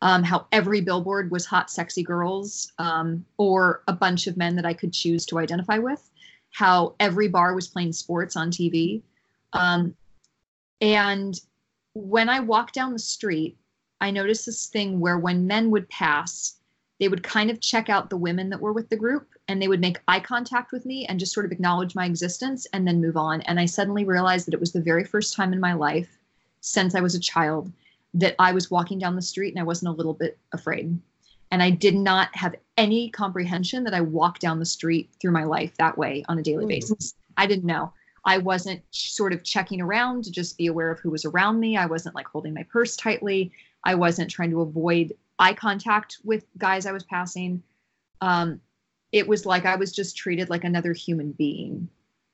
Um, 0.04 0.24
how 0.24 0.48
every 0.52 0.82
billboard 0.82 1.30
was 1.30 1.46
hot, 1.46 1.70
sexy 1.70 2.02
girls, 2.02 2.72
um, 2.80 3.24
or 3.38 3.84
a 3.88 3.94
bunch 3.94 4.26
of 4.26 4.36
men 4.36 4.56
that 4.56 4.66
I 4.66 4.74
could 4.74 4.94
choose 4.94 5.26
to 5.28 5.38
identify 5.38 5.78
with. 5.78 6.10
How 6.52 6.96
every 7.00 7.28
bar 7.28 7.54
was 7.54 7.68
playing 7.68 7.94
sports 7.94 8.36
on 8.36 8.50
TV. 8.50 9.04
Um, 9.54 9.96
and 10.82 11.40
when 11.94 12.30
I 12.30 12.40
walked 12.40 12.74
down 12.74 12.94
the 12.94 13.00
street, 13.00 13.58
I 14.00 14.10
noticed 14.10 14.48
this 14.48 14.66
thing 14.66 15.00
where 15.00 15.20
when 15.20 15.46
men 15.46 15.70
would 15.70 15.88
pass, 15.90 16.56
they 17.00 17.08
would 17.08 17.24
kind 17.24 17.52
of 17.52 17.62
check 17.62 17.90
out 17.90 18.10
the 18.10 18.18
women 18.18 18.50
that 18.50 18.62
were 18.62 18.74
with 18.74 18.90
the 18.90 18.96
group 18.96 19.28
and 19.48 19.62
they 19.62 19.68
would 19.68 19.82
make 19.82 20.00
eye 20.08 20.20
contact 20.20 20.72
with 20.72 20.86
me 20.86 21.06
and 21.06 21.20
just 21.20 21.34
sort 21.34 21.46
of 21.46 21.52
acknowledge 21.52 21.96
my 21.96 22.06
existence 22.06 22.66
and 22.74 22.88
then 22.88 23.02
move 23.02 23.18
on. 23.18 23.42
And 23.42 23.60
I 23.60 23.66
suddenly 23.66 24.06
realized 24.06 24.48
that 24.48 24.54
it 24.54 24.60
was 24.60 24.72
the 24.72 24.82
very 24.82 25.04
first 25.04 25.36
time 25.36 25.54
in 25.54 25.60
my 25.60 25.74
life 25.74 26.18
since 26.62 26.96
I 26.96 27.02
was 27.02 27.16
a 27.16 27.20
child 27.20 27.72
that 28.14 28.36
I 28.40 28.52
was 28.52 28.70
walking 28.70 29.00
down 29.00 29.16
the 29.16 29.22
street 29.22 29.54
and 29.54 29.60
I 29.60 29.64
wasn't 29.66 29.90
a 29.90 29.96
little 29.96 30.14
bit 30.14 30.38
afraid. 30.54 31.00
And 31.52 31.62
I 31.62 31.70
did 31.70 31.96
not 31.96 32.34
have 32.36 32.56
any 32.78 33.10
comprehension 33.10 33.84
that 33.84 33.94
I 33.94 34.02
walked 34.02 34.42
down 34.42 34.60
the 34.60 34.66
street 34.66 35.10
through 35.20 35.32
my 35.32 35.44
life 35.44 35.76
that 35.78 35.98
way 35.98 36.24
on 36.30 36.40
a 36.40 36.44
daily 36.44 36.66
Mm. 36.66 36.70
basis. 36.70 37.14
I 37.38 37.46
didn't 37.46 37.66
know. 37.66 37.94
I 38.24 38.38
wasn't 38.38 38.82
sort 38.92 39.34
of 39.34 39.44
checking 39.44 39.82
around 39.82 40.24
to 40.26 40.32
just 40.32 40.58
be 40.58 40.68
aware 40.68 40.92
of 40.92 41.00
who 41.00 41.10
was 41.10 41.26
around 41.26 41.60
me. 41.60 41.76
I 41.76 41.88
wasn't 41.88 42.16
like 42.16 42.28
holding 42.28 42.54
my 42.54 42.64
purse 42.64 42.96
tightly. 42.96 43.52
I 43.84 43.96
wasn't 43.96 44.30
trying 44.30 44.52
to 44.52 44.62
avoid 44.62 45.14
eye 45.40 45.54
contact 45.54 46.20
with 46.24 46.46
guys 46.58 46.86
I 46.86 46.92
was 46.92 47.04
passing. 47.04 47.64
Um, 48.22 48.62
it 49.12 49.28
was 49.28 49.46
like 49.46 49.66
I 49.66 49.76
was 49.76 49.92
just 49.92 50.16
treated 50.16 50.50
like 50.50 50.64
another 50.64 50.94
human 50.94 51.32
being. 51.32 51.90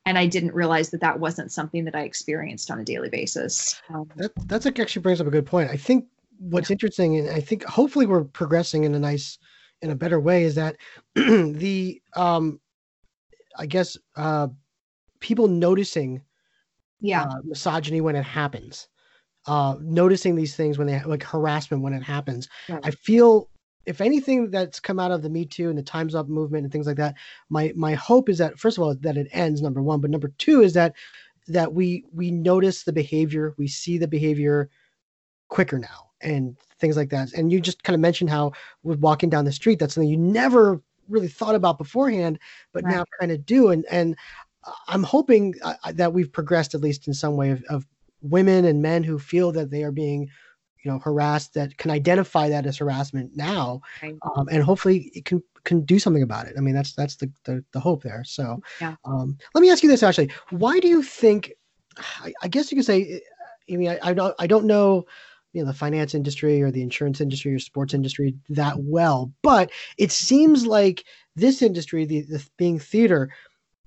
And 0.07 0.17
I 0.17 0.25
didn't 0.25 0.53
realize 0.53 0.89
that 0.91 1.01
that 1.01 1.19
wasn't 1.19 1.51
something 1.51 1.83
that 1.83 1.93
I 1.93 2.03
experienced 2.03 2.71
on 2.71 2.79
a 2.79 2.83
daily 2.85 3.09
basis. 3.09 3.81
Um, 3.93 4.09
That 4.15 4.31
that's 4.45 4.65
actually 4.65 5.01
brings 5.01 5.19
up 5.19 5.27
a 5.27 5.31
good 5.31 5.45
point. 5.45 5.69
I 5.69 5.75
think 5.75 6.05
what's 6.39 6.71
interesting, 6.71 7.17
and 7.17 7.29
I 7.29 7.41
think 7.41 7.65
hopefully 7.65 8.05
we're 8.05 8.23
progressing 8.23 8.85
in 8.85 8.95
a 8.95 8.99
nice, 8.99 9.37
in 9.81 9.91
a 9.91 9.95
better 9.95 10.21
way, 10.21 10.43
is 10.43 10.55
that 10.55 10.77
the 11.15 12.01
um, 12.15 12.61
I 13.57 13.65
guess 13.65 13.97
uh, 14.15 14.47
people 15.19 15.49
noticing 15.49 16.21
yeah. 17.01 17.23
uh, 17.23 17.41
misogyny 17.43 17.99
when 17.99 18.15
it 18.15 18.23
happens, 18.23 18.87
uh, 19.45 19.75
noticing 19.81 20.35
these 20.35 20.55
things 20.55 20.77
when 20.77 20.87
they 20.87 21.03
like 21.03 21.23
harassment 21.23 21.83
when 21.83 21.91
it 21.91 22.03
happens. 22.03 22.47
Right. 22.69 22.79
I 22.81 22.91
feel 22.91 23.49
if 23.87 24.01
anything 24.01 24.51
that's 24.51 24.79
come 24.79 24.99
out 24.99 25.11
of 25.11 25.23
the 25.23 25.29
Me 25.29 25.45
Too 25.45 25.69
and 25.69 25.77
the 25.77 25.83
Times 25.83 26.13
Up 26.15 26.27
movement 26.29 26.63
and 26.65 26.71
things 26.71 26.87
like 26.87 26.97
that, 26.97 27.15
my 27.49 27.73
my 27.75 27.95
hope 27.95 28.29
is 28.29 28.37
that 28.39 28.59
first 28.59 28.77
of 28.77 28.83
all 28.83 28.95
that 28.95 29.17
it 29.17 29.27
ends 29.31 29.61
number 29.61 29.81
one, 29.81 30.01
but 30.01 30.11
number 30.11 30.33
two 30.37 30.61
is 30.61 30.73
that 30.73 30.93
that 31.47 31.73
we 31.73 32.05
we 32.13 32.31
notice 32.31 32.83
the 32.83 32.93
behavior, 32.93 33.55
we 33.57 33.67
see 33.67 33.97
the 33.97 34.07
behavior 34.07 34.69
quicker 35.49 35.79
now 35.79 36.09
and 36.21 36.57
things 36.79 36.97
like 36.97 37.09
that. 37.09 37.31
And 37.33 37.51
you 37.51 37.61
just 37.61 37.83
kind 37.83 37.95
of 37.95 38.01
mentioned 38.01 38.29
how 38.29 38.51
with 38.83 38.99
walking 38.99 39.29
down 39.29 39.45
the 39.45 39.51
street, 39.51 39.79
that's 39.79 39.95
something 39.95 40.09
you 40.09 40.17
never 40.17 40.81
really 41.09 41.27
thought 41.29 41.55
about 41.55 41.77
beforehand, 41.77 42.39
but 42.73 42.85
Right. 42.85 42.85
now 42.85 43.05
kind 43.19 43.31
of 43.31 43.45
do. 43.45 43.69
And 43.69 43.85
and 43.89 44.15
I'm 44.87 45.03
hoping 45.03 45.55
uh, 45.63 45.75
that 45.93 46.13
we've 46.13 46.31
progressed 46.31 46.75
at 46.75 46.81
least 46.81 47.07
in 47.07 47.13
some 47.13 47.35
way 47.37 47.51
of, 47.51 47.63
of 47.69 47.85
women 48.21 48.65
and 48.65 48.81
men 48.81 49.03
who 49.03 49.19
feel 49.19 49.51
that 49.53 49.71
they 49.71 49.83
are 49.83 49.91
being 49.91 50.29
you 50.83 50.91
know 50.91 50.99
harassed 50.99 51.53
that 51.53 51.77
can 51.77 51.91
identify 51.91 52.49
that 52.49 52.65
as 52.65 52.77
harassment 52.77 53.31
now 53.35 53.81
um, 54.35 54.47
and 54.49 54.63
hopefully 54.63 55.11
it 55.13 55.25
can 55.25 55.41
can 55.63 55.81
do 55.81 55.99
something 55.99 56.23
about 56.23 56.47
it. 56.47 56.55
I 56.57 56.61
mean 56.61 56.75
that's 56.75 56.93
that's 56.93 57.17
the 57.17 57.31
the, 57.43 57.63
the 57.73 57.79
hope 57.79 58.03
there. 58.03 58.23
So 58.23 58.61
Yeah. 58.79 58.95
um, 59.05 59.37
let 59.53 59.61
me 59.61 59.69
ask 59.69 59.83
you 59.83 59.89
this 59.89 60.03
actually. 60.03 60.31
Why 60.49 60.79
do 60.79 60.87
you 60.87 61.01
think 61.03 61.51
i, 62.19 62.33
I 62.41 62.47
guess 62.47 62.71
you 62.71 62.77
could 62.77 62.85
say 62.85 63.21
i 63.69 63.75
mean 63.75 63.89
I, 63.89 63.99
I 64.03 64.13
don't 64.13 64.35
i 64.39 64.47
don't 64.47 64.65
know 64.65 65.05
you 65.53 65.61
know 65.61 65.67
the 65.67 65.77
finance 65.77 66.13
industry 66.13 66.61
or 66.61 66.71
the 66.71 66.81
insurance 66.81 67.21
industry 67.21 67.53
or 67.53 67.59
sports 67.59 67.93
industry 67.93 68.35
that 68.49 68.75
well 68.79 69.31
but 69.41 69.71
it 69.97 70.11
seems 70.11 70.65
like 70.65 71.03
this 71.35 71.61
industry 71.61 72.05
the, 72.05 72.21
the 72.21 72.45
being 72.57 72.79
theater 72.79 73.29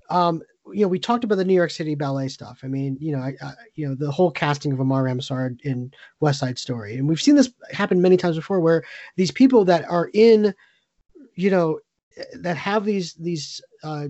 um, 0.08 0.42
you 0.72 0.82
know, 0.82 0.88
we 0.88 0.98
talked 0.98 1.24
about 1.24 1.36
the 1.36 1.44
New 1.44 1.54
York 1.54 1.70
City 1.70 1.94
ballet 1.94 2.28
stuff. 2.28 2.60
I 2.62 2.66
mean, 2.66 2.96
you 3.00 3.12
know, 3.12 3.22
I, 3.22 3.34
I, 3.42 3.52
you 3.74 3.88
know, 3.88 3.94
the 3.94 4.10
whole 4.10 4.30
casting 4.30 4.72
of 4.72 4.80
Amar 4.80 5.04
Ramasar 5.04 5.58
in 5.64 5.90
West 6.20 6.40
Side 6.40 6.58
Story, 6.58 6.96
and 6.96 7.08
we've 7.08 7.20
seen 7.20 7.34
this 7.34 7.50
happen 7.70 8.02
many 8.02 8.16
times 8.16 8.36
before, 8.36 8.60
where 8.60 8.84
these 9.16 9.30
people 9.30 9.64
that 9.64 9.84
are 9.88 10.10
in, 10.14 10.54
you 11.34 11.50
know, 11.50 11.80
that 12.40 12.56
have 12.56 12.84
these 12.84 13.14
these 13.14 13.60
uh, 13.82 14.08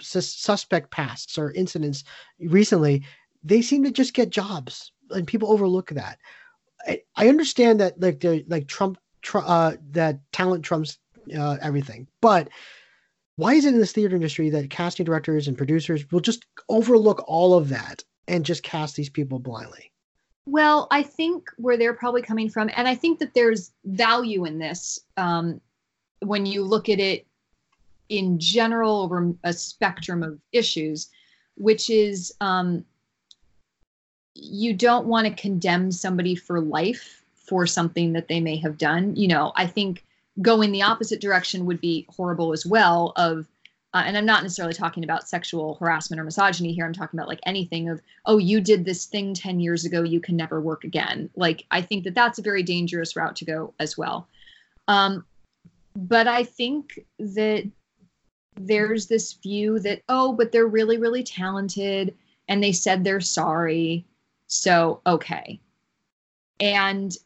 sus- 0.00 0.34
suspect 0.34 0.90
pasts 0.90 1.38
or 1.38 1.52
incidents 1.52 2.04
recently, 2.40 3.04
they 3.44 3.62
seem 3.62 3.84
to 3.84 3.90
just 3.90 4.14
get 4.14 4.30
jobs, 4.30 4.92
and 5.10 5.26
people 5.26 5.52
overlook 5.52 5.90
that. 5.90 6.18
I, 6.86 7.02
I 7.16 7.28
understand 7.28 7.80
that, 7.80 8.00
like 8.00 8.20
the 8.20 8.44
like 8.48 8.66
Trump, 8.66 8.98
tr- 9.22 9.38
uh, 9.38 9.76
that 9.92 10.18
talent 10.32 10.64
trumps 10.64 10.98
uh, 11.38 11.58
everything, 11.62 12.08
but 12.20 12.48
why 13.36 13.54
is 13.54 13.64
it 13.64 13.74
in 13.74 13.80
this 13.80 13.92
theater 13.92 14.14
industry 14.14 14.50
that 14.50 14.70
casting 14.70 15.04
directors 15.04 15.48
and 15.48 15.56
producers 15.56 16.10
will 16.10 16.20
just 16.20 16.44
overlook 16.68 17.24
all 17.26 17.54
of 17.54 17.68
that 17.70 18.04
and 18.28 18.44
just 18.44 18.62
cast 18.62 18.96
these 18.96 19.10
people 19.10 19.38
blindly? 19.38 19.90
Well, 20.46 20.88
I 20.90 21.02
think 21.02 21.48
where 21.56 21.76
they're 21.76 21.94
probably 21.94 22.22
coming 22.22 22.48
from, 22.48 22.68
and 22.76 22.88
I 22.88 22.94
think 22.94 23.20
that 23.20 23.34
there's 23.34 23.72
value 23.84 24.44
in 24.44 24.58
this 24.58 24.98
um, 25.16 25.60
when 26.20 26.46
you 26.46 26.64
look 26.64 26.88
at 26.88 26.98
it 26.98 27.26
in 28.08 28.38
general 28.38 29.02
over 29.02 29.32
a 29.44 29.52
spectrum 29.52 30.22
of 30.22 30.38
issues, 30.52 31.08
which 31.56 31.90
is 31.90 32.34
um, 32.40 32.84
you 34.34 34.74
don't 34.74 35.06
want 35.06 35.26
to 35.26 35.40
condemn 35.40 35.90
somebody 35.90 36.34
for 36.34 36.60
life 36.60 37.24
for 37.34 37.66
something 37.66 38.12
that 38.12 38.28
they 38.28 38.40
may 38.40 38.56
have 38.56 38.78
done. 38.78 39.14
You 39.14 39.28
know, 39.28 39.52
I 39.56 39.66
think 39.66 40.04
going 40.40 40.72
the 40.72 40.82
opposite 40.82 41.20
direction 41.20 41.66
would 41.66 41.80
be 41.80 42.06
horrible 42.08 42.52
as 42.52 42.64
well 42.64 43.12
of 43.16 43.46
uh, 43.94 44.02
and 44.06 44.16
i'm 44.16 44.24
not 44.24 44.42
necessarily 44.42 44.72
talking 44.72 45.04
about 45.04 45.28
sexual 45.28 45.74
harassment 45.74 46.18
or 46.18 46.24
misogyny 46.24 46.72
here. 46.72 46.86
I'm 46.86 46.94
talking 46.94 47.18
about 47.18 47.28
like 47.28 47.40
anything 47.44 47.88
of 47.90 48.00
oh 48.24 48.38
you 48.38 48.60
did 48.60 48.84
this 48.84 49.04
thing 49.04 49.34
10 49.34 49.60
years 49.60 49.84
ago 49.84 50.02
you 50.02 50.20
can 50.20 50.36
never 50.36 50.60
work 50.60 50.84
again. 50.84 51.28
Like 51.36 51.64
i 51.70 51.82
think 51.82 52.04
that 52.04 52.14
that's 52.14 52.38
a 52.38 52.42
very 52.42 52.62
dangerous 52.62 53.14
route 53.16 53.36
to 53.36 53.44
go 53.44 53.74
as 53.78 53.98
well. 53.98 54.28
Um, 54.88 55.24
but 55.94 56.26
i 56.26 56.44
think 56.44 57.00
that 57.18 57.68
there's 58.56 59.06
this 59.06 59.34
view 59.34 59.78
that 59.80 60.02
oh 60.08 60.32
but 60.32 60.52
they're 60.52 60.66
really 60.66 60.98
really 60.98 61.22
talented 61.22 62.14
and 62.48 62.62
they 62.62 62.72
said 62.72 63.04
they're 63.04 63.20
sorry. 63.20 64.06
So 64.46 65.00
okay. 65.06 65.60
And 66.60 67.16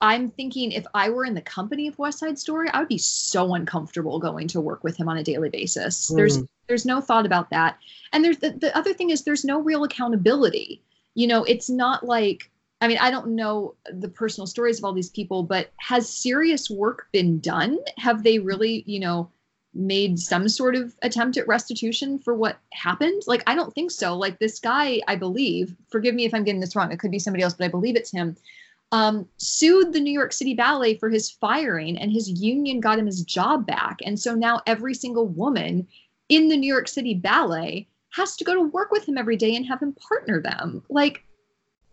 I'm 0.00 0.30
thinking 0.30 0.72
if 0.72 0.86
I 0.94 1.10
were 1.10 1.24
in 1.24 1.34
the 1.34 1.42
company 1.42 1.86
of 1.86 1.98
West 1.98 2.18
Side 2.18 2.38
Story, 2.38 2.68
I 2.70 2.78
would 2.78 2.88
be 2.88 2.98
so 2.98 3.54
uncomfortable 3.54 4.18
going 4.18 4.48
to 4.48 4.60
work 4.60 4.82
with 4.82 4.96
him 4.96 5.08
on 5.08 5.18
a 5.18 5.22
daily 5.22 5.50
basis. 5.50 6.10
Mm. 6.10 6.16
There's 6.16 6.38
there's 6.68 6.86
no 6.86 7.00
thought 7.00 7.26
about 7.26 7.50
that. 7.50 7.78
And 8.12 8.24
there's 8.24 8.38
the, 8.38 8.50
the 8.50 8.76
other 8.76 8.94
thing 8.94 9.10
is 9.10 9.24
there's 9.24 9.44
no 9.44 9.60
real 9.60 9.84
accountability. 9.84 10.82
You 11.14 11.26
know, 11.26 11.44
it's 11.44 11.68
not 11.68 12.04
like 12.04 12.50
I 12.80 12.88
mean, 12.88 12.98
I 12.98 13.10
don't 13.10 13.34
know 13.34 13.74
the 13.92 14.08
personal 14.08 14.46
stories 14.46 14.78
of 14.78 14.84
all 14.84 14.94
these 14.94 15.10
people, 15.10 15.42
but 15.42 15.70
has 15.76 16.08
serious 16.08 16.70
work 16.70 17.08
been 17.12 17.38
done? 17.38 17.78
Have 17.98 18.22
they 18.22 18.38
really, 18.38 18.84
you 18.86 19.00
know, 19.00 19.30
made 19.74 20.18
some 20.18 20.48
sort 20.48 20.74
of 20.74 20.94
attempt 21.02 21.36
at 21.36 21.46
restitution 21.46 22.18
for 22.18 22.34
what 22.34 22.58
happened? 22.72 23.22
Like, 23.26 23.42
I 23.46 23.54
don't 23.54 23.74
think 23.74 23.90
so. 23.90 24.16
Like, 24.16 24.38
this 24.38 24.58
guy, 24.58 25.00
I 25.06 25.16
believe, 25.16 25.76
forgive 25.90 26.14
me 26.14 26.24
if 26.24 26.32
I'm 26.32 26.42
getting 26.42 26.62
this 26.62 26.74
wrong, 26.74 26.90
it 26.90 26.98
could 26.98 27.10
be 27.10 27.18
somebody 27.18 27.44
else, 27.44 27.52
but 27.52 27.66
I 27.66 27.68
believe 27.68 27.96
it's 27.96 28.10
him 28.10 28.34
um, 28.92 29.26
sued 29.36 29.92
the 29.92 30.00
New 30.00 30.12
York 30.12 30.32
City 30.32 30.54
Ballet 30.54 30.98
for 30.98 31.08
his 31.08 31.30
firing, 31.30 31.96
and 31.98 32.10
his 32.10 32.28
union 32.28 32.80
got 32.80 32.98
him 32.98 33.06
his 33.06 33.22
job 33.22 33.66
back. 33.66 33.98
And 34.04 34.18
so 34.18 34.34
now 34.34 34.60
every 34.66 34.94
single 34.94 35.28
woman 35.28 35.86
in 36.28 36.48
the 36.48 36.56
New 36.56 36.72
York 36.72 36.88
City 36.88 37.14
Ballet 37.14 37.88
has 38.12 38.36
to 38.36 38.44
go 38.44 38.54
to 38.54 38.62
work 38.62 38.90
with 38.90 39.08
him 39.08 39.16
every 39.16 39.36
day 39.36 39.54
and 39.54 39.64
have 39.66 39.80
him 39.80 39.94
partner 39.94 40.40
them. 40.40 40.82
Like, 40.88 41.24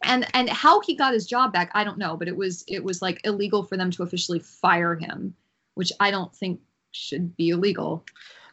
and 0.03 0.25
and 0.33 0.49
how 0.49 0.79
he 0.81 0.95
got 0.95 1.13
his 1.13 1.25
job 1.25 1.53
back, 1.53 1.71
I 1.73 1.83
don't 1.83 1.97
know, 1.97 2.17
but 2.17 2.27
it 2.27 2.35
was 2.35 2.63
it 2.67 2.83
was 2.83 3.01
like 3.01 3.21
illegal 3.23 3.63
for 3.63 3.77
them 3.77 3.91
to 3.91 4.03
officially 4.03 4.39
fire 4.39 4.95
him, 4.95 5.35
which 5.75 5.91
I 5.99 6.11
don't 6.11 6.33
think 6.35 6.59
should 6.91 7.35
be 7.37 7.49
illegal. 7.49 8.03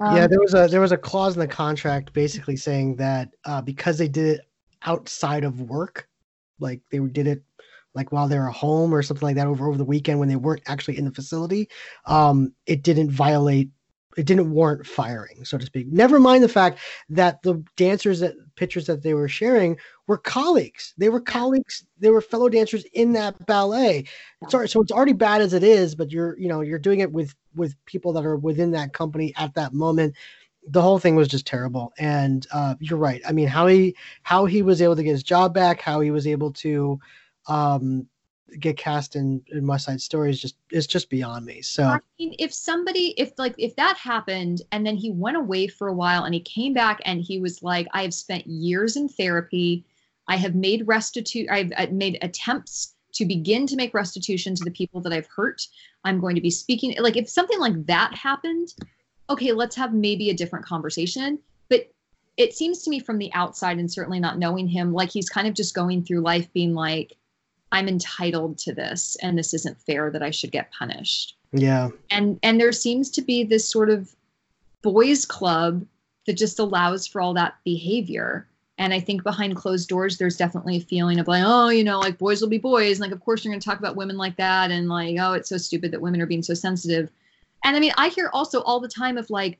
Um, 0.00 0.16
yeah, 0.16 0.26
there 0.26 0.40
was 0.40 0.54
a 0.54 0.68
there 0.68 0.80
was 0.80 0.92
a 0.92 0.98
clause 0.98 1.34
in 1.34 1.40
the 1.40 1.48
contract 1.48 2.12
basically 2.12 2.56
saying 2.56 2.96
that 2.96 3.30
uh, 3.44 3.62
because 3.62 3.98
they 3.98 4.08
did 4.08 4.26
it 4.26 4.40
outside 4.82 5.44
of 5.44 5.60
work, 5.62 6.08
like 6.58 6.80
they 6.90 6.98
did 6.98 7.26
it 7.26 7.42
like 7.94 8.12
while 8.12 8.28
they 8.28 8.38
were 8.38 8.48
home 8.48 8.94
or 8.94 9.02
something 9.02 9.26
like 9.26 9.36
that 9.36 9.46
over 9.46 9.68
over 9.68 9.78
the 9.78 9.84
weekend 9.84 10.18
when 10.18 10.28
they 10.28 10.36
weren't 10.36 10.62
actually 10.66 10.98
in 10.98 11.04
the 11.04 11.12
facility, 11.12 11.68
um, 12.06 12.52
it 12.66 12.82
didn't 12.82 13.10
violate. 13.10 13.70
It 14.16 14.26
didn't 14.26 14.52
warrant 14.52 14.86
firing, 14.86 15.44
so 15.44 15.58
to 15.58 15.66
speak. 15.66 15.88
Never 15.88 16.20
mind 16.20 16.44
the 16.44 16.48
fact 16.48 16.78
that 17.08 17.42
the 17.42 17.64
dancers 17.76 18.20
that 18.20 18.34
pictures 18.54 18.86
that 18.86 19.02
they 19.02 19.12
were 19.12 19.26
sharing 19.26 19.76
were 20.06 20.18
colleagues. 20.18 20.94
They 20.96 21.08
were 21.08 21.20
colleagues. 21.20 21.84
They 21.98 22.10
were 22.10 22.20
fellow 22.20 22.48
dancers 22.48 22.84
in 22.92 23.12
that 23.14 23.44
ballet. 23.46 24.04
Sorry, 24.48 24.68
so 24.68 24.80
it's 24.80 24.92
already 24.92 25.14
bad 25.14 25.40
as 25.40 25.52
it 25.52 25.64
is, 25.64 25.96
but 25.96 26.12
you're 26.12 26.38
you 26.38 26.48
know 26.48 26.60
you're 26.60 26.78
doing 26.78 27.00
it 27.00 27.12
with 27.12 27.34
with 27.56 27.74
people 27.86 28.12
that 28.12 28.24
are 28.24 28.36
within 28.36 28.70
that 28.72 28.92
company 28.92 29.32
at 29.36 29.54
that 29.54 29.72
moment 29.72 30.14
the 30.66 30.80
whole 30.80 30.98
thing 30.98 31.14
was 31.14 31.28
just 31.28 31.46
terrible 31.46 31.92
and 31.98 32.46
uh, 32.52 32.74
you're 32.80 32.98
right 32.98 33.20
i 33.28 33.32
mean 33.32 33.46
how 33.46 33.66
he 33.66 33.94
how 34.22 34.46
he 34.46 34.62
was 34.62 34.80
able 34.80 34.96
to 34.96 35.02
get 35.02 35.10
his 35.10 35.22
job 35.22 35.52
back 35.52 35.80
how 35.80 36.00
he 36.00 36.10
was 36.10 36.26
able 36.26 36.50
to 36.50 36.98
um, 37.46 38.06
get 38.60 38.76
cast 38.76 39.16
in, 39.16 39.42
in 39.48 39.66
West 39.66 39.86
Side 39.86 40.00
Story 40.00 40.30
is 40.30 40.40
just 40.40 40.56
is 40.70 40.86
just 40.86 41.10
beyond 41.10 41.46
me. 41.46 41.62
So 41.62 41.84
I 41.84 41.98
mean, 42.18 42.34
if 42.38 42.52
somebody, 42.52 43.14
if 43.18 43.32
like 43.38 43.54
if 43.58 43.74
that 43.76 43.96
happened 43.96 44.62
and 44.72 44.86
then 44.86 44.96
he 44.96 45.10
went 45.10 45.36
away 45.36 45.66
for 45.66 45.88
a 45.88 45.94
while 45.94 46.24
and 46.24 46.34
he 46.34 46.40
came 46.40 46.74
back 46.74 47.00
and 47.04 47.20
he 47.20 47.40
was 47.40 47.62
like, 47.62 47.86
I 47.92 48.02
have 48.02 48.14
spent 48.14 48.46
years 48.46 48.96
in 48.96 49.08
therapy, 49.08 49.84
I 50.28 50.36
have 50.36 50.54
made 50.54 50.86
restitute, 50.86 51.48
I've, 51.50 51.72
I've 51.76 51.92
made 51.92 52.18
attempts 52.22 52.94
to 53.14 53.24
begin 53.24 53.66
to 53.66 53.76
make 53.76 53.94
restitution 53.94 54.54
to 54.56 54.64
the 54.64 54.70
people 54.70 55.00
that 55.02 55.12
I've 55.12 55.28
hurt. 55.34 55.66
I'm 56.04 56.20
going 56.20 56.34
to 56.34 56.40
be 56.40 56.50
speaking 56.50 56.94
like 57.00 57.16
if 57.16 57.28
something 57.28 57.58
like 57.60 57.86
that 57.86 58.14
happened, 58.14 58.74
okay, 59.30 59.52
let's 59.52 59.76
have 59.76 59.94
maybe 59.94 60.30
a 60.30 60.34
different 60.34 60.66
conversation. 60.66 61.38
But 61.68 61.90
it 62.36 62.54
seems 62.54 62.82
to 62.82 62.90
me 62.90 63.00
from 63.00 63.18
the 63.18 63.32
outside 63.32 63.78
and 63.78 63.90
certainly 63.90 64.20
not 64.20 64.38
knowing 64.38 64.68
him, 64.68 64.92
like 64.92 65.10
he's 65.10 65.30
kind 65.30 65.46
of 65.46 65.54
just 65.54 65.74
going 65.74 66.04
through 66.04 66.20
life 66.20 66.52
being 66.52 66.74
like 66.74 67.16
I'm 67.72 67.88
entitled 67.88 68.58
to 68.58 68.72
this 68.72 69.16
and 69.22 69.36
this 69.36 69.54
isn't 69.54 69.80
fair 69.80 70.10
that 70.10 70.22
I 70.22 70.30
should 70.30 70.52
get 70.52 70.72
punished. 70.72 71.36
Yeah. 71.52 71.90
And 72.10 72.38
and 72.42 72.60
there 72.60 72.72
seems 72.72 73.10
to 73.12 73.22
be 73.22 73.44
this 73.44 73.68
sort 73.68 73.90
of 73.90 74.14
boys 74.82 75.24
club 75.24 75.86
that 76.26 76.36
just 76.36 76.58
allows 76.58 77.06
for 77.06 77.20
all 77.20 77.34
that 77.34 77.54
behavior. 77.64 78.46
And 78.76 78.92
I 78.92 78.98
think 78.98 79.22
behind 79.22 79.54
closed 79.54 79.88
doors, 79.88 80.18
there's 80.18 80.36
definitely 80.36 80.78
a 80.78 80.80
feeling 80.80 81.20
of 81.20 81.28
like, 81.28 81.44
oh, 81.46 81.68
you 81.68 81.84
know, 81.84 82.00
like 82.00 82.18
boys 82.18 82.40
will 82.40 82.48
be 82.48 82.58
boys. 82.58 82.98
And 82.98 83.00
like, 83.00 83.12
of 83.12 83.24
course, 83.24 83.44
you're 83.44 83.52
going 83.52 83.60
to 83.60 83.64
talk 83.64 83.78
about 83.78 83.94
women 83.94 84.16
like 84.16 84.36
that. 84.36 84.72
And 84.72 84.88
like, 84.88 85.16
oh, 85.20 85.34
it's 85.34 85.48
so 85.48 85.58
stupid 85.58 85.92
that 85.92 86.00
women 86.00 86.20
are 86.20 86.26
being 86.26 86.42
so 86.42 86.54
sensitive. 86.54 87.08
And 87.64 87.76
I 87.76 87.80
mean, 87.80 87.92
I 87.96 88.08
hear 88.08 88.30
also 88.32 88.62
all 88.62 88.80
the 88.80 88.88
time 88.88 89.16
of 89.16 89.30
like, 89.30 89.58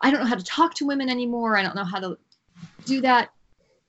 I 0.00 0.10
don't 0.10 0.20
know 0.20 0.26
how 0.26 0.36
to 0.36 0.44
talk 0.44 0.74
to 0.74 0.86
women 0.86 1.08
anymore. 1.08 1.56
I 1.56 1.62
don't 1.62 1.74
know 1.74 1.84
how 1.84 1.98
to 1.98 2.16
do 2.84 3.00
that. 3.00 3.32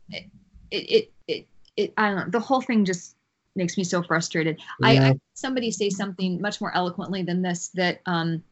It, 0.10 0.26
it, 0.72 0.78
it, 0.78 1.12
it, 1.28 1.48
it 1.78 1.94
I 1.98 2.10
don't 2.10 2.18
know. 2.18 2.30
The 2.30 2.40
whole 2.40 2.62
thing 2.62 2.84
just 2.84 3.16
makes 3.56 3.78
me 3.78 3.84
so 3.84 4.02
frustrated. 4.02 4.60
Yeah. 4.80 4.88
I, 4.88 4.92
I 5.10 5.20
somebody 5.34 5.72
say 5.72 5.90
something 5.90 6.42
much 6.42 6.62
more 6.62 6.76
eloquently 6.76 7.24
than 7.24 7.42
this 7.42 7.70
that 7.70 8.02
um, 8.06 8.44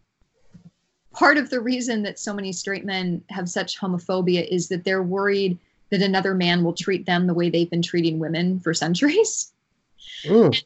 part 1.13 1.37
of 1.37 1.49
the 1.49 1.59
reason 1.59 2.03
that 2.03 2.19
so 2.19 2.33
many 2.33 2.51
straight 2.51 2.85
men 2.85 3.23
have 3.29 3.49
such 3.49 3.79
homophobia 3.79 4.47
is 4.47 4.69
that 4.69 4.83
they're 4.83 5.03
worried 5.03 5.57
that 5.89 6.01
another 6.01 6.33
man 6.33 6.63
will 6.63 6.73
treat 6.73 7.05
them 7.05 7.27
the 7.27 7.33
way 7.33 7.49
they've 7.49 7.69
been 7.69 7.81
treating 7.81 8.19
women 8.19 8.59
for 8.59 8.73
centuries. 8.73 9.51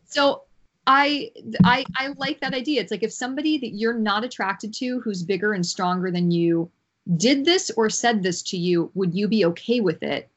So 0.06 0.44
I 0.88 1.32
I 1.64 1.86
I 1.96 2.08
like 2.18 2.40
that 2.42 2.54
idea. 2.54 2.82
It's 2.82 2.92
like 2.92 3.04
if 3.04 3.14
somebody 3.14 3.58
that 3.60 3.76
you're 3.76 3.98
not 3.98 4.24
attracted 4.24 4.74
to 4.76 5.00
who's 5.00 5.24
bigger 5.24 5.54
and 5.54 5.66
stronger 5.66 6.12
than 6.12 6.32
you 6.32 6.70
did 7.18 7.46
this 7.46 7.72
or 7.78 7.90
said 7.90 8.24
this 8.24 8.42
to 8.42 8.58
you, 8.58 8.92
would 8.96 9.14
you 9.14 9.28
be 9.28 9.46
okay 9.46 9.80
with 9.80 10.02
it? 10.04 10.30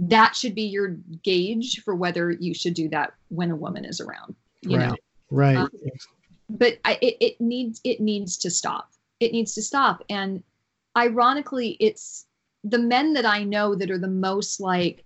that 0.00 0.34
should 0.34 0.54
be 0.54 0.62
your 0.62 0.88
gauge 1.22 1.82
for 1.82 1.94
whether 1.94 2.30
you 2.32 2.52
should 2.52 2.74
do 2.74 2.88
that 2.88 3.14
when 3.34 3.50
a 3.50 3.56
woman 3.56 3.84
is 3.84 4.00
around 4.00 4.34
you 4.64 4.78
right. 4.78 4.88
know? 4.88 4.96
Right. 5.30 5.56
Um, 5.56 5.70
but 6.48 6.78
I, 6.84 6.98
it, 7.00 7.16
it 7.20 7.40
needs 7.40 7.80
it 7.84 8.00
needs 8.00 8.36
to 8.38 8.50
stop. 8.50 8.90
It 9.20 9.32
needs 9.32 9.54
to 9.54 9.62
stop. 9.62 10.02
And 10.08 10.42
ironically 10.96 11.76
it's 11.80 12.26
the 12.62 12.78
men 12.78 13.14
that 13.14 13.26
i 13.26 13.42
know 13.42 13.74
that 13.74 13.90
are 13.90 13.98
the 13.98 14.06
most 14.06 14.60
like 14.60 15.04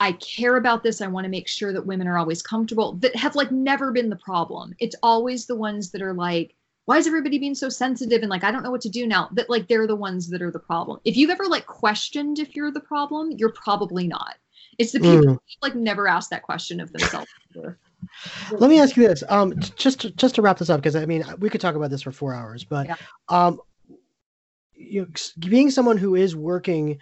i 0.00 0.10
care 0.12 0.56
about 0.56 0.82
this 0.82 1.00
i 1.00 1.06
want 1.06 1.24
to 1.24 1.30
make 1.30 1.46
sure 1.46 1.72
that 1.72 1.86
women 1.86 2.08
are 2.08 2.18
always 2.18 2.42
comfortable 2.42 2.94
that 2.94 3.14
have 3.14 3.36
like 3.36 3.52
never 3.52 3.92
been 3.92 4.10
the 4.10 4.16
problem. 4.16 4.74
It's 4.80 4.96
always 5.02 5.46
the 5.46 5.54
ones 5.54 5.92
that 5.92 6.02
are 6.02 6.14
like 6.14 6.56
why 6.86 6.96
is 6.96 7.06
everybody 7.06 7.38
being 7.38 7.54
so 7.54 7.68
sensitive? 7.68 8.22
And 8.22 8.30
like 8.30 8.42
i 8.42 8.50
don't 8.50 8.64
know 8.64 8.70
what 8.72 8.80
to 8.80 8.88
do 8.88 9.06
now. 9.06 9.28
That 9.32 9.48
like 9.48 9.68
they're 9.68 9.86
the 9.86 9.94
ones 9.94 10.28
that 10.30 10.42
are 10.42 10.50
the 10.50 10.58
problem. 10.58 10.98
If 11.04 11.16
you've 11.16 11.30
ever 11.30 11.46
like 11.46 11.66
questioned 11.66 12.40
if 12.40 12.56
you're 12.56 12.72
the 12.72 12.80
problem 12.80 13.30
you're 13.36 13.52
probably 13.52 14.08
not 14.08 14.34
it's 14.80 14.92
the 14.92 15.00
people 15.00 15.20
mm. 15.20 15.38
like 15.62 15.74
never 15.74 16.08
ask 16.08 16.30
that 16.30 16.42
question 16.42 16.80
of 16.80 16.90
themselves 16.92 17.28
let 18.52 18.70
me 18.70 18.80
ask 18.80 18.96
you 18.96 19.06
this 19.06 19.22
um 19.28 19.52
just 19.76 20.00
to, 20.00 20.10
just 20.12 20.34
to 20.34 20.42
wrap 20.42 20.58
this 20.58 20.70
up 20.70 20.80
because 20.80 20.96
i 20.96 21.04
mean 21.04 21.22
we 21.38 21.50
could 21.50 21.60
talk 21.60 21.74
about 21.74 21.90
this 21.90 22.02
for 22.02 22.10
four 22.10 22.34
hours 22.34 22.64
but 22.64 22.86
yeah. 22.86 22.96
um 23.28 23.60
you 24.74 25.02
know, 25.02 25.08
being 25.48 25.70
someone 25.70 25.98
who 25.98 26.14
is 26.14 26.34
working 26.34 26.98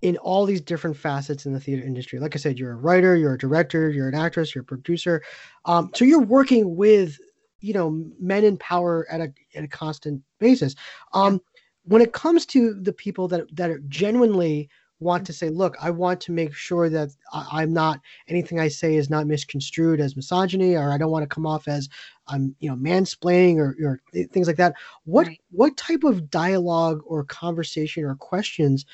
in 0.00 0.16
all 0.16 0.46
these 0.46 0.62
different 0.62 0.96
facets 0.96 1.44
in 1.44 1.52
the 1.52 1.60
theater 1.60 1.84
industry. 1.84 2.18
Like 2.18 2.34
I 2.34 2.38
said, 2.38 2.58
you're 2.58 2.72
a 2.72 2.76
writer, 2.76 3.14
you're 3.14 3.34
a 3.34 3.38
director, 3.38 3.90
you're 3.90 4.08
an 4.08 4.14
actress, 4.14 4.54
you're 4.54 4.62
a 4.62 4.64
producer. 4.64 5.22
Um, 5.66 5.90
so 5.94 6.06
you're 6.06 6.22
working 6.22 6.76
with, 6.76 7.18
you 7.60 7.74
know, 7.74 8.02
men 8.18 8.44
in 8.44 8.56
power 8.56 9.06
at 9.10 9.20
a 9.20 9.32
at 9.54 9.64
a 9.64 9.68
constant 9.68 10.22
basis. 10.38 10.74
Um. 11.12 11.40
When 11.84 12.02
it 12.02 12.12
comes 12.12 12.44
to 12.46 12.74
the 12.74 12.92
people 12.92 13.26
that 13.28 13.54
that 13.56 13.70
are 13.70 13.80
genuinely 13.88 14.68
want 15.00 15.26
to 15.26 15.32
say, 15.32 15.48
look, 15.48 15.76
I 15.80 15.90
want 15.90 16.20
to 16.22 16.32
make 16.32 16.54
sure 16.54 16.88
that 16.90 17.10
I, 17.32 17.62
am 17.62 17.72
not 17.72 18.00
anything 18.28 18.60
I 18.60 18.68
say 18.68 18.96
is 18.96 19.10
not 19.10 19.26
misconstrued 19.26 20.00
as 20.00 20.14
misogyny, 20.14 20.76
or 20.76 20.92
I 20.92 20.98
don't 20.98 21.10
want 21.10 21.22
to 21.22 21.34
come 21.34 21.46
off 21.46 21.66
as 21.66 21.88
I'm, 22.28 22.54
you 22.60 22.70
know, 22.70 22.76
mansplaining 22.76 23.56
or, 23.56 23.74
or 23.82 24.00
things 24.28 24.46
like 24.46 24.56
that. 24.56 24.74
What 25.04 25.26
right. 25.26 25.40
what 25.50 25.76
type 25.76 26.04
of 26.04 26.30
dialogue 26.30 27.00
or 27.06 27.24
conversation 27.24 28.04
or 28.04 28.14
questions 28.14 28.84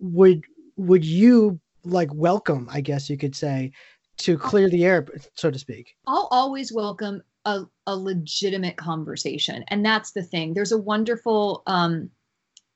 would 0.00 0.42
would 0.76 1.04
you 1.04 1.60
like 1.84 2.12
welcome? 2.12 2.68
I 2.70 2.80
guess 2.80 3.08
you 3.08 3.16
could 3.16 3.36
say 3.36 3.72
to 4.18 4.36
clear 4.36 4.68
the 4.68 4.84
air, 4.84 5.06
so 5.34 5.50
to 5.50 5.58
speak. 5.58 5.96
I'll 6.06 6.28
always 6.30 6.72
welcome 6.72 7.22
a, 7.44 7.64
a 7.86 7.96
legitimate 7.96 8.76
conversation, 8.76 9.64
and 9.68 9.84
that's 9.84 10.12
the 10.12 10.22
thing. 10.22 10.54
There's 10.54 10.72
a 10.72 10.78
wonderful 10.78 11.62
um, 11.66 12.10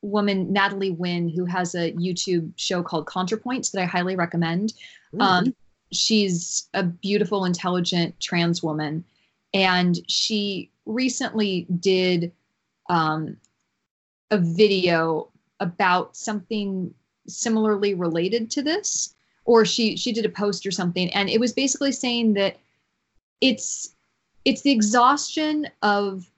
woman 0.02 0.52
Natalie 0.52 0.90
Wynn 0.90 1.28
who 1.28 1.44
has 1.44 1.74
a 1.74 1.92
YouTube 1.92 2.52
show 2.56 2.82
called 2.82 3.06
ContraPoints 3.06 3.72
that 3.72 3.82
I 3.82 3.84
highly 3.84 4.16
recommend. 4.16 4.72
Mm-hmm. 5.12 5.20
Um, 5.20 5.54
she's 5.92 6.68
a 6.74 6.82
beautiful, 6.82 7.44
intelligent 7.44 8.18
trans 8.20 8.62
woman, 8.62 9.04
and 9.52 9.98
she 10.08 10.70
recently 10.86 11.66
did 11.80 12.32
um, 12.88 13.36
a 14.30 14.38
video 14.38 15.28
about 15.60 16.16
something 16.16 16.94
similarly 17.26 17.94
related 17.94 18.50
to 18.52 18.62
this, 18.62 19.14
or 19.44 19.64
she 19.64 19.96
she 19.96 20.12
did 20.12 20.24
a 20.24 20.30
post 20.30 20.66
or 20.66 20.70
something, 20.70 21.12
and 21.14 21.28
it 21.28 21.40
was 21.40 21.52
basically 21.52 21.92
saying 21.92 22.34
that 22.34 22.56
it's 23.40 23.94
it's 24.44 24.62
the 24.62 24.70
exhaustion 24.70 25.68
of 25.82 26.30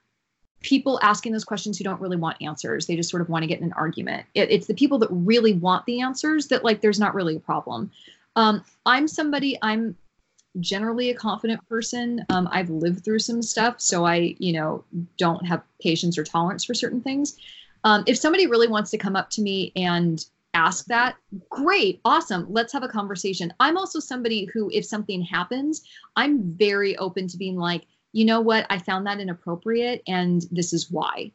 people 0.62 0.98
asking 1.02 1.32
those 1.32 1.44
questions 1.44 1.78
who 1.78 1.84
don't 1.84 2.00
really 2.00 2.16
want 2.16 2.36
answers. 2.40 2.86
They 2.86 2.96
just 2.96 3.10
sort 3.10 3.22
of 3.22 3.28
want 3.28 3.42
to 3.42 3.46
get 3.46 3.58
in 3.58 3.64
an 3.64 3.72
argument. 3.72 4.26
It, 4.34 4.50
it's 4.50 4.66
the 4.66 4.74
people 4.74 4.98
that 4.98 5.08
really 5.10 5.54
want 5.54 5.86
the 5.86 6.00
answers 6.00 6.48
that 6.48 6.64
like 6.64 6.80
there's 6.80 7.00
not 7.00 7.14
really 7.14 7.36
a 7.36 7.40
problem. 7.40 7.90
Um, 8.36 8.64
I'm 8.86 9.08
somebody, 9.08 9.58
I'm 9.62 9.96
generally 10.58 11.10
a 11.10 11.14
confident 11.14 11.66
person. 11.68 12.24
Um, 12.28 12.48
I've 12.50 12.70
lived 12.70 13.04
through 13.04 13.20
some 13.20 13.42
stuff, 13.42 13.80
so 13.80 14.04
I, 14.04 14.34
you 14.38 14.52
know, 14.52 14.84
don't 15.16 15.46
have 15.46 15.62
patience 15.80 16.18
or 16.18 16.24
tolerance 16.24 16.64
for 16.64 16.74
certain 16.74 17.00
things. 17.00 17.36
Um, 17.84 18.04
if 18.06 18.18
somebody 18.18 18.46
really 18.46 18.68
wants 18.68 18.90
to 18.90 18.98
come 18.98 19.16
up 19.16 19.30
to 19.30 19.42
me 19.42 19.72
and 19.76 20.24
ask 20.52 20.86
that, 20.86 21.16
great, 21.48 22.00
awesome, 22.04 22.46
let's 22.50 22.72
have 22.72 22.82
a 22.82 22.88
conversation. 22.88 23.52
I'm 23.60 23.76
also 23.76 24.00
somebody 24.00 24.46
who, 24.52 24.70
if 24.72 24.84
something 24.84 25.22
happens, 25.22 25.82
I'm 26.16 26.42
very 26.42 26.96
open 26.98 27.28
to 27.28 27.36
being 27.36 27.56
like, 27.56 27.86
you 28.12 28.24
know 28.24 28.40
what, 28.40 28.66
I 28.70 28.78
found 28.78 29.06
that 29.06 29.20
inappropriate 29.20 30.02
and 30.06 30.46
this 30.50 30.72
is 30.72 30.90
why. 30.90 31.32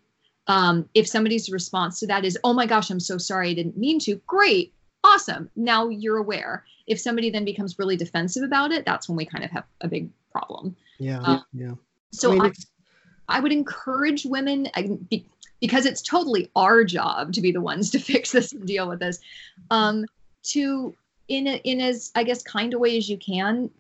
Um, 0.47 0.88
if 0.93 1.07
somebody's 1.07 1.49
response 1.49 1.99
to 1.99 2.07
that 2.07 2.26
is, 2.26 2.38
oh 2.43 2.53
my 2.53 2.65
gosh, 2.65 2.89
I'm 2.89 2.99
so 2.99 3.17
sorry, 3.17 3.49
I 3.49 3.53
didn't 3.53 3.78
mean 3.78 3.99
to, 4.01 4.15
great, 4.28 4.73
awesome. 5.03 5.49
Now 5.55 5.89
you're 5.89 6.17
aware. 6.17 6.65
If 6.88 6.99
somebody 6.99 7.30
then 7.30 7.45
becomes 7.45 7.80
really 7.80 7.97
defensive 7.97 8.43
about 8.43 8.71
it, 8.71 8.86
that's 8.86 9.09
when 9.09 9.15
we 9.15 9.26
kind 9.26 9.43
of 9.43 9.51
have 9.51 9.63
a 9.82 9.88
big 9.88 10.09
problem. 10.32 10.76
Yeah. 10.99 11.19
Um, 11.21 11.45
yeah. 11.53 11.73
So 12.11 12.32
I, 12.32 12.34
mean, 12.34 12.53
I, 13.28 13.38
I, 13.38 13.39
would 13.39 13.51
encourage 13.51 14.26
women, 14.26 14.67
because 15.59 15.86
it's 15.86 16.01
totally 16.01 16.51
our 16.55 16.84
job 16.84 17.34
to 17.34 17.41
be 17.41 17.51
the 17.51 17.61
ones 17.61 17.89
to 17.91 17.99
fix 18.11 18.32
this 18.32 18.51
and 18.51 18.67
deal 18.67 18.88
with 18.88 18.99
this, 18.99 19.19
um, 19.71 20.05
to, 20.43 20.95
in, 21.28 21.47
a, 21.47 21.55
in 21.63 21.82
as, 21.82 22.11
I 22.13 22.23
guess, 22.23 22.43
kind 22.43 22.73
of 22.73 22.80
way 22.80 22.97
as 22.97 23.09
you 23.09 23.17
can, 23.17 23.71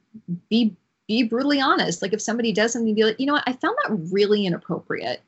be 0.49 0.75
be 1.07 1.23
brutally 1.23 1.61
honest. 1.61 2.01
Like 2.01 2.13
if 2.13 2.21
somebody 2.21 2.51
does 2.51 2.73
something, 2.73 2.93
be 2.93 3.03
like, 3.03 3.19
you 3.19 3.25
know 3.25 3.33
what, 3.33 3.43
I 3.47 3.53
found 3.53 3.75
that 3.83 3.97
really 4.11 4.45
inappropriate. 4.45 5.21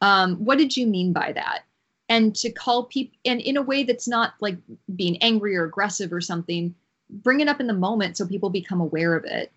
Um, 0.00 0.36
what 0.36 0.58
did 0.58 0.76
you 0.76 0.86
mean 0.86 1.12
by 1.12 1.32
that? 1.32 1.64
And 2.08 2.34
to 2.36 2.50
call 2.50 2.84
people, 2.84 3.16
and 3.24 3.40
in 3.40 3.56
a 3.56 3.62
way 3.62 3.82
that's 3.82 4.08
not 4.08 4.34
like 4.40 4.56
being 4.96 5.18
angry 5.18 5.56
or 5.56 5.64
aggressive 5.64 6.12
or 6.12 6.20
something, 6.20 6.74
bring 7.10 7.40
it 7.40 7.48
up 7.48 7.60
in 7.60 7.66
the 7.66 7.74
moment 7.74 8.16
so 8.16 8.26
people 8.26 8.50
become 8.50 8.80
aware 8.80 9.14
of 9.14 9.24
it. 9.24 9.52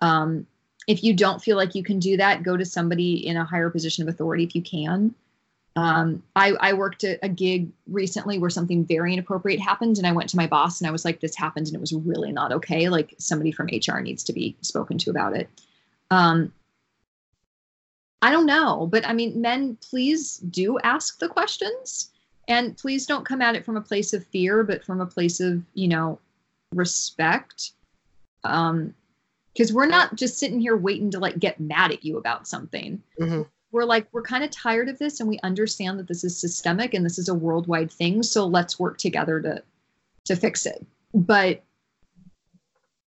Um, 0.00 0.46
if 0.86 1.02
you 1.02 1.14
don't 1.14 1.42
feel 1.42 1.56
like 1.56 1.74
you 1.74 1.82
can 1.82 1.98
do 1.98 2.16
that, 2.16 2.44
go 2.44 2.56
to 2.56 2.64
somebody 2.64 3.26
in 3.26 3.36
a 3.36 3.44
higher 3.44 3.70
position 3.70 4.06
of 4.06 4.14
authority 4.14 4.44
if 4.44 4.54
you 4.54 4.62
can. 4.62 5.14
Um, 5.76 6.22
I, 6.34 6.52
I, 6.52 6.72
worked 6.72 7.04
a, 7.04 7.22
a, 7.22 7.28
gig 7.28 7.70
recently 7.86 8.38
where 8.38 8.48
something 8.48 8.86
very 8.86 9.12
inappropriate 9.12 9.60
happened, 9.60 9.98
and 9.98 10.06
I 10.06 10.12
went 10.12 10.30
to 10.30 10.36
my 10.38 10.46
boss 10.46 10.80
and 10.80 10.88
I 10.88 10.90
was 10.90 11.04
like, 11.04 11.20
"This 11.20 11.36
happened, 11.36 11.66
and 11.66 11.76
it 11.76 11.80
was 11.80 11.92
really 11.92 12.32
not 12.32 12.50
okay. 12.50 12.88
Like 12.88 13.14
somebody 13.18 13.52
from 13.52 13.66
HR 13.66 14.00
needs 14.00 14.24
to 14.24 14.32
be 14.32 14.56
spoken 14.62 14.96
to 14.96 15.10
about 15.10 15.36
it." 15.36 15.50
Um, 16.10 16.50
I 18.22 18.32
don't 18.32 18.46
know, 18.46 18.88
but 18.90 19.06
I 19.06 19.12
mean, 19.12 19.38
men, 19.42 19.76
please 19.90 20.38
do 20.38 20.78
ask 20.78 21.18
the 21.18 21.28
questions, 21.28 22.10
and 22.48 22.74
please 22.78 23.04
don't 23.04 23.26
come 23.26 23.42
at 23.42 23.54
it 23.54 23.66
from 23.66 23.76
a 23.76 23.82
place 23.82 24.14
of 24.14 24.26
fear, 24.26 24.64
but 24.64 24.82
from 24.82 25.02
a 25.02 25.06
place 25.06 25.40
of 25.40 25.62
you 25.74 25.88
know 25.88 26.18
respect. 26.72 27.72
Um, 28.44 28.94
because 29.52 29.72
we're 29.72 29.86
not 29.86 30.16
just 30.16 30.38
sitting 30.38 30.60
here 30.60 30.76
waiting 30.76 31.10
to 31.10 31.18
like 31.18 31.38
get 31.38 31.60
mad 31.60 31.90
at 31.90 32.04
you 32.04 32.16
about 32.16 32.48
something. 32.48 33.02
Mm-hmm 33.20 33.42
we're 33.76 33.84
like 33.84 34.08
we're 34.10 34.22
kind 34.22 34.42
of 34.42 34.50
tired 34.50 34.88
of 34.88 34.98
this 34.98 35.20
and 35.20 35.28
we 35.28 35.38
understand 35.42 35.98
that 35.98 36.08
this 36.08 36.24
is 36.24 36.40
systemic 36.40 36.94
and 36.94 37.04
this 37.04 37.18
is 37.18 37.28
a 37.28 37.34
worldwide 37.34 37.92
thing. 37.92 38.22
So 38.22 38.46
let's 38.46 38.78
work 38.78 38.96
together 38.96 39.38
to 39.42 39.62
to 40.24 40.34
fix 40.34 40.64
it. 40.64 40.84
But 41.14 41.62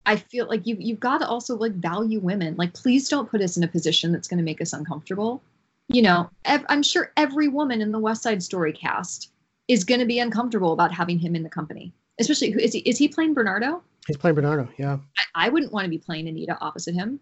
i 0.06 0.16
feel 0.16 0.48
like 0.48 0.66
you 0.66 0.78
you've 0.80 1.00
got 1.00 1.18
to 1.18 1.28
also 1.28 1.58
like 1.58 1.74
value 1.74 2.20
women. 2.20 2.56
Like 2.56 2.76
please 2.76 3.10
don't 3.10 3.30
put 3.30 3.42
us 3.42 3.58
in 3.58 3.64
a 3.64 3.68
position 3.68 4.12
that's 4.12 4.28
going 4.28 4.38
to 4.38 4.44
make 4.44 4.62
us 4.62 4.72
uncomfortable. 4.72 5.42
You 5.88 6.04
know 6.04 6.30
ev- 6.46 6.68
i'm 6.70 6.84
sure 6.84 7.12
every 7.18 7.48
woman 7.48 7.82
in 7.82 7.92
the 7.92 7.98
west 7.98 8.22
side 8.22 8.44
story 8.44 8.72
cast 8.72 9.32
is 9.68 9.84
going 9.84 10.00
to 10.00 10.06
be 10.06 10.20
uncomfortable 10.20 10.72
about 10.72 10.92
having 10.92 11.18
him 11.18 11.36
in 11.36 11.42
the 11.42 11.50
company. 11.50 11.92
Especially 12.20 12.50
is 12.50 12.74
he 12.74 12.80
is 12.82 13.00
he 13.00 13.08
playing 13.08 13.34
bernardo? 13.34 13.82
He's 14.06 14.18
playing 14.18 14.36
bernardo 14.36 14.70
yeah. 14.78 15.00
I, 15.18 15.48
I 15.48 15.50
wouldn't 15.50 15.74
want 15.74 15.86
to 15.86 15.90
be 15.90 15.98
playing 15.98 16.28
anita 16.28 16.60
opposite 16.62 16.94
him. 16.94 17.20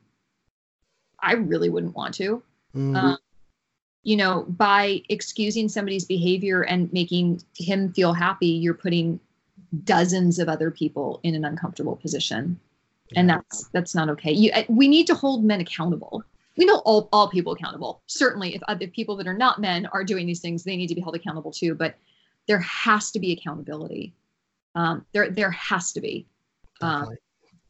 I 1.21 1.33
really 1.35 1.69
wouldn't 1.69 1.95
want 1.95 2.13
to. 2.15 2.43
Mm-hmm. 2.75 2.95
um, 2.95 3.17
you 4.07 4.15
know, 4.15 4.45
by 4.47 5.03
excusing 5.09 5.67
somebody's 5.67 6.05
behavior 6.05 6.61
and 6.61 6.91
making 6.93 7.43
him 7.57 7.91
feel 7.91 8.13
happy, 8.13 8.47
you're 8.47 8.73
putting 8.73 9.19
dozens 9.83 10.39
of 10.39 10.47
other 10.47 10.71
people 10.71 11.19
in 11.23 11.35
an 11.35 11.43
uncomfortable 11.43 11.97
position. 11.97 12.57
And 13.17 13.29
that's 13.29 13.67
that's 13.73 13.93
not 13.93 14.07
okay. 14.11 14.31
You, 14.31 14.51
we 14.69 14.87
need 14.87 15.07
to 15.07 15.13
hold 15.13 15.43
men 15.43 15.59
accountable. 15.59 16.23
We 16.55 16.63
know 16.63 16.77
all, 16.85 17.09
all 17.11 17.29
people 17.29 17.51
accountable. 17.51 18.01
Certainly, 18.07 18.55
if 18.55 18.63
other 18.69 18.87
people 18.87 19.17
that 19.17 19.27
are 19.27 19.37
not 19.37 19.59
men 19.59 19.87
are 19.87 20.05
doing 20.05 20.25
these 20.25 20.39
things, 20.39 20.63
they 20.63 20.77
need 20.77 20.87
to 20.87 20.95
be 20.95 21.01
held 21.01 21.15
accountable 21.15 21.51
too. 21.51 21.75
But 21.75 21.95
there 22.47 22.59
has 22.59 23.11
to 23.11 23.19
be 23.19 23.33
accountability. 23.33 24.13
Um, 24.73 25.05
there 25.11 25.29
there 25.29 25.51
has 25.51 25.91
to 25.91 25.99
be. 25.99 26.25
Definitely. 26.79 27.15
Um, 27.15 27.17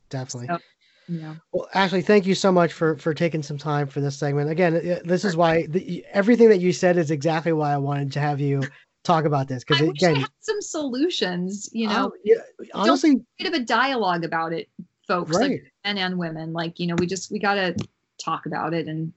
Definitely. 0.10 0.48
So, 0.50 0.60
yeah. 1.08 1.36
Well, 1.52 1.68
Ashley, 1.74 2.02
thank 2.02 2.26
you 2.26 2.36
so 2.36 2.52
much 2.52 2.74
for 2.74 2.98
for 2.98 3.14
taking 3.14 3.42
some 3.42 3.58
time 3.58 3.88
for 3.88 4.02
this 4.02 4.18
segment. 4.18 4.50
Again, 4.50 5.02
this 5.06 5.24
is 5.24 5.38
why 5.38 5.66
the, 5.68 6.06
everything 6.12 6.50
that 6.50 6.60
you 6.60 6.74
said 6.74 6.98
is 6.98 7.12
exactly 7.12 7.54
why 7.54 7.74
I 7.74 7.78
wanted 7.78 8.12
to 8.14 8.20
have 8.20 8.40
you 8.40 8.64
talk 9.04 9.26
about 9.26 9.48
this 9.48 9.64
because 9.64 9.82
again, 9.82 10.26
some 10.40 10.62
solutions. 10.62 11.70
You 11.72 11.88
know, 11.88 12.06
um, 12.06 12.12
yeah, 12.24 12.36
honestly, 12.74 13.22
bit 13.38 13.48
of 13.48 13.54
a 13.54 13.64
dialogue 13.64 14.26
about 14.26 14.54
it, 14.54 14.70
folks, 15.08 15.32
right. 15.32 15.52
like 15.52 15.74
men 15.86 15.98
and 15.98 16.18
women. 16.18 16.54
Like 16.54 16.80
you 16.80 16.88
know, 16.88 16.96
we 16.98 17.08
just 17.08 17.32
we 17.32 17.40
got 17.40 17.56
to 17.56 17.76
talk 18.24 18.46
about 18.46 18.74
it, 18.74 18.88
and 18.88 19.14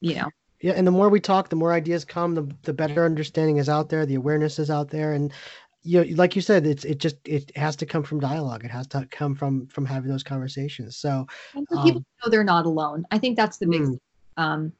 you 0.00 0.16
know. 0.16 0.28
Yeah, 0.60 0.74
and 0.76 0.86
the 0.86 0.92
more 0.92 1.08
we 1.08 1.18
talk, 1.18 1.48
the 1.48 1.56
more 1.56 1.72
ideas 1.72 2.04
come, 2.04 2.34
the 2.34 2.48
the 2.62 2.72
better 2.72 3.04
understanding 3.04 3.56
is 3.56 3.68
out 3.68 3.88
there, 3.88 4.06
the 4.06 4.14
awareness 4.14 4.58
is 4.58 4.70
out 4.70 4.90
there, 4.90 5.12
and 5.12 5.32
you 5.82 6.04
know, 6.04 6.16
like 6.16 6.36
you 6.36 6.42
said, 6.42 6.66
it's 6.66 6.84
it 6.84 6.98
just 6.98 7.16
it 7.24 7.56
has 7.56 7.76
to 7.76 7.86
come 7.86 8.02
from 8.02 8.20
dialogue. 8.20 8.64
It 8.64 8.70
has 8.70 8.86
to 8.88 9.06
come 9.10 9.34
from 9.34 9.66
from 9.66 9.84
having 9.84 10.10
those 10.10 10.22
conversations. 10.22 10.96
So 10.96 11.26
um, 11.56 11.84
people 11.84 12.04
know 12.22 12.30
they're 12.30 12.44
not 12.44 12.66
alone. 12.66 13.04
I 13.10 13.18
think 13.18 13.36
that's 13.36 13.58
the 13.58 13.66
big. 13.66 13.82
Mm. 13.82 13.98
Um, 14.36 14.72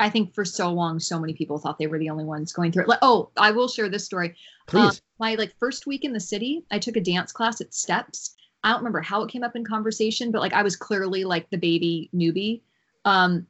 I 0.00 0.10
think 0.10 0.34
for 0.34 0.44
so 0.44 0.70
long, 0.70 0.98
so 0.98 1.20
many 1.20 1.32
people 1.32 1.58
thought 1.58 1.78
they 1.78 1.86
were 1.86 1.98
the 1.98 2.10
only 2.10 2.24
ones 2.24 2.52
going 2.52 2.72
through 2.72 2.84
it. 2.84 2.88
Like, 2.88 2.98
oh, 3.02 3.30
I 3.36 3.52
will 3.52 3.68
share 3.68 3.88
this 3.88 4.04
story. 4.04 4.28
Um, 4.30 4.34
Please. 4.66 4.90
Um, 4.90 4.96
my 5.18 5.34
like 5.34 5.54
first 5.58 5.86
week 5.86 6.04
in 6.04 6.12
the 6.12 6.20
city, 6.20 6.64
I 6.70 6.78
took 6.78 6.96
a 6.96 7.00
dance 7.00 7.30
class 7.30 7.60
at 7.60 7.74
Steps. 7.74 8.34
I 8.64 8.70
don't 8.70 8.78
remember 8.78 9.00
how 9.00 9.22
it 9.22 9.30
came 9.30 9.44
up 9.44 9.54
in 9.54 9.64
conversation, 9.64 10.30
but 10.30 10.40
like 10.40 10.54
I 10.54 10.62
was 10.62 10.76
clearly 10.76 11.24
like 11.24 11.50
the 11.50 11.58
baby 11.58 12.10
newbie. 12.14 12.62
Um, 13.04 13.46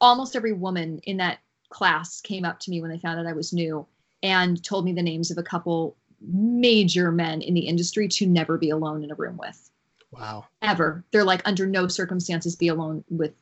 almost 0.00 0.34
every 0.34 0.52
woman 0.52 1.00
in 1.04 1.18
that 1.18 1.38
class 1.68 2.20
came 2.20 2.44
up 2.44 2.58
to 2.60 2.70
me 2.70 2.80
when 2.80 2.90
they 2.90 2.98
found 2.98 3.18
out 3.18 3.26
I 3.26 3.32
was 3.32 3.52
new 3.52 3.86
and 4.22 4.62
told 4.62 4.84
me 4.84 4.92
the 4.92 5.02
names 5.02 5.30
of 5.30 5.38
a 5.38 5.42
couple 5.42 5.96
major 6.26 7.10
men 7.12 7.42
in 7.42 7.54
the 7.54 7.66
industry 7.66 8.08
to 8.08 8.26
never 8.26 8.58
be 8.58 8.70
alone 8.70 9.02
in 9.04 9.10
a 9.10 9.14
room 9.14 9.36
with. 9.36 9.70
Wow. 10.10 10.46
Ever. 10.60 11.04
They're 11.10 11.24
like, 11.24 11.42
under 11.46 11.66
no 11.66 11.88
circumstances 11.88 12.54
be 12.54 12.68
alone 12.68 13.04
with 13.08 13.32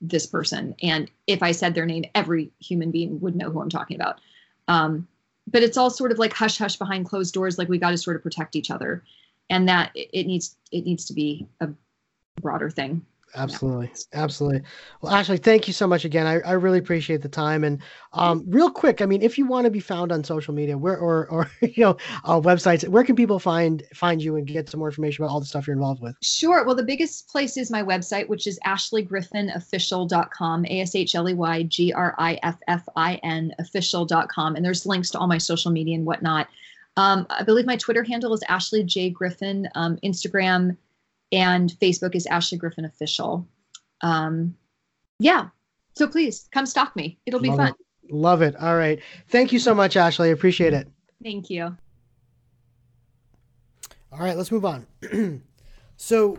this 0.00 0.26
person. 0.26 0.74
And 0.82 1.10
if 1.26 1.42
I 1.42 1.52
said 1.52 1.74
their 1.74 1.86
name, 1.86 2.04
every 2.14 2.50
human 2.60 2.90
being 2.90 3.20
would 3.20 3.36
know 3.36 3.50
who 3.50 3.60
I'm 3.60 3.68
talking 3.68 3.96
about. 3.96 4.20
Um, 4.68 5.06
but 5.50 5.62
it's 5.62 5.76
all 5.76 5.90
sort 5.90 6.12
of 6.12 6.18
like 6.18 6.32
hush 6.32 6.58
hush 6.58 6.76
behind 6.76 7.06
closed 7.06 7.34
doors 7.34 7.58
like 7.58 7.68
we 7.68 7.78
got 7.78 7.90
to 7.90 7.98
sort 7.98 8.16
of 8.16 8.22
protect 8.22 8.54
each 8.54 8.70
other 8.70 9.02
and 9.50 9.68
that 9.68 9.90
it, 9.94 10.26
needs 10.26 10.56
it 10.70 10.84
needs 10.84 11.04
to 11.06 11.14
be 11.14 11.46
a 11.60 11.68
broader 12.40 12.70
thing 12.70 13.04
Absolutely. 13.34 13.90
Absolutely. 14.14 14.62
Well, 15.00 15.12
Ashley, 15.12 15.36
thank 15.36 15.66
you 15.66 15.74
so 15.74 15.86
much 15.86 16.04
again. 16.04 16.26
I, 16.26 16.40
I 16.40 16.52
really 16.52 16.78
appreciate 16.78 17.22
the 17.22 17.28
time. 17.28 17.62
And 17.62 17.80
um, 18.12 18.44
real 18.46 18.70
quick, 18.70 19.02
I 19.02 19.06
mean, 19.06 19.22
if 19.22 19.36
you 19.36 19.46
want 19.46 19.66
to 19.66 19.70
be 19.70 19.80
found 19.80 20.12
on 20.12 20.24
social 20.24 20.54
media, 20.54 20.78
where 20.78 20.96
or 20.96 21.28
or 21.28 21.50
you 21.60 21.84
know, 21.84 21.96
uh, 22.24 22.40
websites, 22.40 22.88
where 22.88 23.04
can 23.04 23.16
people 23.16 23.38
find 23.38 23.82
find 23.94 24.22
you 24.22 24.36
and 24.36 24.46
get 24.46 24.68
some 24.68 24.80
more 24.80 24.88
information 24.88 25.24
about 25.24 25.32
all 25.32 25.40
the 25.40 25.46
stuff 25.46 25.66
you're 25.66 25.74
involved 25.74 26.00
with? 26.00 26.16
Sure. 26.22 26.64
Well, 26.64 26.74
the 26.74 26.82
biggest 26.82 27.28
place 27.28 27.56
is 27.56 27.70
my 27.70 27.82
website, 27.82 28.28
which 28.28 28.46
is 28.46 28.58
ashleygriffinofficial.com, 28.66 30.66
A 30.66 30.80
S 30.80 30.94
H 30.94 31.14
L 31.14 31.28
E 31.28 31.34
Y 31.34 31.62
G 31.64 31.92
R 31.92 32.14
I 32.18 32.38
F 32.42 32.58
F 32.66 32.88
I 32.96 33.16
N 33.22 33.54
official.com. 33.58 34.56
And 34.56 34.64
there's 34.64 34.86
links 34.86 35.10
to 35.10 35.18
all 35.18 35.26
my 35.26 35.38
social 35.38 35.70
media 35.70 35.96
and 35.96 36.06
whatnot. 36.06 36.48
Um, 36.96 37.26
I 37.30 37.44
believe 37.44 37.66
my 37.66 37.76
Twitter 37.76 38.02
handle 38.02 38.34
is 38.34 38.42
Ashley 38.48 38.82
J. 38.82 39.10
Griffin. 39.10 39.68
Um, 39.76 39.98
Instagram 40.02 40.76
and 41.32 41.70
Facebook 41.80 42.14
is 42.14 42.26
Ashley 42.26 42.58
Griffin 42.58 42.84
Official. 42.84 43.46
Um, 44.02 44.54
yeah. 45.18 45.48
So 45.94 46.06
please 46.06 46.48
come 46.52 46.66
stalk 46.66 46.94
me. 46.96 47.18
It'll 47.26 47.40
be 47.40 47.48
Love 47.48 47.58
fun. 47.58 47.68
It. 47.68 48.14
Love 48.14 48.42
it. 48.42 48.56
All 48.56 48.76
right. 48.76 49.00
Thank 49.28 49.52
you 49.52 49.58
so 49.58 49.74
much, 49.74 49.96
Ashley. 49.96 50.28
I 50.28 50.32
appreciate 50.32 50.72
it. 50.72 50.88
Thank 51.22 51.50
you. 51.50 51.76
All 54.10 54.20
right, 54.20 54.36
let's 54.36 54.50
move 54.50 54.64
on. 54.64 54.86
so 55.96 56.38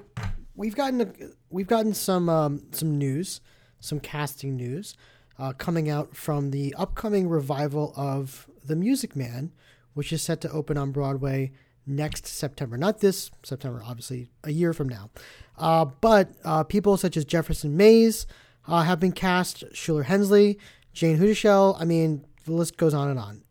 we've 0.56 0.76
gotten 0.76 1.02
a, 1.02 1.08
we've 1.50 1.68
gotten 1.68 1.94
some 1.94 2.28
um, 2.28 2.64
some 2.72 2.98
news, 2.98 3.42
some 3.80 4.00
casting 4.00 4.56
news, 4.56 4.96
uh, 5.38 5.54
coming 5.54 5.90
out 5.90 6.16
from 6.16 6.52
the 6.52 6.74
upcoming 6.78 7.30
revival 7.30 7.94
of 7.96 8.50
The 8.66 8.76
Music 8.76 9.16
Man, 9.16 9.52
which 9.94 10.12
is 10.12 10.24
set 10.24 10.42
to 10.42 10.52
open 10.52 10.78
on 10.78 10.92
Broadway 10.92 11.52
next 11.90 12.28
September. 12.28 12.78
Not 12.78 13.00
this 13.00 13.32
September, 13.44 13.82
obviously, 13.86 14.30
a 14.44 14.52
year 14.52 14.74
from 14.74 14.88
now. 14.88 15.10
Uh, 15.58 15.86
but 15.86 16.30
uh, 16.46 16.64
people 16.64 16.96
such 16.96 17.18
as 17.18 17.26
Jefferson 17.26 17.76
Mays 17.76 18.28
uh, 18.68 18.84
have 18.84 19.00
been 19.00 19.12
cast, 19.12 19.66
Shuler 19.74 20.06
Hensley, 20.06 20.60
Jayne 20.94 21.18
Houdyshell. 21.18 21.76
I 21.80 21.86
mean, 21.86 22.26
the 22.46 22.54
list 22.54 22.78
goes 22.78 22.94
on 22.94 23.10
and 23.10 23.20
on. 23.20 23.44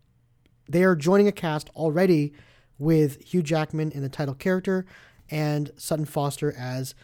They 0.68 0.84
are 0.84 0.94
joining 0.94 1.28
a 1.28 1.32
cast 1.32 1.68
already 1.70 2.32
with 2.78 3.20
Hugh 3.22 3.42
Jackman 3.42 3.90
in 3.90 4.02
the 4.02 4.08
title 4.08 4.34
character 4.34 4.86
and 5.30 5.72
Sutton 5.76 6.04
Foster 6.04 6.52
as 6.52 6.94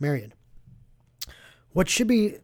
Marion. 0.00 0.32
What 1.72 1.88
should 1.88 2.08
be 2.08 2.36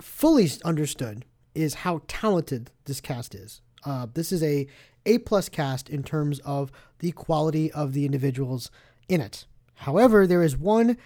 fully 0.00 0.50
understood 0.64 1.24
is 1.54 1.74
how 1.74 2.02
talented 2.08 2.70
this 2.84 3.00
cast 3.00 3.34
is. 3.34 3.60
Uh, 3.84 4.06
this 4.12 4.32
is 4.32 4.42
a 4.42 4.66
A 5.06 5.18
plus 5.18 5.48
cast 5.48 5.88
in 5.88 6.02
terms 6.02 6.38
of 6.40 6.70
the 6.98 7.12
quality 7.12 7.70
of 7.72 7.92
the 7.92 8.04
individuals 8.04 8.70
in 9.08 9.20
it. 9.20 9.46
However, 9.74 10.26
there 10.26 10.42
is 10.42 10.56
one 10.56 10.98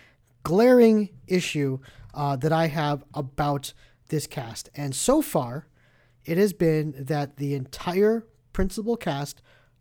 glaring 0.42 1.10
issue 1.26 1.78
uh, 2.14 2.36
that 2.36 2.52
I 2.52 2.66
have 2.66 3.04
about 3.14 3.72
this 4.08 4.26
cast, 4.26 4.68
and 4.74 4.94
so 4.94 5.22
far, 5.22 5.66
it 6.24 6.38
has 6.38 6.52
been 6.52 6.94
that 6.98 7.36
the 7.36 7.54
entire 7.54 8.26
principal 8.52 8.96
cast 8.96 9.40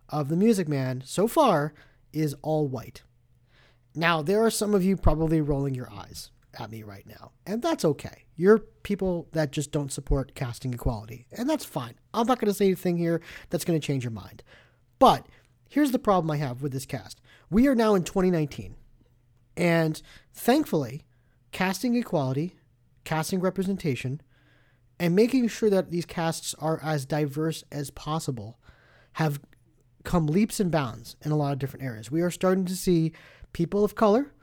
of 0.10 0.30
The 0.30 0.38
Music 0.38 0.68
Man 0.68 1.04
so 1.06 1.28
far 1.28 1.74
is 2.14 2.36
all 2.42 2.68
white. 2.68 3.04
Now, 3.94 4.22
there 4.22 4.44
are 4.44 4.50
some 4.50 4.74
of 4.74 4.84
you 4.84 4.96
probably 4.96 5.42
rolling 5.42 5.76
your 5.76 5.92
eyes 5.92 6.32
at 6.60 6.72
me 6.72 6.84
right 6.84 7.06
now, 7.08 7.32
and 7.46 7.62
that's 7.62 7.86
okay. 7.86 8.26
You're 8.36 8.60
people 8.60 9.28
that 9.34 9.52
just 9.52 9.72
don't 9.72 9.92
support 9.92 10.36
casting 10.36 10.74
equality, 10.74 11.28
and 11.32 11.50
that's 11.50 11.66
fine. 11.66 11.96
I'm 12.14 12.28
not 12.28 12.40
going 12.40 12.52
to 12.52 12.54
say 12.54 12.66
anything 12.66 12.98
here 12.98 13.22
that's 13.50 13.66
going 13.66 13.80
to 13.80 13.86
change 13.86 14.04
your 14.04 14.12
mind. 14.12 14.44
But 15.00 15.26
here's 15.70 15.92
the 15.92 16.00
problem 16.00 16.30
I 16.32 16.38
have 16.38 16.62
with 16.62 16.72
this 16.74 16.86
cast 16.86 17.22
we 17.50 17.68
are 17.68 17.76
now 17.76 17.96
in 17.96 18.04
2019, 18.04 18.76
and 19.58 20.02
thankfully, 20.34 21.06
casting 21.52 21.96
equality, 21.96 22.56
casting 23.04 23.40
representation, 23.40 24.22
and 25.00 25.16
making 25.16 25.48
sure 25.48 25.70
that 25.70 25.92
these 25.92 26.06
casts 26.06 26.54
are 26.60 26.80
as 26.84 27.06
diverse 27.06 27.64
as 27.72 27.90
possible 27.90 28.60
have 29.14 29.40
come 30.04 30.28
leaps 30.28 30.60
and 30.60 30.72
bounds 30.72 31.16
in 31.22 31.32
a 31.32 31.36
lot 31.36 31.54
of 31.54 31.60
different 31.60 31.86
areas. 31.86 32.12
We 32.12 32.22
are 32.22 32.32
starting 32.32 32.66
to 32.66 32.76
see 32.76 33.12
people 33.54 33.84
of 33.84 33.96
color 33.96 34.34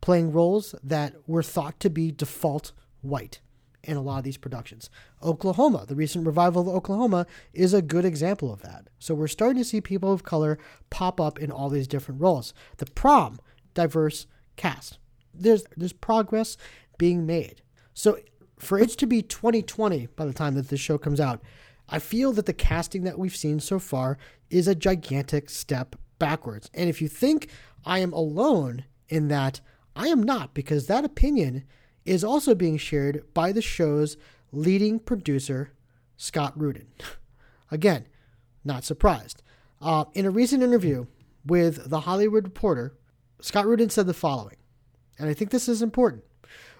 playing 0.00 0.32
roles 0.32 0.74
that 0.82 1.14
were 1.26 1.42
thought 1.42 1.80
to 1.80 1.90
be 1.90 2.10
default 2.10 2.72
white 3.00 3.40
in 3.84 3.96
a 3.96 4.02
lot 4.02 4.18
of 4.18 4.24
these 4.24 4.36
productions. 4.36 4.90
Oklahoma, 5.22 5.84
the 5.86 5.94
recent 5.94 6.26
revival 6.26 6.62
of 6.62 6.68
Oklahoma, 6.68 7.26
is 7.52 7.72
a 7.72 7.82
good 7.82 8.04
example 8.04 8.52
of 8.52 8.62
that. 8.62 8.88
So 8.98 9.14
we're 9.14 9.28
starting 9.28 9.62
to 9.62 9.68
see 9.68 9.80
people 9.80 10.12
of 10.12 10.24
color 10.24 10.58
pop 10.90 11.20
up 11.20 11.38
in 11.38 11.50
all 11.50 11.68
these 11.68 11.88
different 11.88 12.20
roles. 12.20 12.52
The 12.78 12.86
prom, 12.86 13.38
diverse 13.74 14.26
cast. 14.56 14.98
There's 15.32 15.64
there's 15.76 15.92
progress 15.92 16.56
being 16.98 17.24
made. 17.24 17.62
So 17.94 18.18
for 18.58 18.78
it 18.78 18.90
to 18.90 19.06
be 19.06 19.22
2020 19.22 20.08
by 20.16 20.26
the 20.26 20.32
time 20.32 20.54
that 20.54 20.68
this 20.68 20.80
show 20.80 20.98
comes 20.98 21.20
out, 21.20 21.40
I 21.88 21.98
feel 21.98 22.32
that 22.32 22.46
the 22.46 22.52
casting 22.52 23.04
that 23.04 23.18
we've 23.18 23.36
seen 23.36 23.60
so 23.60 23.78
far 23.78 24.18
is 24.50 24.68
a 24.68 24.74
gigantic 24.74 25.48
step 25.48 25.96
backwards. 26.18 26.68
And 26.74 26.90
if 26.90 27.00
you 27.00 27.08
think 27.08 27.48
I 27.84 28.00
am 28.00 28.12
alone 28.12 28.84
in 29.08 29.28
that, 29.28 29.60
I 29.98 30.06
am 30.08 30.22
not, 30.22 30.54
because 30.54 30.86
that 30.86 31.04
opinion 31.04 31.64
is 32.04 32.22
also 32.22 32.54
being 32.54 32.78
shared 32.78 33.24
by 33.34 33.50
the 33.50 33.60
show's 33.60 34.16
leading 34.52 35.00
producer, 35.00 35.72
Scott 36.16 36.52
Rudin. 36.56 36.86
Again, 37.72 38.06
not 38.64 38.84
surprised. 38.84 39.42
Uh, 39.82 40.04
in 40.14 40.24
a 40.24 40.30
recent 40.30 40.62
interview 40.62 41.06
with 41.44 41.90
The 41.90 42.00
Hollywood 42.00 42.44
Reporter, 42.44 42.96
Scott 43.40 43.66
Rudin 43.66 43.90
said 43.90 44.06
the 44.06 44.14
following, 44.14 44.56
and 45.18 45.28
I 45.28 45.34
think 45.34 45.50
this 45.50 45.68
is 45.68 45.82
important. 45.82 46.22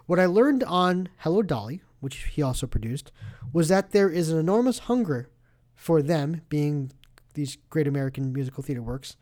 What 0.06 0.20
I 0.20 0.26
learned 0.26 0.62
on 0.62 1.08
Hello 1.18 1.42
Dolly, 1.42 1.82
which 1.98 2.28
he 2.32 2.40
also 2.40 2.68
produced, 2.68 3.10
was 3.52 3.66
that 3.66 3.90
there 3.90 4.08
is 4.08 4.30
an 4.30 4.38
enormous 4.38 4.80
hunger 4.80 5.28
for 5.74 6.02
them, 6.02 6.42
being 6.48 6.92
these 7.34 7.58
great 7.68 7.88
American 7.88 8.32
musical 8.32 8.62
theater 8.62 8.82
works, 8.82 9.16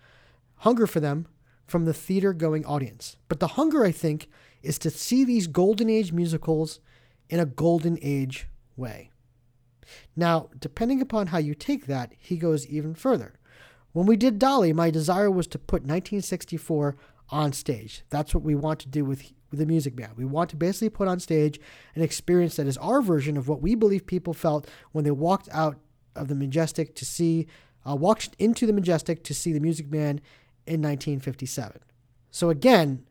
hunger 0.57 0.86
for 0.86 1.01
them 1.01 1.28
from 1.67 1.85
the 1.85 1.95
theater 1.95 2.33
going 2.33 2.64
audience. 2.64 3.17
But 3.29 3.41
the 3.41 3.49
hunger, 3.49 3.85
I 3.85 3.93
think, 3.93 4.29
is 4.62 4.79
to 4.81 4.91
see 4.91 5.25
these 5.25 5.47
golden 5.47 5.91
age 5.91 6.12
musicals 6.12 6.81
in 7.29 7.41
a 7.41 7.47
golden 7.47 7.99
age 8.03 8.49
way. 8.77 9.11
Now, 10.14 10.49
depending 10.59 11.01
upon 11.01 11.29
how 11.29 11.39
you 11.39 11.55
take 11.55 11.87
that, 11.87 12.12
he 12.19 12.37
goes 12.37 12.67
even 12.67 12.95
further. 12.95 13.35
When 13.93 14.07
we 14.07 14.17
did 14.17 14.39
Dolly, 14.39 14.73
my 14.73 14.91
desire 14.91 15.31
was 15.31 15.47
to 15.49 15.59
put 15.59 15.83
1964 15.83 16.97
on 17.31 17.53
stage. 17.53 18.03
That's 18.11 18.35
what 18.35 18.45
we 18.45 18.55
want 18.55 18.81
to 18.81 18.89
do 18.89 19.05
with, 19.05 19.33
with 19.51 19.59
the 19.59 19.67
Music 19.67 19.97
Man. 19.97 20.11
We 20.17 20.25
want 20.25 20.51
to 20.51 20.57
basically 20.57 20.91
put 20.91 21.09
on 21.09 21.19
stage 21.21 21.59
an 21.95 22.03
experience 22.03 22.57
that 22.57 22.67
is 22.67 22.77
our 22.79 23.01
version 23.01 23.37
of 23.37 23.49
what 23.49 23.62
we 23.62 23.75
believe 23.75 24.07
people 24.07 24.35
felt 24.35 24.69
when 24.93 25.05
they 25.05 25.11
walked 25.11 25.49
out 25.51 25.79
of 26.14 26.29
the 26.29 26.35
Majestic 26.35 26.95
to 26.97 27.05
see, 27.05 27.47
uh, 27.89 27.97
walked 27.97 28.31
into 28.39 28.67
the 28.67 28.73
Majestic 28.73 29.25
to 29.25 29.35
see 29.35 29.53
the 29.53 29.61
Music 29.61 29.91
Man 29.91 30.21
in 30.67 30.83
1957. 30.83 31.81
So 32.31 32.51
again, 32.51 33.05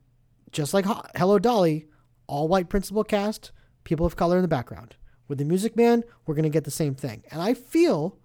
just 0.51 0.73
like 0.73 0.85
Hello 1.15 1.39
Dolly, 1.39 1.87
all 2.27 2.47
white 2.47 2.69
principal 2.69 3.03
cast, 3.03 3.51
people 3.83 4.05
of 4.05 4.15
color 4.15 4.37
in 4.37 4.41
the 4.41 4.47
background. 4.47 4.95
With 5.27 5.39
the 5.39 5.45
Music 5.45 5.75
Man, 5.75 6.03
we're 6.25 6.35
going 6.35 6.43
to 6.43 6.49
get 6.49 6.65
the 6.65 6.71
same 6.71 6.95
thing. 6.95 7.23
And 7.31 7.41
I 7.41 7.53
feel 7.53 8.17